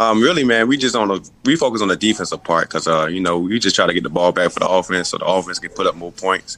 [0.01, 3.07] Um, really, man, we just on the we focus on the defensive part because uh,
[3.07, 5.27] you know we just try to get the ball back for the offense so the
[5.27, 6.57] offense can put up more points.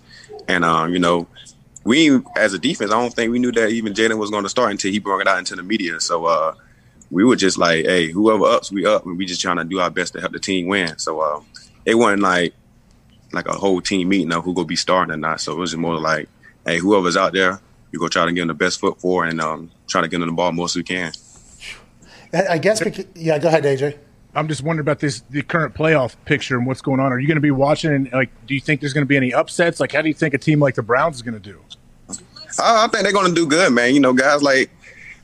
[0.48, 1.26] And um, you know,
[1.84, 4.48] we as a defense, I don't think we knew that even Jalen was going to
[4.48, 6.00] start until he brought it out into the media.
[6.00, 6.54] So uh,
[7.10, 9.80] we were just like, hey, whoever ups, we up, and we just trying to do
[9.80, 10.98] our best to help the team win.
[10.98, 11.40] So uh,
[11.84, 12.54] it wasn't like
[13.32, 15.40] like a whole team meeting of who gonna be starting or not.
[15.40, 16.28] So it was just more like,
[16.66, 19.40] hey, whoever's out there, we go try to give them the best foot for and
[19.40, 21.12] um, try to get them the ball most we can.
[22.32, 23.38] I I guess, because, yeah.
[23.38, 23.98] Go ahead, AJ.
[24.34, 27.12] I'm just wondering about this the current playoff picture and what's going on.
[27.12, 29.16] Are you going to be watching and like do you think there's going to be
[29.16, 29.80] any upsets?
[29.80, 31.60] Like how do you think a team like the Browns is going to do?
[32.58, 33.94] I, I think they're gonna do good, man.
[33.94, 34.70] You know, guys like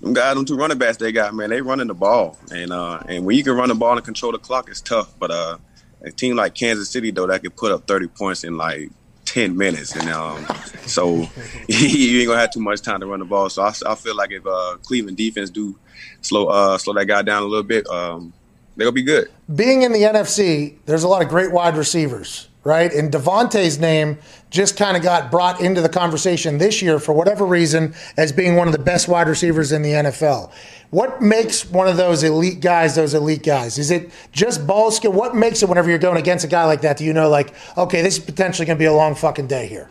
[0.00, 3.00] them guys, them two running backs they got, man, they running the ball, and uh,
[3.08, 5.12] and when you can run the ball and control the clock, it's tough.
[5.18, 5.58] But uh,
[6.02, 8.90] a team like Kansas City though, that could put up thirty points in like
[9.24, 10.46] ten minutes, and um,
[10.86, 11.16] so
[11.68, 13.50] you ain't gonna have too much time to run the ball.
[13.50, 15.78] So I, I feel like if uh, Cleveland defense do
[16.20, 18.32] slow uh, slow that guy down a little bit, um,
[18.78, 19.28] they'll be good.
[19.54, 22.92] being in the NFC, there's a lot of great wide receivers, right?
[22.92, 24.18] And Davante's name
[24.50, 28.56] just kind of got brought into the conversation this year for whatever reason as being
[28.56, 30.50] one of the best wide receivers in the NFL.
[30.90, 33.76] What makes one of those elite guys those elite guys?
[33.76, 35.12] Is it just ball skill?
[35.12, 36.96] What makes it whenever you're going against a guy like that?
[36.96, 39.66] Do you know, like, okay, this is potentially going to be a long fucking day
[39.66, 39.90] here?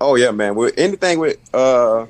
[0.00, 0.54] Oh yeah, man.
[0.54, 2.06] With anything with uh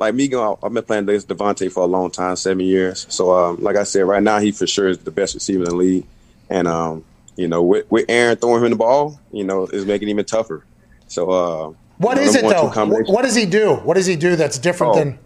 [0.00, 3.06] like me going, I've been playing against Davante for a long time, seven years.
[3.10, 5.68] So um, like I said, right now he for sure is the best receiver in
[5.68, 6.06] the league.
[6.48, 7.04] And um,
[7.36, 10.24] you know, with, with Aaron throwing him the ball, you know, is making it even
[10.24, 10.64] tougher.
[11.06, 12.68] So uh What you know, is it though?
[13.12, 13.74] What does he do?
[13.76, 14.98] What does he do that's different Oh.
[14.98, 15.18] than?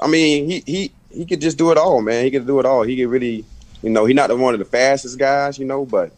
[0.00, 2.24] I mean, he he he could just do it all, man.
[2.24, 2.82] He could do it all.
[2.82, 3.44] He could really,
[3.82, 6.10] you know, he's not the one of the fastest guys, you know, but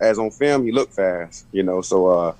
[0.00, 1.82] as on film, he looked fast, you know.
[1.82, 2.34] So, uh,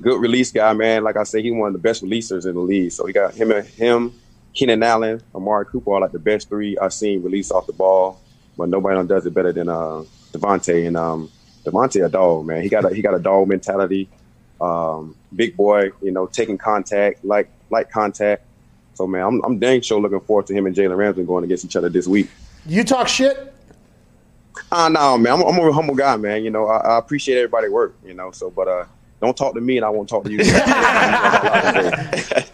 [0.00, 1.04] good release guy, man.
[1.04, 2.92] Like I said, he one of the best releasers in the league.
[2.92, 4.12] So he got him and him,
[4.54, 8.20] Keenan Allen, Amari Cooper are like the best three I've seen release off the ball,
[8.56, 10.86] but nobody does it better than uh, Davante.
[10.86, 11.30] And um,
[11.64, 12.62] Davante a dog, man.
[12.62, 14.08] He got a, he got a dog mentality.
[14.60, 18.44] Um, big boy, you know, taking contact, like like contact.
[18.94, 21.64] So man, I'm I'm dang sure looking forward to him and Jalen Ramsey going against
[21.64, 22.30] each other this week.
[22.64, 23.52] You talk shit.
[24.72, 25.34] Ah, no, man.
[25.34, 26.42] I'm, I'm a humble guy, man.
[26.42, 27.94] You know, I, I appreciate everybody work.
[28.04, 28.84] You know, so but uh,
[29.26, 30.38] don't talk to me, and I won't talk to you.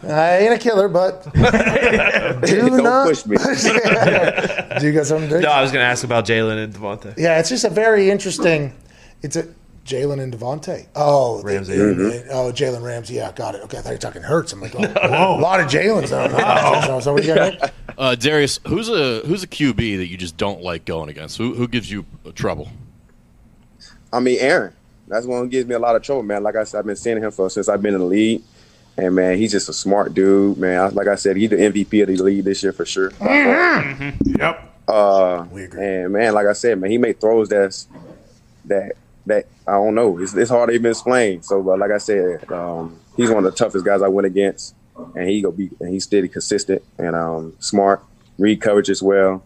[0.05, 1.41] I ain't a killer, but do
[2.69, 3.37] Don't not push me.
[3.37, 5.29] do you got something?
[5.29, 5.43] Dick?
[5.43, 7.15] No, I was going to ask about Jalen and Davante.
[7.17, 8.75] Yeah, it's just a very interesting.
[9.23, 9.47] It's a
[9.85, 10.87] Jalen and Davante.
[10.97, 11.77] Oh, they- Ramsey.
[11.77, 13.15] they- Oh, Jalen Ramsey.
[13.15, 13.63] Yeah, got it.
[13.63, 14.53] Okay, I thought you were talking Hurts.
[14.53, 16.13] I'm like, oh, whoa, a lot of Jalen's.
[16.13, 17.01] Oh.
[17.01, 17.73] So what do you got?
[17.99, 21.37] Uh, Darius, who's a who's a QB that you just don't like going against?
[21.39, 22.05] Who who gives you
[22.35, 22.69] trouble?
[24.13, 24.75] I mean, Aaron.
[25.13, 26.43] That's one who gives me a lot of trouble, man.
[26.43, 28.43] Like I said, I've been seeing him for since I've been in the league.
[28.97, 30.79] And man, he's just a smart dude, man.
[30.81, 33.11] I- Like I said, he's the MVP of the league this year for sure.
[34.39, 34.69] Yep.
[34.89, 35.47] Uh,
[35.79, 37.87] and man, like I said, man, he made throws that's
[38.67, 38.93] that
[39.27, 40.19] that I don't know.
[40.19, 41.43] It's, it's hard to even explain.
[41.43, 44.75] So, but like I said, um, he's one of the toughest guys I went against,
[45.15, 48.03] and he go be and he's steady, consistent, and um, smart,
[48.39, 49.43] read coverage as well,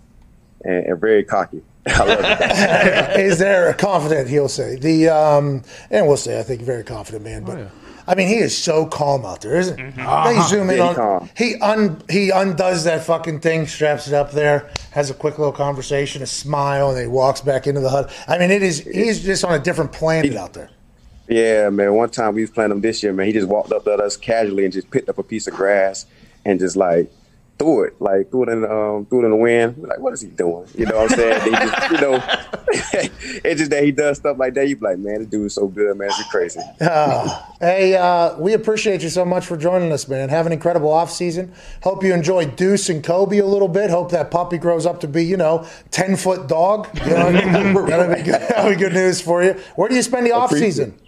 [0.64, 1.62] and, and very cocky.
[1.87, 3.20] I love it.
[3.20, 4.28] Is there a confident?
[4.28, 7.70] He'll say the um, and we'll say I think very confident man, but.
[8.09, 9.84] I mean, he is so calm out there, isn't he?
[9.84, 11.30] They zoom in Very on calm.
[11.37, 15.53] he un he undoes that fucking thing, straps it up there, has a quick little
[15.53, 18.12] conversation, a smile, and then he walks back into the hut.
[18.28, 20.70] I mean, it is he's just on a different planet out there.
[21.28, 21.95] Yeah, man.
[21.95, 23.26] One time we was playing him this year, man.
[23.26, 26.07] He just walked up to us casually and just picked up a piece of grass
[26.45, 27.11] and just like
[27.59, 29.79] threw it, like threw it in, um, threw it in the wind.
[29.79, 30.67] Like, what is he doing?
[30.75, 31.53] You know what I'm saying?
[31.53, 32.23] Just, you know,
[33.45, 34.69] it's just that he does stuff like that.
[34.69, 36.09] You be like, man, this dude is so good, man.
[36.09, 36.61] It's crazy.
[36.81, 40.29] Uh, hey, uh, we appreciate you so much for joining us, man.
[40.29, 41.53] Have an incredible off season.
[41.83, 43.91] Hope you enjoy Deuce and Kobe a little bit.
[43.91, 46.89] Hope that puppy grows up to be, you know, ten foot dog.
[46.95, 47.33] You know,
[47.87, 48.41] that'll be good.
[48.41, 49.53] That'll be good news for you.
[49.77, 50.99] Where do you spend the off season?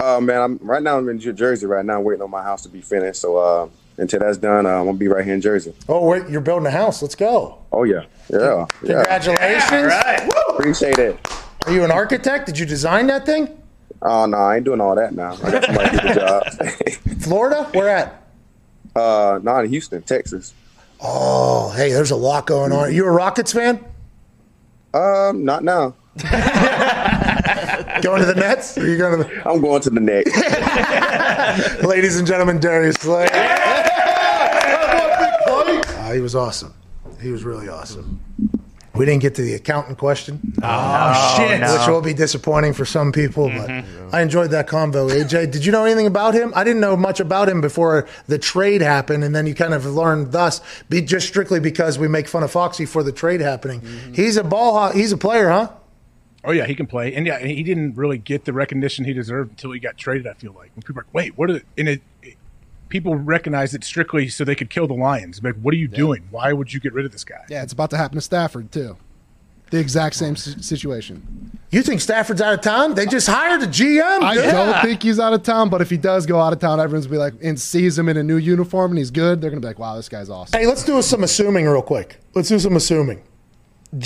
[0.00, 0.98] Uh, man, I'm right now.
[0.98, 3.20] I'm in New Jersey right now, waiting on my house to be finished.
[3.20, 3.68] So uh,
[3.98, 5.74] until that's done, uh, I'm gonna be right here in Jersey.
[5.88, 7.02] Oh, wait, you're building a house.
[7.02, 7.58] Let's go.
[7.72, 9.04] Oh yeah, yeah, yeah.
[9.04, 10.32] Congratulations.
[10.50, 11.18] Appreciate it.
[11.66, 12.46] Are you an architect?
[12.46, 13.60] Did you design that thing?
[14.00, 15.32] Oh no, I ain't doing all that now.
[15.42, 17.18] I got somebody to do the job.
[17.22, 17.64] Florida?
[17.72, 18.24] Where at?
[18.96, 20.54] uh, not in Houston, Texas.
[21.00, 22.78] Oh, hey, there's a lot going on.
[22.78, 23.84] Are You a Rockets fan?
[24.94, 25.94] Um, not now.
[28.02, 28.76] Going to the Nets?
[28.78, 30.34] Are you going to the I'm going to the next.
[31.84, 33.28] Ladies and gentlemen, Darius Slay.
[36.18, 36.74] He was awesome.
[37.22, 38.20] He was really awesome.
[38.92, 40.40] We didn't get to the accountant question.
[40.60, 41.60] Oh, uh, shit.
[41.60, 44.12] Which will be disappointing for some people, but mm-hmm.
[44.12, 45.08] I enjoyed that convo.
[45.08, 46.52] AJ, did you know anything about him?
[46.56, 49.86] I didn't know much about him before the trade happened, and then you kind of
[49.86, 53.80] learned thus, be just strictly because we make fun of Foxy for the trade happening.
[53.82, 54.14] Mm-hmm.
[54.14, 54.88] He's a ball.
[54.88, 55.70] ho- He's a player, huh?
[56.42, 59.50] Oh yeah, he can play, and yeah, he didn't really get the recognition he deserved
[59.50, 60.26] until he got traded.
[60.26, 62.37] I feel like when people are like, "Wait, what?" Are, and it, it-
[62.88, 65.42] people recognize it strictly so they could kill the Lions.
[65.42, 66.26] Like, what are you doing?
[66.30, 67.44] Why would you get rid of this guy?
[67.48, 68.96] Yeah, it's about to happen to Stafford too.
[69.70, 71.58] The exact same situation.
[71.70, 72.94] You think Stafford's out of town?
[72.94, 74.22] They just hired a GM.
[74.22, 74.44] I dude.
[74.44, 77.06] don't think he's out of town, but if he does go out of town, everyone's
[77.06, 79.60] gonna be like, and sees him in a new uniform and he's good, they're gonna
[79.60, 80.58] be like, wow, this guy's awesome.
[80.58, 82.18] Hey, let's do some assuming real quick.
[82.34, 83.22] Let's do some assuming.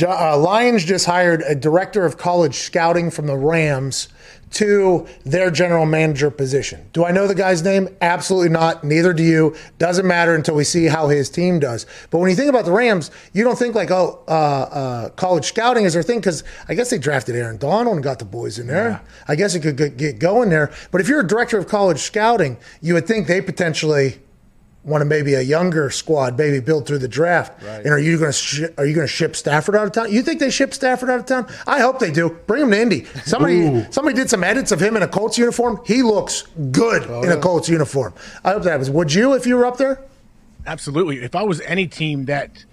[0.01, 4.09] Uh, Lions just hired a director of college scouting from the Rams
[4.53, 6.89] to their general manager position.
[6.93, 7.89] Do I know the guy's name?
[8.01, 8.85] Absolutely not.
[8.85, 9.55] Neither do you.
[9.79, 11.87] Doesn't matter until we see how his team does.
[12.11, 15.47] But when you think about the Rams, you don't think like, oh, uh, uh, college
[15.47, 18.59] scouting is their thing because I guess they drafted Aaron Donald and got the boys
[18.59, 19.03] in there.
[19.29, 20.71] I guess it could get- get going there.
[20.91, 24.19] But if you're a director of college scouting, you would think they potentially
[24.85, 27.63] want to maybe a younger squad, maybe build through the draft.
[27.63, 27.85] Right.
[27.85, 30.13] And are you going to sh- are you going to ship Stafford out of town?
[30.13, 31.49] You think they ship Stafford out of town?
[31.67, 32.31] I hope they do.
[32.47, 33.05] Bring him to Indy.
[33.25, 35.81] Somebody somebody did some edits of him in a Colts uniform.
[35.85, 38.13] He looks good oh, in a Colts uniform.
[38.45, 38.91] I hope that happens.
[38.91, 40.03] Would you if you were up there?
[40.67, 41.23] Absolutely.
[41.23, 42.65] If I was any team that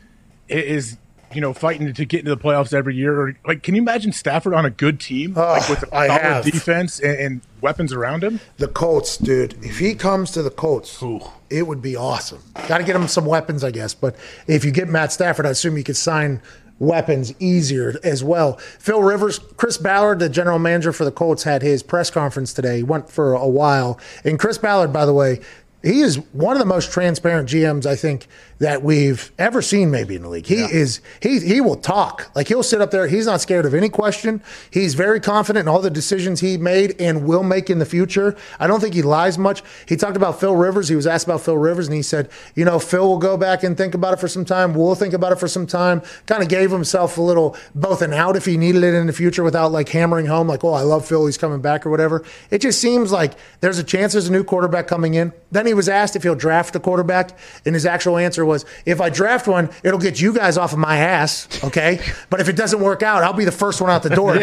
[0.48, 0.98] is,
[1.34, 4.12] you know, fighting to get into the playoffs every year, or like, can you imagine
[4.12, 6.44] Stafford on a good team, like with a I solid have.
[6.46, 8.40] defense and, and weapons around him?
[8.58, 9.56] The Colts, dude.
[9.64, 11.04] If he comes to the Colts,
[11.50, 12.42] it would be awesome.
[12.68, 13.94] Got to get him some weapons, I guess.
[13.94, 14.16] But
[14.48, 16.42] if you get Matt Stafford, I assume you could sign
[16.80, 18.54] weapons easier as well.
[18.80, 22.78] Phil Rivers, Chris Ballard, the general manager for the Colts, had his press conference today.
[22.78, 24.00] He went for a while.
[24.24, 25.42] And Chris Ballard, by the way,
[25.84, 28.28] He is one of the most transparent GMs I think
[28.60, 30.46] that we've ever seen, maybe in the league.
[30.46, 33.08] He is he he will talk like he'll sit up there.
[33.08, 34.44] He's not scared of any question.
[34.70, 38.36] He's very confident in all the decisions he made and will make in the future.
[38.60, 39.64] I don't think he lies much.
[39.88, 40.90] He talked about Phil Rivers.
[40.90, 43.64] He was asked about Phil Rivers, and he said, you know, Phil will go back
[43.64, 44.74] and think about it for some time.
[44.74, 46.02] We'll think about it for some time.
[46.26, 49.14] Kind of gave himself a little both an out if he needed it in the
[49.14, 51.26] future without like hammering home like, oh, I love Phil.
[51.26, 52.24] He's coming back or whatever.
[52.52, 55.32] It just seems like there's a chance there's a new quarterback coming in.
[55.52, 59.00] Then he was asked if he'll draft a quarterback, and his actual answer was, if
[59.00, 62.02] I draft one, it'll get you guys off of my ass, okay?
[62.30, 64.34] but if it doesn't work out, I'll be the first one out the door.
[64.40, 64.42] too."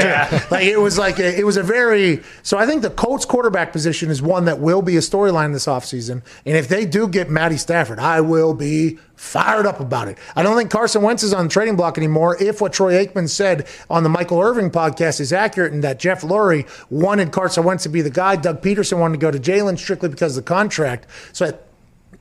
[0.50, 3.72] Like it was like a, it was a very so I think the Colts quarterback
[3.72, 6.22] position is one that will be a storyline this offseason.
[6.44, 10.18] And if they do get Matty Stafford, I will be fired up about it.
[10.36, 12.36] I don't think Carson Wentz is on the trading block anymore.
[12.40, 16.20] If what Troy Aikman said on the Michael Irvin podcast is accurate and that Jeff
[16.22, 19.78] Lurie wanted Carson Wentz to be the guy, Doug Pederson wanted to go to Jalen
[19.78, 21.06] strictly because of the contract.
[21.32, 21.54] So I,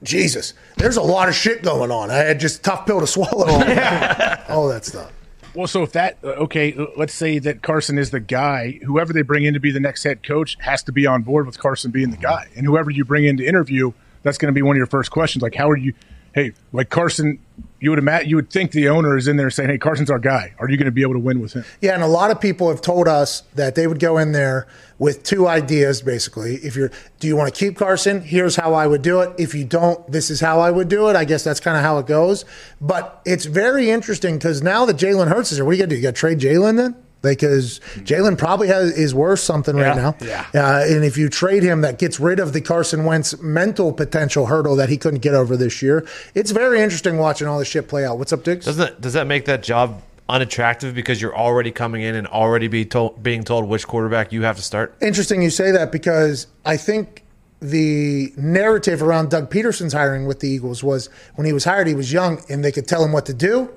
[0.04, 2.12] Jesus, there's a lot of shit going on.
[2.12, 3.48] I had just tough pill to swallow.
[4.50, 5.12] All that stuff.
[5.56, 8.80] Well, so if that uh, okay, uh, let's say that Carson is the guy.
[8.84, 11.46] Whoever they bring in to be the next head coach has to be on board
[11.46, 14.56] with Carson being the guy, and whoever you bring in to interview, that's going to
[14.56, 15.42] be one of your first questions.
[15.42, 15.94] Like, how are you?
[16.36, 17.40] Hey, like Carson,
[17.80, 20.20] you would imagine, you would think the owner is in there saying, "Hey, Carson's our
[20.20, 20.54] guy.
[20.60, 22.42] Are you going to be able to win with him?" Yeah, and a lot of
[22.42, 24.68] people have told us that they would go in there
[25.00, 26.56] with two ideas basically.
[26.56, 26.92] If you're
[27.22, 28.20] do you want to keep Carson?
[28.20, 29.34] Here's how I would do it.
[29.38, 31.16] If you don't, this is how I would do it.
[31.16, 32.44] I guess that's kind of how it goes.
[32.82, 35.90] But it's very interesting because now that Jalen Hurts is here, what do you got
[35.90, 35.96] to do?
[35.96, 36.96] You got to trade Jalen then?
[37.32, 40.16] Because Jalen probably has, is worth something right now.
[40.22, 40.46] Yeah.
[40.54, 44.46] Uh, and if you trade him, that gets rid of the Carson Wentz mental potential
[44.46, 46.08] hurdle that he couldn't get over this year.
[46.34, 48.18] It's very interesting watching all this shit play out.
[48.18, 48.66] What's up, Diggs?
[48.66, 52.68] Doesn't that, does that make that job unattractive because you're already coming in and already
[52.68, 54.96] be told, being told which quarterback you have to start?
[55.02, 57.24] Interesting you say that because I think
[57.62, 61.94] the narrative around Doug Pederson's hiring with the Eagles was when he was hired, he
[61.94, 63.72] was young and they could tell him what to do.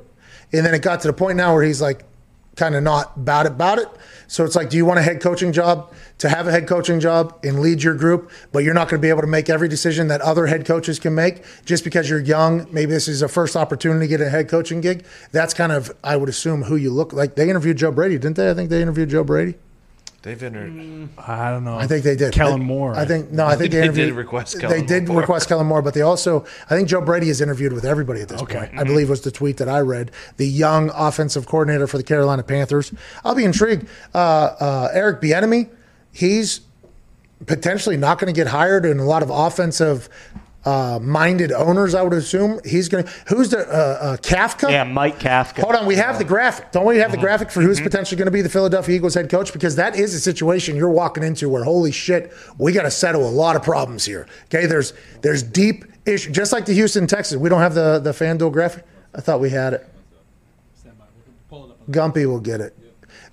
[0.53, 2.05] And then it got to the point now where he's like
[2.59, 3.89] kind of not it, about it.
[4.27, 7.01] So it's like, do you want a head coaching job to have a head coaching
[7.01, 9.69] job and lead your group, but you're not going to be able to make every
[9.69, 12.67] decision that other head coaches can make just because you're young?
[12.71, 15.07] Maybe this is a first opportunity to get a head coaching gig.
[15.33, 17.37] That's kind of, I would assume, who you look like.
[17.37, 18.51] They interviewed Joe Brady, didn't they?
[18.51, 19.55] I think they interviewed Joe Brady.
[20.23, 20.73] They've entered.
[20.73, 21.09] Mm.
[21.17, 21.77] I don't know.
[21.79, 22.33] I think they did.
[22.33, 22.95] Kellen I- Moore.
[22.97, 23.47] I think no.
[23.47, 25.21] I think they, They interviewed, did request They Kellen did Moore.
[25.21, 26.45] request Kellen Moore, but they also.
[26.69, 28.59] I think Joe Brady is interviewed with everybody at this Okay.
[28.59, 28.79] point.
[28.79, 30.11] I believe was the tweet that I read.
[30.37, 32.93] The young offensive coordinator for the Carolina Panthers.
[33.25, 33.87] I'll be intrigued.
[34.13, 35.69] Uh, uh, Eric Bieniemy,
[36.13, 36.63] he's
[37.47, 40.09] potentially not going to get hired in a lot of offensive.
[40.69, 43.11] Uh, minded owners, I would assume he's going to.
[43.29, 44.71] Who's the uh, uh, Kafka?
[44.71, 45.63] Yeah, Mike Kafka.
[45.63, 46.73] Hold on, we have the graphic.
[46.73, 49.31] Don't we have the graphic for who's potentially going to be the Philadelphia Eagles head
[49.31, 49.55] coach?
[49.55, 53.27] Because that is a situation you're walking into where holy shit, we got to settle
[53.27, 54.27] a lot of problems here.
[54.55, 54.93] Okay, there's
[55.23, 57.39] there's deep issue, just like the Houston Texas.
[57.39, 58.85] We don't have the the FanDuel graphic.
[59.15, 59.89] I thought we had it.
[61.91, 62.77] Gumpy will get it.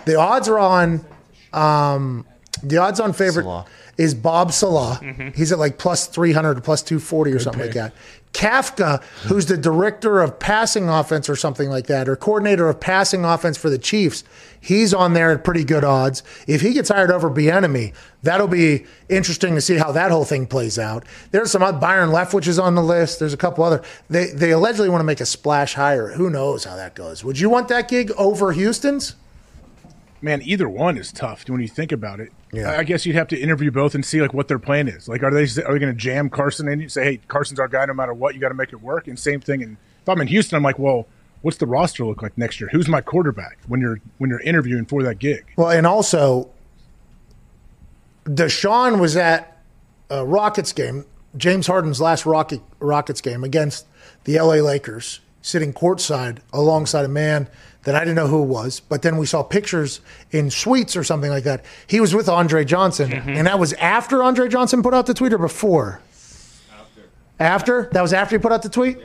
[0.05, 1.05] The odds are on.
[1.51, 2.25] Um,
[2.63, 3.67] the odds on favorite Saleh.
[3.97, 4.99] Is Bob Saleh.
[4.99, 5.29] Mm-hmm.
[5.35, 7.93] He's at like plus 300 or plus 240 or something like that.
[8.35, 13.23] Kafka, who's the director of passing offense or something like that, or coordinator of passing
[13.23, 14.25] offense for the Chiefs,
[14.59, 16.21] he's on there at pretty good odds.
[16.45, 17.93] If he gets hired over Bieniemy,
[18.23, 21.05] that'll be interesting to see how that whole thing plays out.
[21.31, 23.19] There's some other, Byron Leftwich is on the list.
[23.19, 23.81] There's a couple other.
[24.09, 26.09] They they allegedly want to make a splash hire.
[26.09, 27.23] Who knows how that goes?
[27.23, 29.15] Would you want that gig over Houston's?
[30.25, 32.33] Man, either one is tough when you think about it.
[32.51, 32.71] Yeah.
[32.71, 35.07] I guess you'd have to interview both and see like what their plan is.
[35.07, 36.79] Like, are they are they going to jam Carson in?
[36.79, 38.33] You say, hey, Carson's our guy no matter what.
[38.33, 39.07] You got to make it work.
[39.07, 39.61] And same thing.
[39.61, 41.05] And if I'm in Houston, I'm like, well,
[41.43, 42.71] what's the roster look like next year?
[42.71, 45.45] Who's my quarterback when you're when you're interviewing for that gig?
[45.57, 46.49] Well, and also,
[48.25, 49.61] Deshaun was at
[50.09, 51.05] a Rockets game,
[51.37, 53.85] James Harden's last Rocket, Rockets game against
[54.23, 57.47] the LA Lakers, sitting courtside alongside a man
[57.83, 60.01] that I didn't know who it was, but then we saw pictures
[60.31, 61.63] in suites or something like that.
[61.85, 63.29] He was with Andre Johnson, mm-hmm.
[63.29, 66.01] and that was after Andre Johnson put out the tweet or before?
[67.39, 67.89] After?
[67.91, 68.97] That was after he put out the tweet?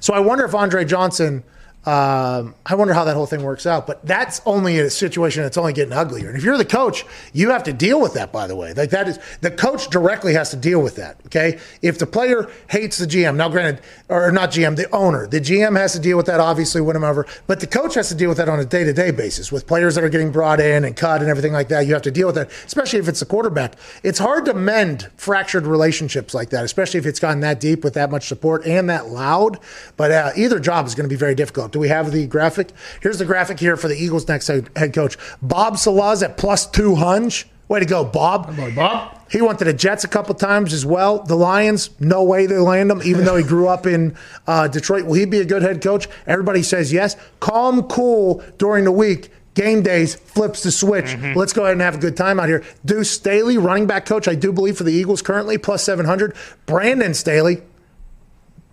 [0.00, 1.44] So I wonder if Andre Johnson,
[1.86, 3.86] um, I wonder how that whole thing works out.
[3.86, 6.28] But that's only a situation that's only getting uglier.
[6.28, 8.72] And if you're the coach, you have to deal with that, by the way.
[8.72, 11.58] Like that is, the coach directly has to deal with that, okay?
[11.82, 15.76] If the player hates the GM, now granted, or not GM, the owner, the GM
[15.76, 17.26] has to deal with that, obviously, over.
[17.46, 19.66] But the coach has to deal with that on a day to day basis with
[19.66, 21.86] players that are getting brought in and cut and everything like that.
[21.86, 23.74] You have to deal with that, especially if it's a quarterback.
[24.02, 27.94] It's hard to mend fractured relationships like that, especially if it's gotten that deep with
[27.94, 29.58] that much support and that loud.
[29.96, 31.73] But uh, either job is going to be very difficult.
[31.74, 32.70] Do we have the graphic?
[33.02, 35.18] Here's the graphic here for the Eagles' next head coach.
[35.42, 37.46] Bob Saleh's at plus 200.
[37.66, 38.56] Way to go, Bob.
[38.76, 39.18] Bob.
[39.28, 41.24] He went to the Jets a couple times as well.
[41.24, 45.04] The Lions, no way they land him, even though he grew up in uh, Detroit.
[45.04, 46.06] Will he be a good head coach?
[46.28, 47.16] Everybody says yes.
[47.40, 49.32] Calm, cool during the week.
[49.54, 51.16] Game days flips the switch.
[51.34, 52.62] Let's go ahead and have a good time out here.
[52.84, 56.36] Deuce Staley, running back coach, I do believe for the Eagles currently, plus 700.
[56.66, 57.62] Brandon Staley,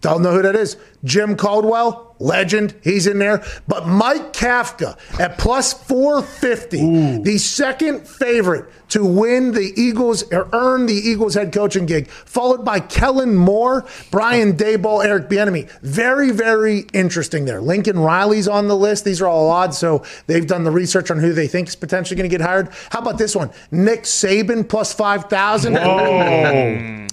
[0.01, 0.77] don't know who that is.
[1.03, 2.75] Jim Caldwell, legend.
[2.83, 3.43] He's in there.
[3.67, 10.85] But Mike Kafka at plus 450, the second favorite to win the Eagles or earn
[10.85, 15.69] the Eagles head coaching gig, followed by Kellen Moore, Brian Daboll, Eric Bieniemy.
[15.81, 17.61] Very, very interesting there.
[17.61, 19.05] Lincoln Riley's on the list.
[19.05, 22.17] These are all odds, so they've done the research on who they think is potentially
[22.17, 22.69] going to get hired.
[22.89, 23.49] How about this one?
[23.71, 25.77] Nick Saban plus 5,000.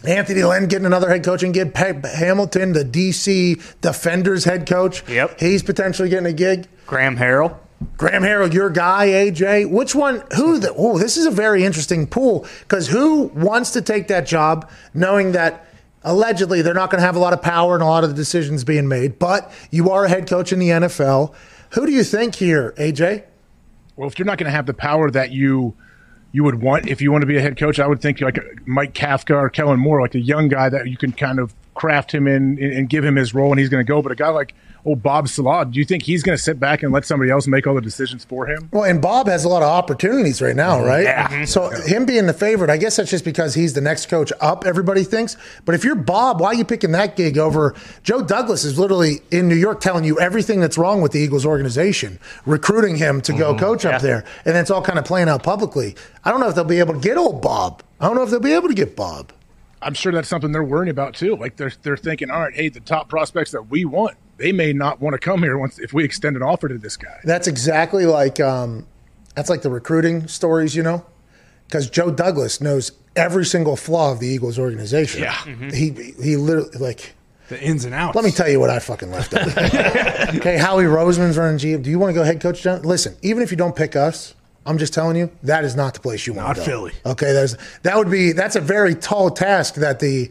[0.04, 1.74] Anthony Lynn getting another head coaching gig.
[1.74, 4.97] Pep Hamilton, the DC Defenders head coach.
[5.06, 5.40] Yep.
[5.40, 6.66] He's potentially getting a gig.
[6.86, 7.56] Graham Harrell.
[7.96, 9.70] Graham Harrell, your guy, AJ.
[9.70, 10.24] Which one?
[10.36, 10.58] Who?
[10.58, 14.68] The, oh, this is a very interesting pool because who wants to take that job
[14.94, 15.66] knowing that
[16.02, 18.16] allegedly they're not going to have a lot of power and a lot of the
[18.16, 21.34] decisions being made, but you are a head coach in the NFL.
[21.70, 23.24] Who do you think here, AJ?
[23.96, 25.74] Well, if you're not going to have the power that you
[26.30, 28.38] you would want if you want to be a head coach, I would think like
[28.66, 32.12] Mike Kafka or Kellen Moore, like a young guy that you can kind of craft
[32.12, 34.02] him in and, and give him his role, and he's going to go.
[34.02, 34.54] But a guy like
[34.88, 37.46] old Bob Saleh, do you think he's going to sit back and let somebody else
[37.46, 38.68] make all the decisions for him?
[38.72, 41.04] Well, and Bob has a lot of opportunities right now, right?
[41.04, 41.44] Yeah.
[41.44, 44.64] So him being the favorite, I guess that's just because he's the next coach up.
[44.64, 45.36] Everybody thinks.
[45.64, 48.64] But if you're Bob, why are you picking that gig over Joe Douglas?
[48.64, 52.96] Is literally in New York telling you everything that's wrong with the Eagles organization, recruiting
[52.96, 53.60] him to go mm-hmm.
[53.64, 55.94] coach up there, and it's all kind of playing out publicly.
[56.24, 57.82] I don't know if they'll be able to get old Bob.
[58.00, 59.32] I don't know if they'll be able to get Bob.
[59.80, 61.36] I'm sure that's something they're worrying about too.
[61.36, 64.72] Like they're they're thinking, all right, hey, the top prospects that we want, they may
[64.72, 67.18] not want to come here once if we extend an offer to this guy.
[67.24, 68.86] That's exactly like um,
[69.34, 71.04] that's like the recruiting stories, you know,
[71.66, 75.22] because Joe Douglas knows every single flaw of the Eagles organization.
[75.22, 75.70] Yeah.
[75.72, 75.90] he
[76.22, 77.14] he literally like.
[77.48, 78.14] The ins and outs.
[78.14, 79.48] Let me tell you what I fucking left out.
[80.36, 81.82] okay, Howie Roseman's running GM.
[81.82, 82.60] Do you want to go head coach?
[82.60, 82.82] John?
[82.82, 84.34] Listen, even if you don't pick us,
[84.66, 86.66] I'm just telling you that is not the place you want Not to go.
[86.66, 86.92] Philly.
[87.06, 90.30] Okay, that's that would be that's a very tall task that the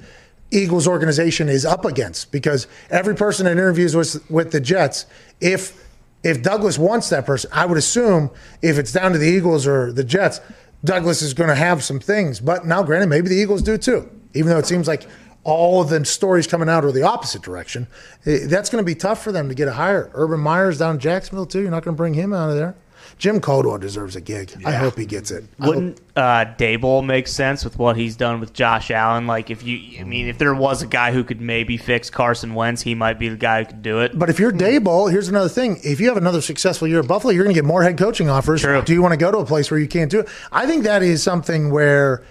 [0.52, 5.06] Eagles organization is up against because every person that interviews with with the Jets,
[5.42, 5.86] if
[6.24, 9.92] if Douglas wants that person, I would assume if it's down to the Eagles or
[9.92, 10.42] the Jets,
[10.84, 12.40] Douglas is going to have some things.
[12.40, 15.06] But now, granted, maybe the Eagles do too, even though it seems like
[15.44, 17.88] all of the stories coming out are the opposite direction.
[18.26, 20.10] Eh, That's going to be tough for them to get a hire.
[20.14, 21.62] Urban Meyer's down in Jacksonville too.
[21.62, 22.76] You're not going to bring him out of there.
[23.18, 24.54] Jim Caldwell deserves a gig.
[24.64, 25.44] I hope he gets it.
[25.58, 29.26] Wouldn't uh, Daboll make sense with what he's done with Josh Allen?
[29.26, 32.54] Like, if you, I mean, if there was a guy who could maybe fix Carson
[32.54, 34.18] Wentz, he might be the guy who could do it.
[34.18, 35.80] But if you're Daboll, here's another thing.
[35.84, 38.30] If you have another successful year at Buffalo, you're going to get more head coaching
[38.30, 38.62] offers.
[38.62, 38.84] True.
[38.84, 40.30] Do you want to go to a place where you can't do it?
[40.52, 42.24] I think that is something where,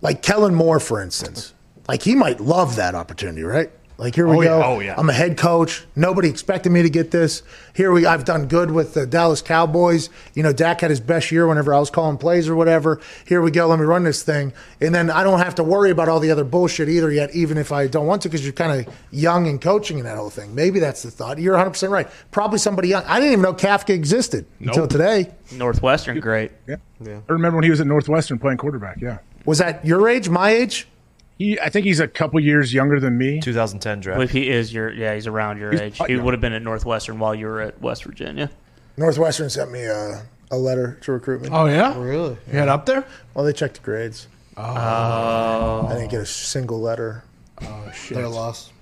[0.00, 1.52] like Kellen Moore, for instance,
[1.88, 3.70] like he might love that opportunity, right?
[3.98, 4.48] Like here we Oh, yeah.
[4.48, 4.62] go.
[4.62, 4.94] Oh, yeah.
[4.98, 5.84] I'm a head coach.
[5.96, 7.42] Nobody expected me to get this.
[7.74, 8.04] Here we.
[8.04, 10.10] I've done good with the Dallas Cowboys.
[10.34, 13.00] You know, Dak had his best year whenever I was calling plays or whatever.
[13.26, 13.66] Here we go.
[13.68, 14.52] Let me run this thing,
[14.82, 17.34] and then I don't have to worry about all the other bullshit either yet.
[17.34, 20.18] Even if I don't want to, because you're kind of young and coaching and that
[20.18, 20.54] whole thing.
[20.54, 21.38] Maybe that's the thought.
[21.38, 22.06] You're 100 percent right.
[22.32, 23.02] Probably somebody young.
[23.04, 25.32] I didn't even know Kafka existed until today.
[25.52, 26.52] Northwestern, great.
[26.68, 26.76] Yeah.
[27.00, 27.20] Yeah.
[27.28, 29.00] I remember when he was at Northwestern playing quarterback.
[29.00, 29.18] Yeah.
[29.46, 30.28] Was that your age?
[30.28, 30.86] My age?
[31.38, 33.40] He, I think he's a couple years younger than me.
[33.40, 34.18] 2010 draft.
[34.18, 35.98] Well, if he is your, yeah, he's around your He's- age.
[36.06, 36.22] He yeah.
[36.22, 38.50] would have been at Northwestern while you were at West Virginia.
[38.96, 41.50] Northwestern sent me a, a letter to recruit me.
[41.52, 42.38] Oh yeah, Really?
[42.50, 43.04] you had up there.
[43.34, 44.28] Well, they checked the grades.
[44.56, 47.22] Oh, I didn't get a single letter.
[47.60, 48.16] Oh shit!
[48.16, 48.72] They're lost.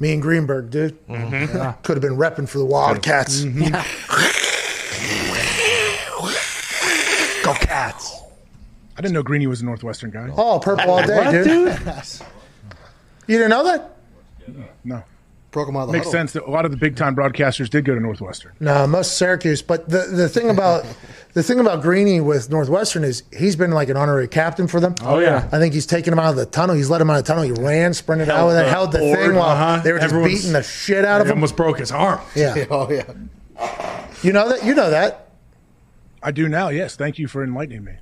[0.00, 1.06] Me and Greenberg, dude.
[1.06, 1.80] Mm-hmm.
[1.82, 3.44] Could have been repping for the Wildcats.
[7.44, 8.20] Go Cats.
[8.98, 10.28] I didn't know Greeny was a Northwestern guy.
[10.36, 11.44] Oh, purple all day, dude.
[11.46, 11.78] dude?
[13.28, 13.96] You didn't know that?
[14.84, 15.04] No.
[15.50, 16.12] Broke them out of the Makes huddle.
[16.20, 18.52] sense that a lot of the big time broadcasters did go to Northwestern.
[18.60, 19.62] No, most Syracuse.
[19.62, 20.84] But the, the thing about
[21.32, 24.94] the thing about Greeny with Northwestern is he's been like an honorary captain for them.
[25.02, 25.48] Oh, yeah.
[25.52, 26.74] I think he's taken him out of the tunnel.
[26.76, 27.44] He's let him out of the tunnel.
[27.44, 29.18] He ran, sprinted out with it, the held the board.
[29.18, 29.80] thing while Uh-huh.
[29.82, 31.38] they were just Everyone's- beating the shit out of He him.
[31.38, 32.20] almost broke his arm.
[32.34, 33.04] Yeah, Oh yeah.
[34.22, 34.64] you know that.
[34.64, 35.28] You know that.
[36.22, 36.68] I do now.
[36.68, 36.94] Yes.
[36.96, 37.92] Thank you for enlightening me.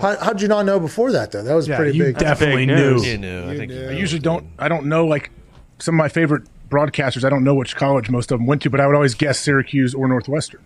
[0.00, 1.42] How, how'd you not know before that though?
[1.42, 2.18] That was Yeah, pretty you big.
[2.18, 2.90] definitely big knew.
[2.92, 3.06] news.
[3.06, 3.50] You knew.
[3.50, 4.46] I think you I usually don't.
[4.58, 5.30] I don't know like
[5.78, 7.24] some of my favorite broadcasters.
[7.24, 9.38] I don't know which college most of them went to, but I would always guess
[9.38, 10.62] Syracuse or Northwestern.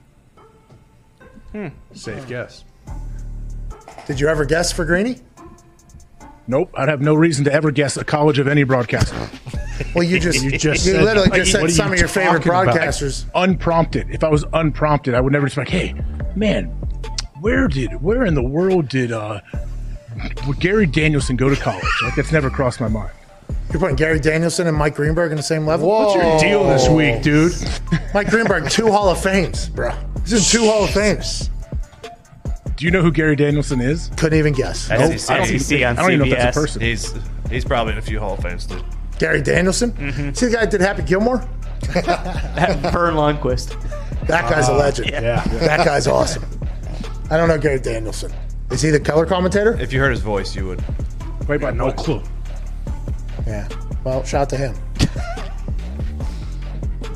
[1.52, 1.68] Hmm.
[1.92, 2.64] Safe guess.
[4.06, 5.18] Did you ever guess for Greeny?
[6.46, 6.70] Nope.
[6.76, 9.16] I'd have no reason to ever guess a college of any broadcaster.
[9.94, 12.08] Well, you just You you, just said- literally just what said some you of your
[12.08, 12.76] favorite talking about?
[12.76, 13.24] broadcasters.
[13.34, 14.10] Unprompted.
[14.10, 15.94] If I was unprompted, I would never just be like, "Hey,
[16.36, 16.70] man,
[17.40, 19.40] where did where in the world did uh
[20.46, 21.84] would Gary Danielson go to college?
[22.02, 23.10] Like that's never crossed my mind.
[23.72, 25.88] You're putting Gary Danielson and Mike Greenberg in the same level.
[25.88, 27.52] What's your deal this week, dude?
[28.14, 29.92] Mike Greenberg, two Hall of Fames, bro.
[30.22, 31.50] This is two Hall of Fames.
[32.76, 34.10] Do you know who Gary Danielson is?
[34.16, 34.88] Couldn't even guess.
[34.88, 34.98] Nope.
[34.98, 35.06] I
[35.38, 36.80] don't, even, I don't even know if that's a person.
[36.82, 37.14] He's
[37.50, 38.82] he's probably in a few Hall of Fames too.
[39.18, 39.92] Gary Danielson.
[39.92, 40.32] Mm-hmm.
[40.32, 41.38] See the guy that did Happy Gilmore?
[41.80, 43.80] Verne Lundquist.
[44.26, 45.10] That guy's a Uh, legend.
[45.10, 45.42] yeah.
[45.44, 46.44] That guy's awesome.
[47.30, 48.32] I don't know Gary Danielson.
[48.70, 49.80] Is he the color commentator?
[49.80, 50.84] If you heard his voice, you would.
[51.46, 52.22] Wait, but no clue.
[53.46, 53.68] Yeah.
[54.04, 54.74] Well, shout out to him.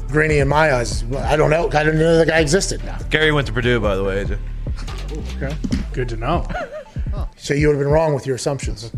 [0.09, 1.03] Greeny in my eyes.
[1.13, 1.67] I don't know.
[1.67, 2.81] I didn't know the guy existed.
[3.11, 4.25] Gary went to Purdue, by the way.
[4.25, 4.39] AJ.
[5.37, 5.57] Okay,
[5.93, 6.47] good to know.
[7.37, 8.93] So you would have been wrong with your assumptions.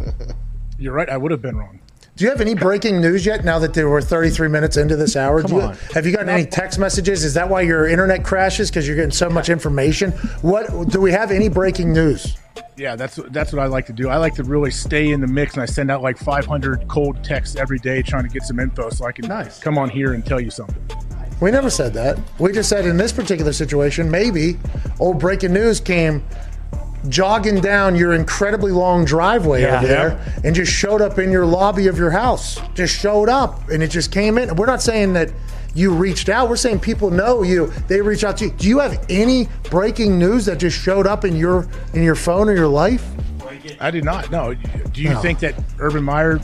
[0.78, 1.09] You're right.
[1.09, 1.80] I would have been wrong.
[2.16, 3.44] Do you have any breaking news yet?
[3.44, 5.76] Now that were 33 minutes into this hour, Come Do you- on.
[5.93, 7.24] have you gotten any text messages?
[7.24, 8.70] Is that why your internet crashes?
[8.70, 10.12] Because you're getting so much information.
[10.40, 11.30] What do we have?
[11.30, 12.34] Any breaking news?
[12.78, 14.09] Yeah, that's that's what I like to do.
[14.09, 17.22] I like to really stay in the mix, and I send out like 500 cold
[17.22, 19.59] texts every day trying to get some info, so I can nice.
[19.59, 20.76] come on here and tell you something.
[21.40, 22.18] We never said that.
[22.38, 24.59] We just said in this particular situation, maybe
[25.01, 26.24] old breaking news came
[27.09, 29.78] jogging down your incredibly long driveway Yeah.
[29.78, 32.59] over there and just showed up in your lobby of your house.
[32.74, 34.55] Just showed up and it just came in.
[34.56, 35.31] We're not saying that
[35.74, 36.48] you reached out.
[36.48, 37.70] We're saying people know you.
[37.86, 38.51] They reach out to you.
[38.52, 42.48] Do you have any breaking news that just showed up in your in your phone
[42.48, 43.05] or your life?
[43.81, 44.31] I did not.
[44.31, 44.55] No.
[44.55, 45.18] Do you No.
[45.20, 46.40] think that Urban Meyer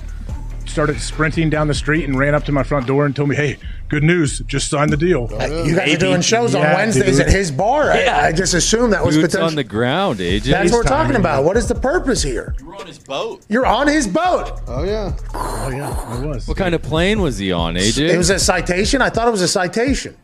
[0.67, 3.37] started sprinting down the street and ran up to my front door and told me,
[3.37, 3.57] "Hey,
[3.93, 5.29] good news, just signed the deal"?
[5.31, 7.27] Oh, you guys are doing shows on Yeah, Wednesdays dude.
[7.27, 7.93] at his bar.
[7.93, 8.21] I- Yeah.
[8.25, 9.49] I, just assumed that was Boots potential.
[9.49, 10.51] on the ground, AJ.
[10.51, 11.45] That's what we're talking timing, about.
[11.45, 12.55] What is the purpose here?
[12.65, 13.43] We're on his boat.
[13.49, 14.61] You're on his boat.
[14.67, 15.13] Oh yeah.
[15.35, 16.49] Oh yeah, it was.
[16.49, 18.09] What kind of plane was he on, AJ?
[18.09, 19.03] It was a citation.
[19.03, 20.17] I thought it was a citation.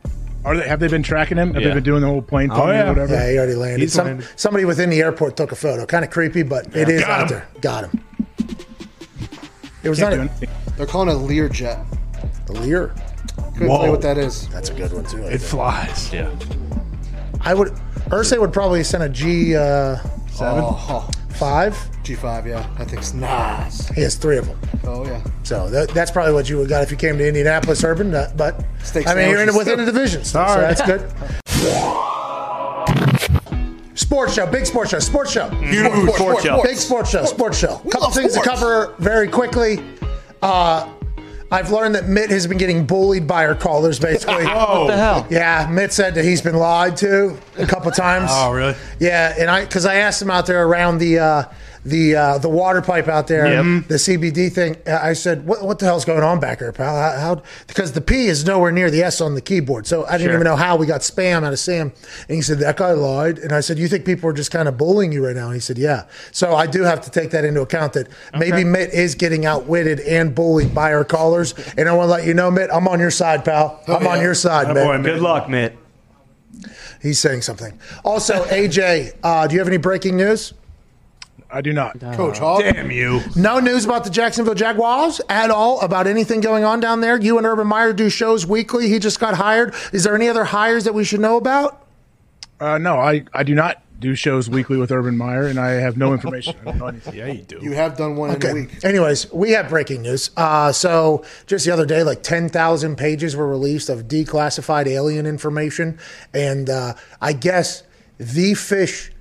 [0.45, 0.67] Are they?
[0.67, 1.53] Have they been tracking him?
[1.53, 1.69] Have Yeah.
[1.69, 2.85] they been doing the whole plane thing Oh, yeah.
[2.87, 3.13] or whatever?
[3.13, 3.81] Yeah, he already landed.
[3.81, 4.27] He's Some, landed.
[4.37, 5.85] Somebody within the airport took a photo.
[5.85, 7.29] Kind of creepy, but it is Got out him.
[7.29, 7.47] there.
[7.61, 8.01] Got him.
[9.83, 10.49] It was Can't do not anything.
[10.77, 11.85] They're calling it a Learjet.
[12.49, 12.55] a, a
[13.39, 13.51] Lear.
[13.53, 14.49] Couldn't tell you what that is.
[14.49, 15.23] That's a good one too.
[15.25, 15.43] I, It think.
[15.43, 16.13] flies.
[16.13, 16.31] Yeah.
[17.41, 17.69] I would.
[18.11, 19.97] Irsay would probably send a G uh,
[20.31, 20.65] Seven.
[20.65, 21.75] Oh, five.
[22.05, 22.67] G5, yeah.
[22.79, 23.89] That thing's nice.
[23.91, 24.59] He has three of them.
[24.85, 25.23] Oh yeah.
[25.43, 28.15] So that, that's probably what you would got if you came to Indianapolis Urban.
[28.15, 29.59] uh, But Steak I mean, you're in sandwiches.
[29.59, 30.75] within a division, so All right.
[30.77, 31.03] that's good.
[33.95, 36.63] Sports show, big sports show, sports show, Huge sports show.
[36.63, 37.77] big sports show, sports show.
[37.77, 38.49] Couple love things sports.
[38.49, 39.83] to cover very quickly.
[40.41, 40.89] Uh,
[41.51, 44.45] I've learned that Mitt has been getting bullied by our callers, basically.
[44.49, 45.27] What the hell?
[45.31, 48.29] Yeah, Mitt said that he's been lied to a couple times.
[48.33, 48.75] Oh, really?
[48.99, 51.45] Yeah, and I because I asked him out there around the uh,
[51.85, 53.89] the uh, the water pipe out there, Yep.
[53.89, 54.77] the CBD thing.
[54.87, 56.95] I said, "What what the hell's going on back there, pal?
[56.95, 60.13] How, how because the P is nowhere near the S on the keyboard, so I
[60.13, 60.35] didn't Sure.
[60.35, 61.93] even know how we got spam out of Sam."
[62.29, 64.69] And he said that guy lied, and I said, "You think people are just kind
[64.69, 67.31] of bullying you right now?" And he said, "Yeah." So I do have to take
[67.31, 71.89] that into account that maybe Mitt is getting outwitted and bullied by our callers, and
[71.89, 73.81] I want to let you know, Mitt, I'm on your side, pal.
[73.89, 74.23] I'm on yeah.
[74.23, 74.85] your side, That Mitt.
[74.85, 75.77] boy, Good luck, Mitt.
[77.01, 77.79] He's saying something.
[78.05, 80.53] Also, AJ, uh, do you have any breaking news?
[81.51, 81.99] I do not.
[82.01, 82.61] Coach Hawk.
[82.61, 83.23] Damn you.
[83.35, 87.19] No news about the Jacksonville Jaguars at all about anything going on down there.
[87.19, 88.89] You and Urban Meyer do shows weekly.
[88.89, 89.75] He just got hired.
[89.93, 91.87] Is there any other hires that we should know about?
[92.61, 95.97] Uh, no, I, I do not do shows weekly with Urban Meyer, and I have
[95.97, 96.55] no information.
[96.61, 97.15] I don't know anything.
[97.15, 97.59] Yeah, you do.
[97.61, 98.85] You have done one in a week.
[98.85, 100.31] Anyways, we have breaking news.
[100.37, 105.99] Uh, so just the other day, like 10,000 pages were released of declassified alien information.
[106.33, 107.83] And uh, I guess
[108.19, 109.13] the fish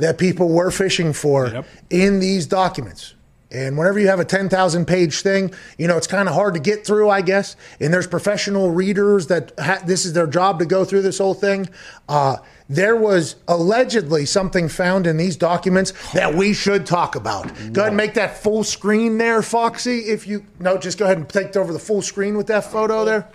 [0.00, 1.66] that people were fishing for Yep.
[1.90, 3.14] in these documents.
[3.52, 6.60] And whenever you have a 10,000 page thing, you know, it's kind of hard to
[6.60, 7.56] get through, I guess.
[7.80, 11.34] And there's professional readers that ha- this is their job to go through this whole
[11.34, 11.68] thing.
[12.08, 12.36] Uh,
[12.68, 17.48] there was allegedly something found in these documents that we should talk about.
[17.72, 19.98] Go ahead and make that full screen there, Foxy.
[20.02, 23.04] If you, no, just go ahead and take over the full screen with that photo
[23.04, 23.26] there.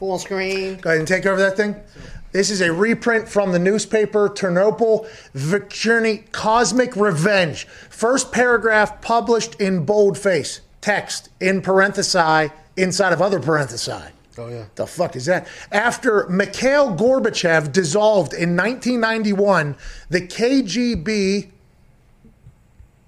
[0.00, 0.78] Full screen.
[0.78, 1.76] Go ahead and take over that thing.
[2.34, 7.64] This is a reprint from the newspaper Ternopil Victory Cosmic Revenge.
[7.88, 14.10] First paragraph published in boldface, text in parenthesi inside of other parenthesi.
[14.36, 14.64] Oh yeah.
[14.74, 15.46] The fuck is that?
[15.70, 19.76] After Mikhail Gorbachev dissolved in 1991,
[20.10, 21.52] the KGB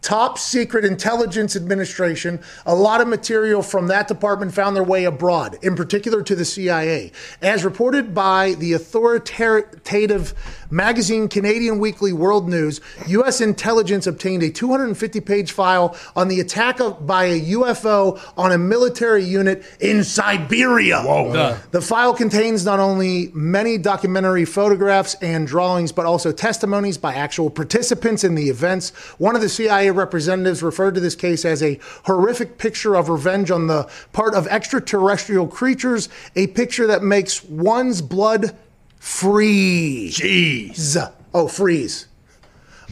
[0.06, 2.38] top secret intelligence administration.
[2.64, 6.44] A lot of material from that department found their way abroad, in particular to the
[6.44, 7.10] CIA.
[7.42, 10.32] As reported by the authoritative
[10.70, 13.40] magazine Canadian Weekly World News, U.S.
[13.40, 18.58] intelligence obtained a 250 page file on the attack of, by a UFO on a
[18.58, 21.02] military unit in Siberia.
[21.02, 21.58] Whoa.
[21.72, 27.50] The file contains not only many documentary photographs and drawings, but also testimonies by actual
[27.50, 28.90] participants in the events.
[29.18, 33.50] One of the CIA representatives referred to this case as a horrific picture of revenge
[33.50, 38.56] on the part of extraterrestrial creatures, a picture that makes one's blood
[38.98, 40.16] freeze.
[40.16, 41.12] Jeez.
[41.34, 42.06] Oh, freeze.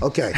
[0.02, 0.32] Okay.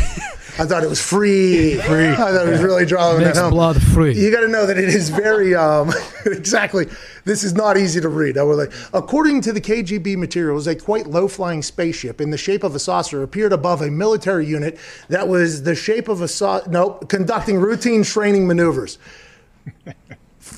[0.58, 1.74] I thought it was free.
[1.86, 2.08] free.
[2.08, 3.50] I thought it was really drawing that Makes home.
[3.50, 4.14] blood free.
[4.18, 5.92] You got to know that it is very um,
[6.26, 6.86] exactly.
[7.24, 8.38] This is not easy to read.
[8.38, 12.64] I would like, according to the KGB materials, a quite low-flying spaceship in the shape
[12.64, 14.78] of a saucer appeared above a military unit
[15.08, 18.98] that was the shape of a sau- no conducting routine training maneuvers.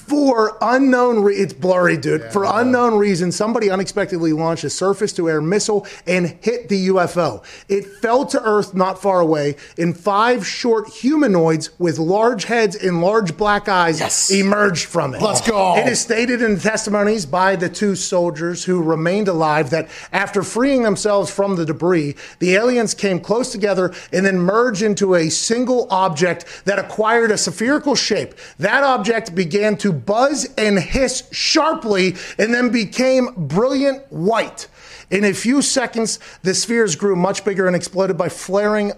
[0.08, 2.32] For unknown, re- it's blurry, dude.
[2.32, 7.44] For unknown reasons, somebody unexpectedly launched a surface-to-air missile and hit the UFO.
[7.68, 13.02] It fell to Earth not far away, and five short humanoids with large heads and
[13.02, 15.20] large black eyes emerged from it.
[15.20, 15.76] Let's go.
[15.76, 20.42] It is stated in the testimonies by the two soldiers who remained alive that after
[20.42, 25.28] freeing themselves from the debris, the aliens came close together and then merged into a
[25.28, 28.34] single object that acquired a spherical shape.
[28.58, 34.68] That object began to buzz and hiss sharply and then became brilliant white.
[35.10, 38.92] In a few seconds, the spheres grew much bigger and exploded by flaring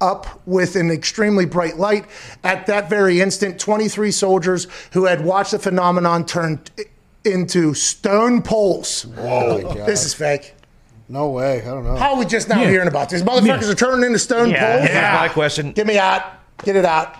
[0.00, 2.06] up with an extremely bright light.
[2.42, 6.70] At that very instant, 23 soldiers who had watched the phenomenon turned
[7.24, 9.02] into stone poles.
[9.06, 9.62] Whoa.
[9.64, 10.54] Oh this is fake.
[11.08, 11.60] No way.
[11.62, 11.94] I don't know.
[11.96, 12.68] How are we just now Yeah.
[12.70, 13.22] hearing about this?
[13.22, 14.88] Motherfuckers are turning into stone Yeah, poles?
[14.90, 15.72] here's my question.
[15.72, 16.24] Get me out.
[16.64, 17.16] Get it out.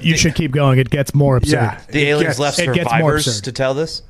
[0.00, 0.78] You should keep going.
[0.78, 1.78] It gets more absurd.
[1.88, 4.02] The aliens left it gets more survivors to tell this.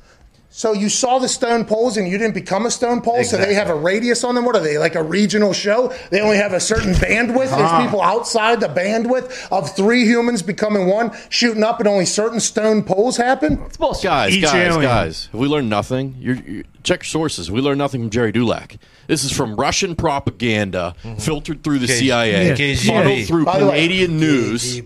[0.51, 3.53] So you saw the stone poles and you didn't become a stone pole, so they
[3.53, 4.45] have a radius on them.
[4.45, 5.93] What are they, like a regional show?
[6.09, 7.49] They only have a certain bandwidth.
[7.51, 7.57] Ah.
[7.77, 12.39] There's people outside the bandwidth of three humans becoming one, shooting up, and only certain
[12.39, 13.61] stone poles happen?
[13.67, 14.81] It's Guys, Each guys, alien.
[14.81, 15.29] guys.
[15.31, 16.15] Have we learned nothing?
[16.19, 17.51] You're, you check your sources.
[17.51, 18.77] We learned nothing from Jerry Dulac.
[19.05, 22.55] This is from Russian propaganda filtered through the K- CIA, Yeah.
[22.55, 22.87] KGB.
[22.87, 24.81] funneled through By the way- Canadian news.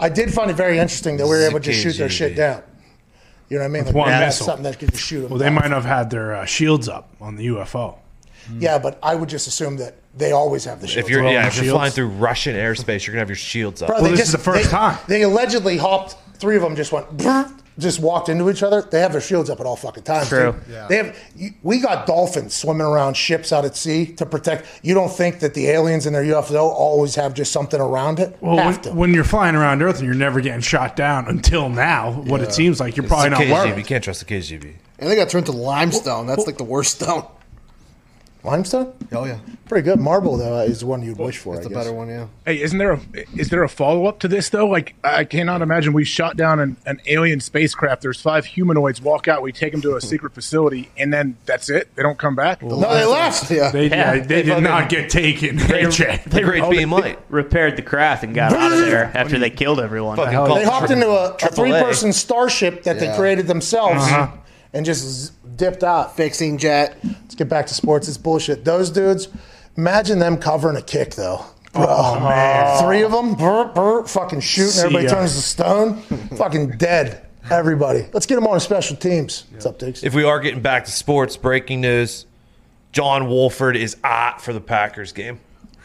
[0.00, 2.62] I did find it very interesting that we were able to shoot their shit down.
[3.54, 3.84] You know what I mean?
[3.84, 4.46] With one that's missile.
[4.46, 5.54] something that could shoot them Well, they down.
[5.54, 7.96] might have had their uh, shields up on the UFO.
[8.58, 11.06] Yeah, but I would just assume that they always have the shields.
[11.08, 11.32] If you're up.
[11.32, 11.76] yeah, if you're shields.
[11.76, 13.90] flying through Russian airspace, you're gonna have your shields up.
[13.90, 14.98] Bro, Well, they this just- is the first they- time.
[15.06, 16.16] They allegedly hopped.
[16.38, 17.48] Three of them just went, brrr,
[17.78, 18.82] just walked into each other.
[18.82, 20.28] They have their shields up at all fucking times.
[20.28, 20.52] True.
[20.68, 20.88] dude.
[20.88, 21.16] They have.
[21.36, 24.66] you- We got dolphins swimming around ships out at sea to protect.
[24.82, 28.36] You don't think that the aliens in their UFO always have just something around it?
[28.40, 32.12] Well, when, when you're flying around Earth and you're never getting shot down until now,
[32.12, 33.52] what it seems like, you're It's probably not KGB.
[33.52, 33.78] worried.
[33.78, 34.72] You can't trust the KGB.
[35.00, 36.26] And they got turned to limestone.
[36.26, 37.26] That's like the worst stone.
[38.44, 38.92] Limestone?
[39.12, 39.38] Oh yeah,
[39.68, 39.98] Pretty good.
[39.98, 41.54] Marble though is the one you'd wish for.
[41.54, 41.84] that's I the guess.
[41.84, 42.08] better one.
[42.08, 42.26] Yeah.
[42.44, 43.00] Hey, isn't there a
[43.34, 44.66] is there a follow up to this though?
[44.66, 48.02] Like, I cannot imagine we shot down an, an alien spacecraft.
[48.02, 49.40] There's five humanoids walk out.
[49.40, 51.94] We take them to a secret facility, and then that's it.
[51.96, 52.62] They don't come back.
[52.62, 53.50] No, they left.
[53.50, 53.70] Yeah.
[53.70, 55.56] They, Yeah, yeah, they, they did fucking- not get taken.
[55.56, 56.28] They, checked.
[56.30, 57.18] They Great re- beam light.
[57.30, 60.16] repaired the craft and got out of there after they killed everyone.
[60.18, 64.28] Fucking hell call They hopped into a, a three-person starship that they created themselves Uh-huh.
[64.74, 66.14] And just z- dipped out.
[66.16, 66.98] Fixing jet.
[67.02, 68.08] Let's get back to sports.
[68.08, 68.64] It's bullshit.
[68.64, 69.28] Those dudes,
[69.76, 71.46] imagine them covering a kick though.
[71.72, 72.82] Bro, Oh, man.
[72.84, 74.70] Three of them, brr, brr, fucking shooting.
[74.70, 75.10] See Everybody ya.
[75.14, 75.96] turns to stone.
[76.36, 77.22] fucking dead.
[77.50, 78.06] Everybody.
[78.12, 79.44] Let's get them on special teams.
[79.50, 80.02] What's up, Diggs?
[80.04, 82.26] If we are getting back to sports, breaking news:
[82.92, 85.40] John Wolford is out for the Packers game.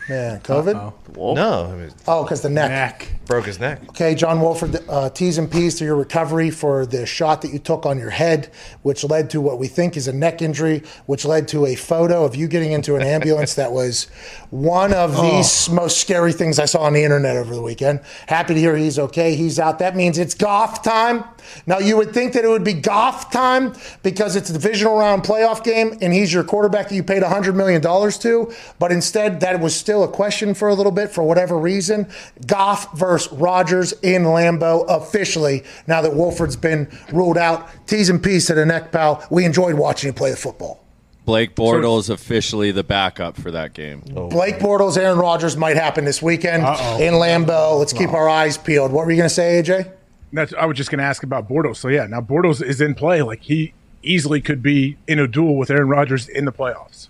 [0.08, 0.94] Man, COVID?
[1.36, 2.70] No, I mean, Oh, because the neck.
[2.70, 3.08] Neck.
[3.30, 3.88] Broke his neck.
[3.90, 7.60] Okay, John Wolford, uh, T's and P's to your recovery for the shot that you
[7.60, 8.52] took on your head,
[8.82, 12.26] which led to what we think is a neck injury, which led to a photo
[12.26, 14.06] of you getting into an ambulance that was
[14.50, 18.00] one of the most scary things I saw on the internet over the weekend.
[18.26, 19.36] Happy to hear he's okay.
[19.36, 19.78] He's out.
[19.78, 21.24] That means it's Goff time.
[21.68, 25.22] Now, you would think that it would be Goff time because it's a divisional round
[25.22, 29.60] playoff game and he's your quarterback that you paid $100 million to, but instead, that
[29.60, 32.08] was still a question for a little bit for whatever reason.
[32.48, 37.68] Goff versus Rodgers in Lambeau officially now that Wolford's been ruled out.
[37.88, 39.26] T's and P's to the neck, pal.
[39.30, 40.84] We enjoyed watching you play the football.
[41.26, 44.04] Blake Bortles officially the backup for that game.
[44.16, 47.00] Oh, Blake Bortles, Aaron Rodgers might happen this weekend Uh-oh.
[47.00, 47.78] in Lambeau.
[47.78, 48.92] Let's keep our eyes peeled.
[48.92, 49.92] What were you going to say, AJ?
[50.34, 51.76] That's, I was just going to ask about Bortles.
[51.78, 53.22] So yeah, now Bortles is in play.
[53.22, 57.10] Like he easily could be in a duel with Aaron Rodgers in the playoffs.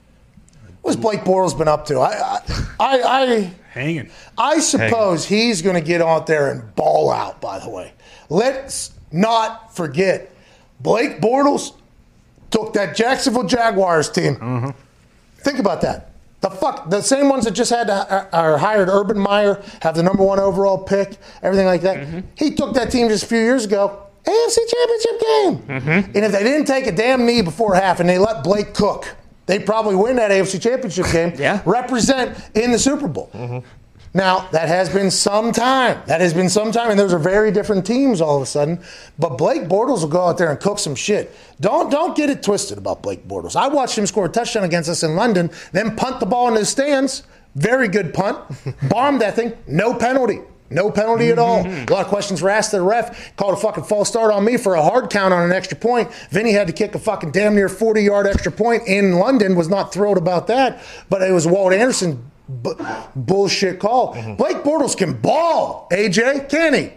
[0.89, 1.99] What's Blake Bortles been up to?
[1.99, 2.39] I,
[2.79, 4.09] I, I, I hanging.
[4.39, 7.39] I suppose he's going to get out there and ball out.
[7.39, 7.93] By the way,
[8.29, 10.35] let's not forget
[10.79, 11.75] Blake Bortles
[12.49, 14.37] took that Jacksonville Jaguars team.
[14.37, 14.69] Mm-hmm.
[15.35, 16.09] Think about that.
[16.41, 19.93] The fuck, the same ones that just had to, uh, or hired Urban Meyer, have
[19.93, 21.97] the number one overall pick, everything like that.
[21.97, 22.19] Mm-hmm.
[22.33, 25.57] He took that team just a few years ago, AFC Championship game.
[25.67, 26.17] Mm-hmm.
[26.17, 29.15] And if they didn't take a damn knee before half and they let Blake cook,
[29.49, 31.33] they probably win that AFC Championship game.
[31.35, 31.63] yeah.
[31.65, 33.31] Represent in the Super Bowl.
[33.33, 33.65] Mm-hmm.
[34.13, 36.01] Now that has been some time.
[36.05, 38.79] That has been some time, and those are very different teams all of a sudden.
[39.17, 41.35] But Blake Bortles will go out there and cook some shit.
[41.59, 43.55] Don't don't get it twisted about Blake Bortles.
[43.55, 46.53] I watched him score a touchdown against us in London, then punt the ball in
[46.53, 47.23] the stands.
[47.55, 48.37] Very good punt.
[48.89, 49.53] Bombed that thing.
[49.65, 50.41] No penalty.
[50.69, 51.63] No penalty at all.
[51.63, 51.91] Mm-hmm.
[51.91, 53.35] A lot of questions were asked to the ref.
[53.35, 56.11] Called a fucking false start on me for a hard count on an extra point.
[56.29, 59.55] Vinny had to kick a fucking damn near 40 yard extra point in London.
[59.55, 60.81] Was not thrilled about that.
[61.09, 62.75] But it was Walt Anderson bu-
[63.15, 64.13] bullshit call.
[64.15, 64.35] Mm-hmm.
[64.35, 65.87] Blake Bortles can ball.
[65.91, 66.93] AJ, can he?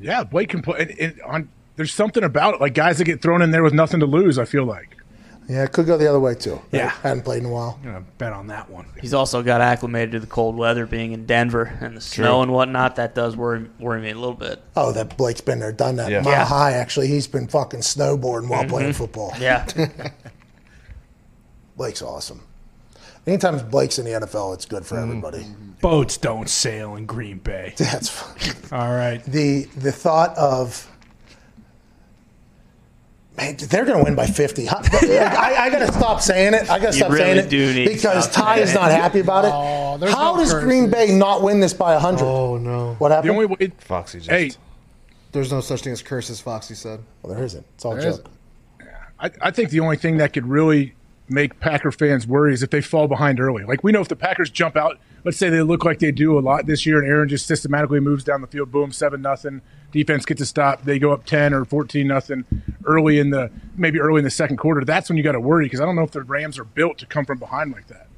[0.00, 0.80] Yeah, Blake can play.
[0.80, 3.74] It, it, on, there's something about it, like guys that get thrown in there with
[3.74, 4.38] nothing to lose.
[4.38, 4.97] I feel like.
[5.48, 6.60] Yeah, it could go the other way too.
[6.72, 6.92] Yeah.
[7.02, 7.78] I hadn't played in a while.
[7.78, 8.84] I'm gonna bet on that one.
[9.00, 12.52] He's also got acclimated to the cold weather, being in Denver and the snow and
[12.52, 12.96] whatnot.
[12.96, 14.62] That does worry worry me a little bit.
[14.76, 16.10] Oh, that Blake's been there, done that.
[16.10, 16.20] Yeah.
[16.20, 16.44] Mile Yeah.
[16.44, 17.08] high, actually.
[17.08, 18.70] He's been fucking snowboarding while mm-hmm.
[18.70, 19.32] playing football.
[19.40, 19.66] Yeah.
[21.78, 22.42] Blake's awesome.
[23.26, 25.08] Anytime Blake's in the NFL, it's good for mm-hmm.
[25.08, 25.46] everybody.
[25.80, 27.72] Boats don't sail in Green Bay.
[27.78, 28.22] That's.
[28.70, 29.24] All right.
[29.24, 30.86] The the thought of
[33.38, 34.66] man, they're going to win by fifty.
[34.66, 36.70] How- I, I got to stop saying it.
[36.70, 39.20] I got to stop really saying it do need to because Ty is not happy
[39.20, 39.52] about it.
[39.52, 42.24] Oh, How no does Green Bay not win this by hundred?
[42.24, 42.94] Oh no!
[42.98, 43.30] What happened?
[43.30, 44.30] The only way, Foxy just.
[44.30, 44.50] hey,
[45.32, 47.00] There's no such thing as curses, Foxy said.
[47.22, 47.64] Well, there isn't.
[47.74, 48.26] It's all There joke.
[49.20, 50.94] I, I think the only thing that could really
[51.28, 53.64] make Packer fans worry is if they fall behind early.
[53.64, 56.38] Like we know if the Packers jump out, let's say they look like they do
[56.38, 59.62] a lot this year, and Aaron just systematically moves down the field, boom, seven nothing.
[59.90, 60.82] Defense gets a stop.
[60.82, 62.44] They go up ten or fourteen nothing
[62.84, 64.84] early in the maybe early in the second quarter.
[64.84, 66.98] That's when you got to worry because I don't know if the Rams are built
[66.98, 68.08] to come from behind like that.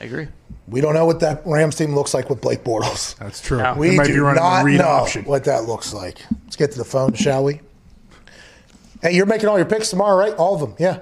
[0.00, 0.28] I agree.
[0.66, 3.16] We don't know what that Rams team looks like with Blake Bortles.
[3.16, 3.62] That's true.
[3.76, 5.24] We might do be running not a read know option.
[5.24, 6.18] what that looks like.
[6.44, 7.60] Let's get to the phone, shall we?
[9.02, 10.34] Hey, you're making all your picks tomorrow, right?
[10.34, 11.00] All of them, yeah.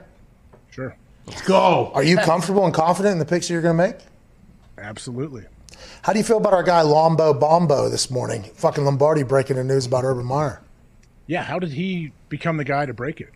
[0.73, 0.97] Sure,
[1.27, 1.93] Let's go.
[1.95, 3.97] Are you comfortable and confident in the picks you're going to make?
[4.79, 5.45] absolutely.
[6.03, 8.43] How do you feel about our guy Lombo Bombo this morning?
[8.55, 10.61] Fucking Lombardi breaking the news about Urban Meyer.
[11.27, 13.31] Yeah, how did he become the guy to break it?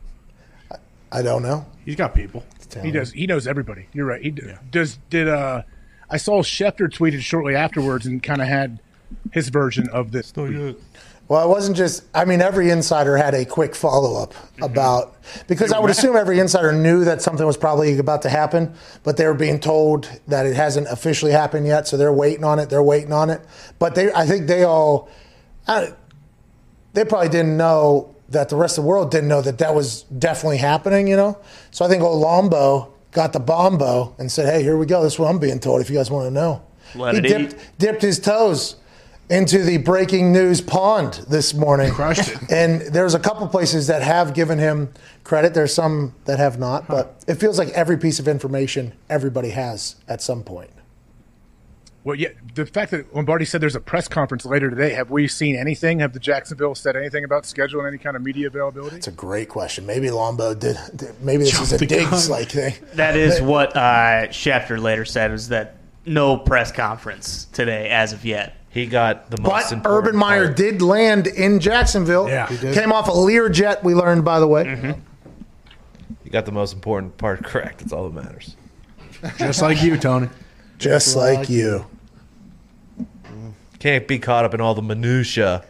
[1.13, 1.67] I don't know.
[1.85, 2.45] He's got people.
[2.83, 3.13] He does.
[3.13, 3.87] He knows everybody.
[3.93, 4.21] You're right.
[4.21, 4.99] He d- does.
[5.09, 5.63] Did uh,
[6.11, 8.81] I saw Schefter tweeted shortly afterwards and kind of had
[9.33, 10.33] his version of this.
[11.29, 12.05] Well, it wasn't just.
[12.15, 14.63] I mean, every insider had a quick follow up mm-hmm.
[14.63, 15.17] about
[15.49, 19.17] because I would assume every insider knew that something was probably about to happen, but
[19.17, 22.71] they were being told that it hasn't officially happened yet, so they're waiting on it.
[22.71, 23.41] They're waiting on it,
[23.79, 24.13] but they.
[24.13, 25.09] I think they all.
[25.67, 25.93] I,
[26.93, 30.03] they probably didn't know that the rest of the world didn't know that that was
[30.03, 31.09] definitely happening.
[31.09, 31.39] You know,
[31.73, 35.03] so I think Olombo got the bombo and said, "Hey, here we go.
[35.03, 35.81] This is what I'm being told.
[35.81, 36.63] If you guys want to know."
[36.95, 38.77] Let he dipped, dipped his toes
[39.29, 41.91] into the breaking news pond this morning.
[41.93, 42.39] Crushed it.
[42.51, 44.93] And there's a couple places that have given him
[45.25, 45.53] credit.
[45.55, 49.97] There's some that have not, but it feels like every piece of information everybody has
[50.09, 50.71] at some point.
[52.05, 54.93] Well, yeah, the fact that Lombardi said there's a press conference later today.
[54.93, 55.99] Have we seen anything?
[55.99, 58.95] Have the Jacksonville said anything about scheduling any kind of media availability?
[58.95, 59.87] It's a great question.
[59.87, 60.77] Maybe Lombo did.
[60.95, 62.75] did- Maybe this is a Jumped Diggs like thing.
[62.95, 68.25] That is what uh, Schefter later said was that no press conference today as of
[68.25, 68.55] yet.
[68.77, 70.57] He got the most important But important Urban Meyer part.
[70.59, 72.29] did land in Jacksonville.
[72.29, 72.47] Yeah.
[72.47, 72.75] He did.
[72.75, 74.65] Came off a Lear jet, we learned, by the way.
[74.65, 75.01] Mm-hmm.
[76.25, 77.79] You got the most important part correct.
[77.79, 78.55] That's all that matters.
[79.39, 80.29] Just like you, Tony.
[80.77, 81.87] Just like you.
[83.79, 85.65] Can't be caught up in all the minutia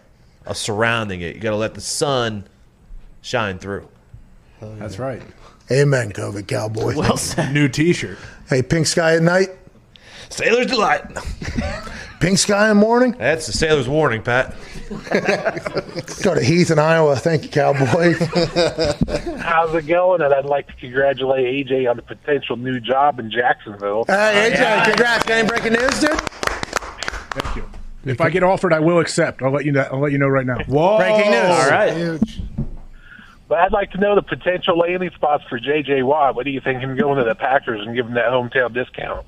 [0.44, 1.36] of surrounding it.
[1.36, 2.48] You got to let the sun
[3.22, 3.86] shine through.
[4.60, 5.22] That's right.
[5.70, 6.96] Amen, COVID cowboy.
[6.96, 7.54] Well said.
[7.54, 8.18] New T-shirt.
[8.48, 9.50] hey, pink sky at night,
[10.28, 11.02] Sailor's delight.
[12.20, 13.12] pink sky in the morning.
[13.18, 14.55] That's the sailor's warning, Pat.
[16.22, 17.16] Go to Heath in Iowa.
[17.16, 18.14] Thank you, cowboy.
[19.38, 20.22] How's it going?
[20.22, 24.05] And I'd like to congratulate AJ on the potential new job in Jacksonville.
[24.06, 25.24] hey, AJ, uh, congrats.
[25.24, 26.20] Got any breaking news, dude?
[26.20, 27.70] Thank you.
[28.05, 29.43] If I get offered, I will accept.
[29.43, 29.88] I'll let you know.
[29.90, 30.59] I'll let you know right now.
[30.66, 30.98] Whoa.
[30.98, 31.44] Breaking news.
[31.44, 31.97] All right.
[31.97, 32.40] Huge.
[33.48, 36.02] But I'd like to know the potential landing spots for J.J.
[36.02, 36.34] Watt.
[36.34, 39.26] What do you think him going to the Packers and giving that hometown discount?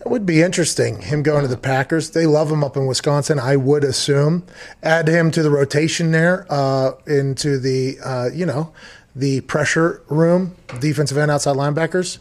[0.00, 2.10] It would be interesting, him going to the Packers.
[2.10, 4.44] They love him up in Wisconsin, I would assume.
[4.82, 8.72] Add him to the rotation there, uh, into the, uh, you know,
[9.16, 12.18] the pressure room, defensive end, outside linebackers.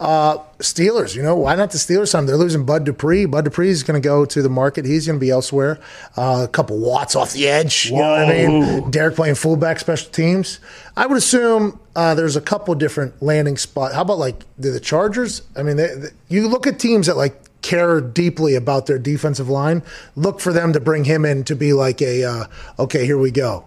[0.00, 2.08] Uh, Steelers, you know, why not the Steelers?
[2.08, 3.26] Some they're losing Bud Dupree.
[3.26, 4.84] Bud Dupree is going to go to the market.
[4.84, 5.80] He's going to be elsewhere.
[6.16, 7.86] Uh, a couple watts off the edge.
[7.86, 8.90] You know what I mean?
[8.92, 10.60] Derek playing fullback, special teams.
[10.96, 13.94] I would assume uh, there's a couple different landing spots.
[13.94, 15.42] How about like the, the Chargers?
[15.56, 19.48] I mean, they, they- you look at teams that like care deeply about their defensive
[19.48, 19.82] line.
[20.14, 22.44] Look for them to bring him in to be like a uh,
[22.78, 23.64] okay, here we go.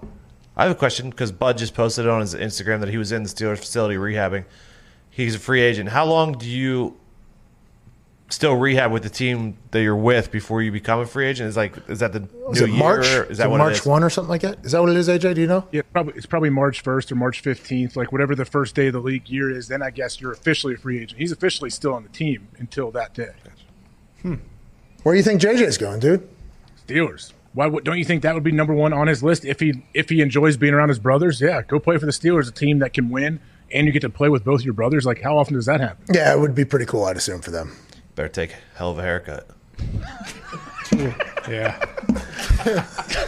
[0.56, 3.24] I have a question because Bud just posted on his Instagram that he was in
[3.24, 4.46] the Steelers facility rehabbing.
[5.12, 5.90] He's a free agent.
[5.90, 6.98] How long do you
[8.30, 11.50] still rehab with the team that you're with before you become a free agent?
[11.50, 12.80] Is like is that the Is new it year?
[12.80, 13.06] March?
[13.06, 13.86] Is that it what March it is?
[13.86, 14.66] one or something like that?
[14.66, 15.36] Is that what it is, AJ?
[15.36, 15.68] Do you know?
[15.72, 18.94] Yeah, probably it's probably March first or March fifteenth, like whatever the first day of
[18.94, 19.68] the league year is.
[19.68, 21.20] Then I guess you're officially a free agent.
[21.20, 23.32] He's officially still on the team until that day.
[24.22, 24.36] Hmm.
[25.04, 26.28] Where do you think JJ's going, dude?
[26.88, 27.34] Steelers.
[27.54, 30.08] Why don't you think that would be number one on his list if he if
[30.08, 31.42] he enjoys being around his brothers?
[31.42, 33.42] Yeah, go play for the Steelers, a team that can win,
[33.74, 35.06] and you get to play with both your brothers.
[35.06, 36.04] Like, how often does that happen?
[36.14, 37.76] Yeah, it would be pretty cool, I'd assume, for them.
[38.16, 39.50] Better take a hell of a haircut.
[41.48, 41.86] yeah.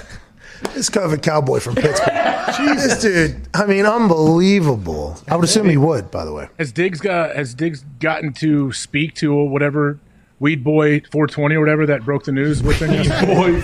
[0.73, 2.13] This COVID cowboy from Pittsburgh.
[2.57, 5.17] Jesus, dude, I mean, unbelievable.
[5.27, 6.47] I would assume he would, by the way.
[6.57, 9.99] Has Diggs got has Diggs gotten to speak to a whatever
[10.43, 12.89] Weed Boy 420 or whatever that broke the news with him?
[13.25, 13.61] Boy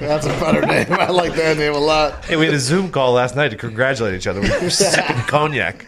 [0.00, 0.86] That's a better name.
[0.90, 2.24] I like that name a lot.
[2.24, 4.40] Hey, we had a Zoom call last night to congratulate each other.
[4.40, 5.84] We were sipping cognac.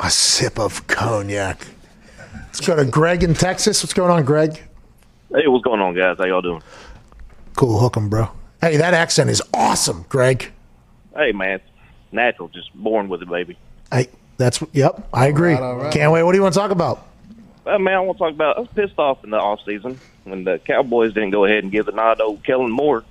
[0.00, 1.66] A sip of cognac.
[2.34, 3.82] Let's go to Greg in Texas.
[3.82, 4.62] What's going on, Greg?
[5.34, 6.18] Hey, what's going on, guys?
[6.18, 6.62] How y'all doing?
[7.56, 8.28] Cool, hook 'em, bro.
[8.60, 10.52] Hey, that accent is awesome, Greg.
[11.16, 11.64] Hey, man, it's
[12.12, 13.56] natural, just born with it, baby.
[13.90, 15.08] Hey, that's yep.
[15.10, 15.54] I agree.
[15.54, 15.92] All right, all right.
[15.92, 16.22] Can't wait.
[16.22, 17.06] What do you want to talk about?
[17.64, 18.56] Uh, man, I want to talk about.
[18.56, 21.72] I was pissed off in the off season when the Cowboys didn't go ahead and
[21.72, 23.04] give the nod to old Kellen Moore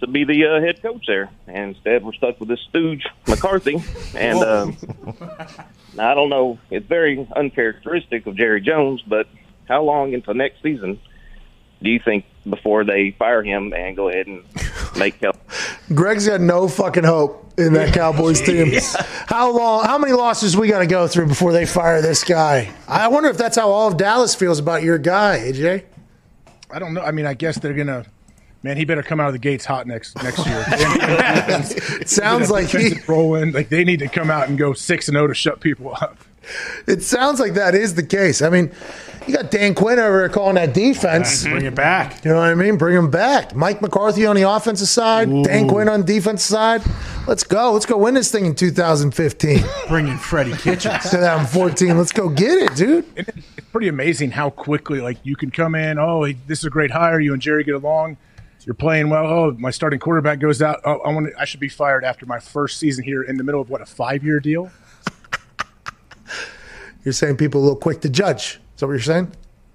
[0.00, 3.82] to be the uh, head coach there, and instead we're stuck with this stooge McCarthy.
[4.14, 4.76] And um,
[5.98, 6.58] I don't know.
[6.70, 9.26] It's very uncharacteristic of Jerry Jones, but
[9.68, 11.00] how long until next season
[11.82, 14.44] do you think before they fire him and go ahead and
[14.96, 15.38] make Kellen?
[15.94, 18.72] Greg's got no fucking hope in that Cowboys team.
[19.26, 19.84] How long?
[19.84, 22.72] How many losses we got to go through before they fire this guy?
[22.88, 25.84] I wonder if that's how all of Dallas feels about your guy, AJ.
[26.70, 27.02] I don't know.
[27.02, 28.06] I mean, I guess they're gonna.
[28.64, 30.64] Man, he better come out of the gates hot next next year.
[32.00, 33.52] It sounds like he- rolling.
[33.52, 36.16] Like they need to come out and go six and zero to shut people up.
[36.86, 38.40] It sounds like that is the case.
[38.40, 38.72] I mean,
[39.26, 41.44] you got Dan Quinn over there calling that defense.
[41.44, 42.24] Bring it back.
[42.24, 42.76] You know what I mean?
[42.76, 43.54] Bring him back.
[43.54, 46.82] Mike McCarthy on the offensive side, Dan Quinn on the defensive side.
[47.26, 47.72] Let's go.
[47.72, 49.64] Let's go win this thing in 2015.
[49.88, 51.10] Bring in Freddie Kitchens.
[51.10, 51.96] 2014.
[51.96, 53.04] Let's go get it, dude.
[53.16, 55.98] It's pretty amazing how quickly like you can come in.
[55.98, 57.20] Oh, this is a great hire.
[57.20, 58.16] You and Jerry get along.
[58.64, 59.26] You're playing well.
[59.26, 60.80] Oh, my starting quarterback goes out.
[60.84, 61.32] Oh, I want.
[61.38, 63.86] I should be fired after my first season here in the middle of what a
[63.86, 64.70] five year deal.
[67.04, 68.60] You're saying people are a little quick to judge.
[68.82, 69.32] Is that what you're saying?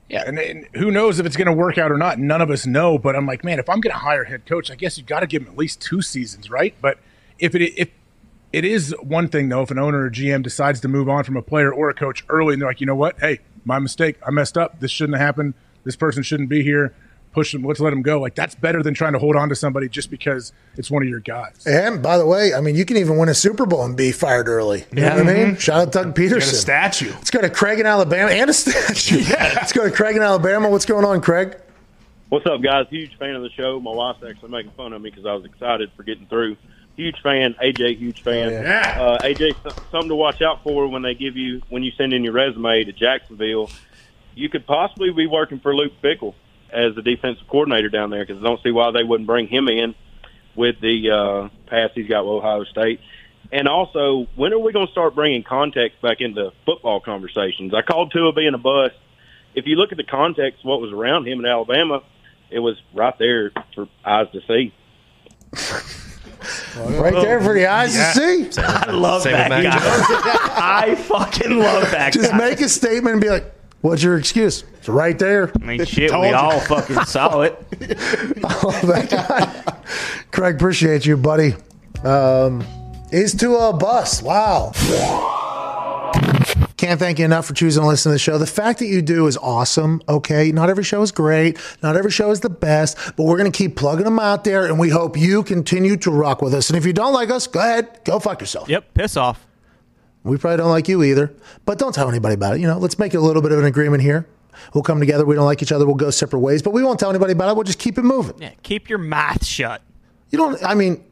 [0.09, 2.19] Yeah, and, and who knows if it's going to work out or not?
[2.19, 2.97] None of us know.
[2.97, 5.07] But I'm like, man, if I'm going to hire a head coach, I guess you've
[5.07, 6.75] got to give him at least two seasons, right?
[6.81, 6.97] But
[7.39, 7.88] if it if
[8.51, 11.38] it is one thing though, if an owner or GM decides to move on from
[11.38, 14.17] a player or a coach early, and they're like, you know what, hey, my mistake,
[14.27, 14.81] I messed up.
[14.81, 15.53] This shouldn't have happened.
[15.85, 16.93] This person shouldn't be here.
[17.38, 17.61] Push them.
[17.61, 18.19] Let's let them go.
[18.19, 21.07] Like that's better than trying to hold on to somebody just because it's one of
[21.07, 21.68] your guys.
[21.68, 24.11] And by the way, I mean, you can even win a Super Bowl and be
[24.11, 24.85] fired early.
[24.91, 25.55] You know what I mean?
[25.55, 26.30] Shout out Doug Pederson.
[26.30, 27.11] Got a statue.
[27.11, 29.19] Let's go to Craig in Alabama and a statue.
[29.22, 29.53] yeah.
[29.53, 30.68] Let's go to Craig in Alabama.
[30.68, 31.55] What's going on, Craig?
[32.30, 32.88] What's up, guys?
[32.89, 33.80] Huge fan of the show.
[33.80, 36.57] My wife's actually making fun of me because I was excited for getting through.
[36.95, 37.53] Huge fan.
[37.64, 38.51] AJ, huge fan.
[38.51, 38.97] Yeah.
[38.99, 39.53] Uh, AJ,
[39.91, 42.84] something to watch out for when they give you when you send in your resume
[42.84, 43.69] to Jacksonville.
[44.34, 46.34] You could possibly be working for Luke Fickell
[46.72, 49.68] as the defensive coordinator down there because I don't see why they wouldn't bring him
[49.68, 49.95] in
[50.56, 52.99] with the uh, pass he's got with Ohio State.
[53.52, 57.73] And also, when are we going to start bringing context back into football conversations?
[57.73, 58.95] I called Tua being a bust.
[59.56, 62.03] If you look at the context, of what was around him in Alabama,
[62.49, 64.73] it was right there for eyes to see.
[66.77, 68.14] Right there for the eyes Yeah.
[68.14, 68.61] to see.
[68.61, 69.80] I love Same that guy.
[70.91, 72.38] I fucking love that Just guy.
[72.38, 74.63] make a statement and be like, what's your excuse?
[74.79, 75.51] It's right there.
[75.61, 77.57] I mean, shit, we all fucking saw it.
[80.31, 81.55] Craig, appreciate you, buddy.
[82.03, 82.63] Um,
[83.11, 84.21] is to a bus.
[84.21, 84.71] Wow.
[86.77, 88.37] Can't thank you enough for choosing to listen to the show.
[88.37, 89.99] The fact that you do is awesome.
[90.07, 90.51] Okay.
[90.51, 91.57] Not every show is great.
[91.81, 94.65] Not every show is the best, but we're going to keep plugging them out there
[94.65, 96.69] and we hope you continue to rock with us.
[96.69, 98.69] And if you don't like us, go ahead, go fuck yourself.
[98.69, 99.47] Yep, piss off.
[100.27, 101.33] We probably don't like you either,
[101.65, 102.61] but don't tell anybody about it.
[102.61, 104.27] You know, let's make a little bit of an agreement here.
[104.73, 105.25] We'll come together.
[105.25, 105.85] We don't like each other.
[105.85, 107.55] We'll go separate ways, but we won't tell anybody about it.
[107.55, 108.35] We'll just keep it moving.
[108.41, 109.81] Yeah, keep your mouth shut.
[110.31, 111.03] You don't, I mean,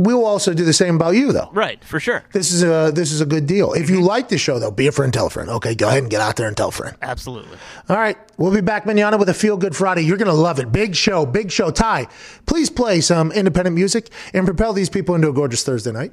[0.00, 1.50] We will also do the same about you, though.
[1.52, 2.22] Right, for sure.
[2.32, 3.72] This is a this is a good deal.
[3.72, 5.50] If you like the show, though, be a friend, tell a friend.
[5.50, 6.96] Okay, go ahead and get out there and tell a friend.
[7.02, 7.58] Absolutely.
[7.88, 10.02] All right, we'll be back, manana, with a feel good Friday.
[10.02, 10.70] You're gonna love it.
[10.70, 11.72] Big show, big show.
[11.72, 12.06] Ty,
[12.46, 16.12] please play some independent music and propel these people into a gorgeous Thursday night.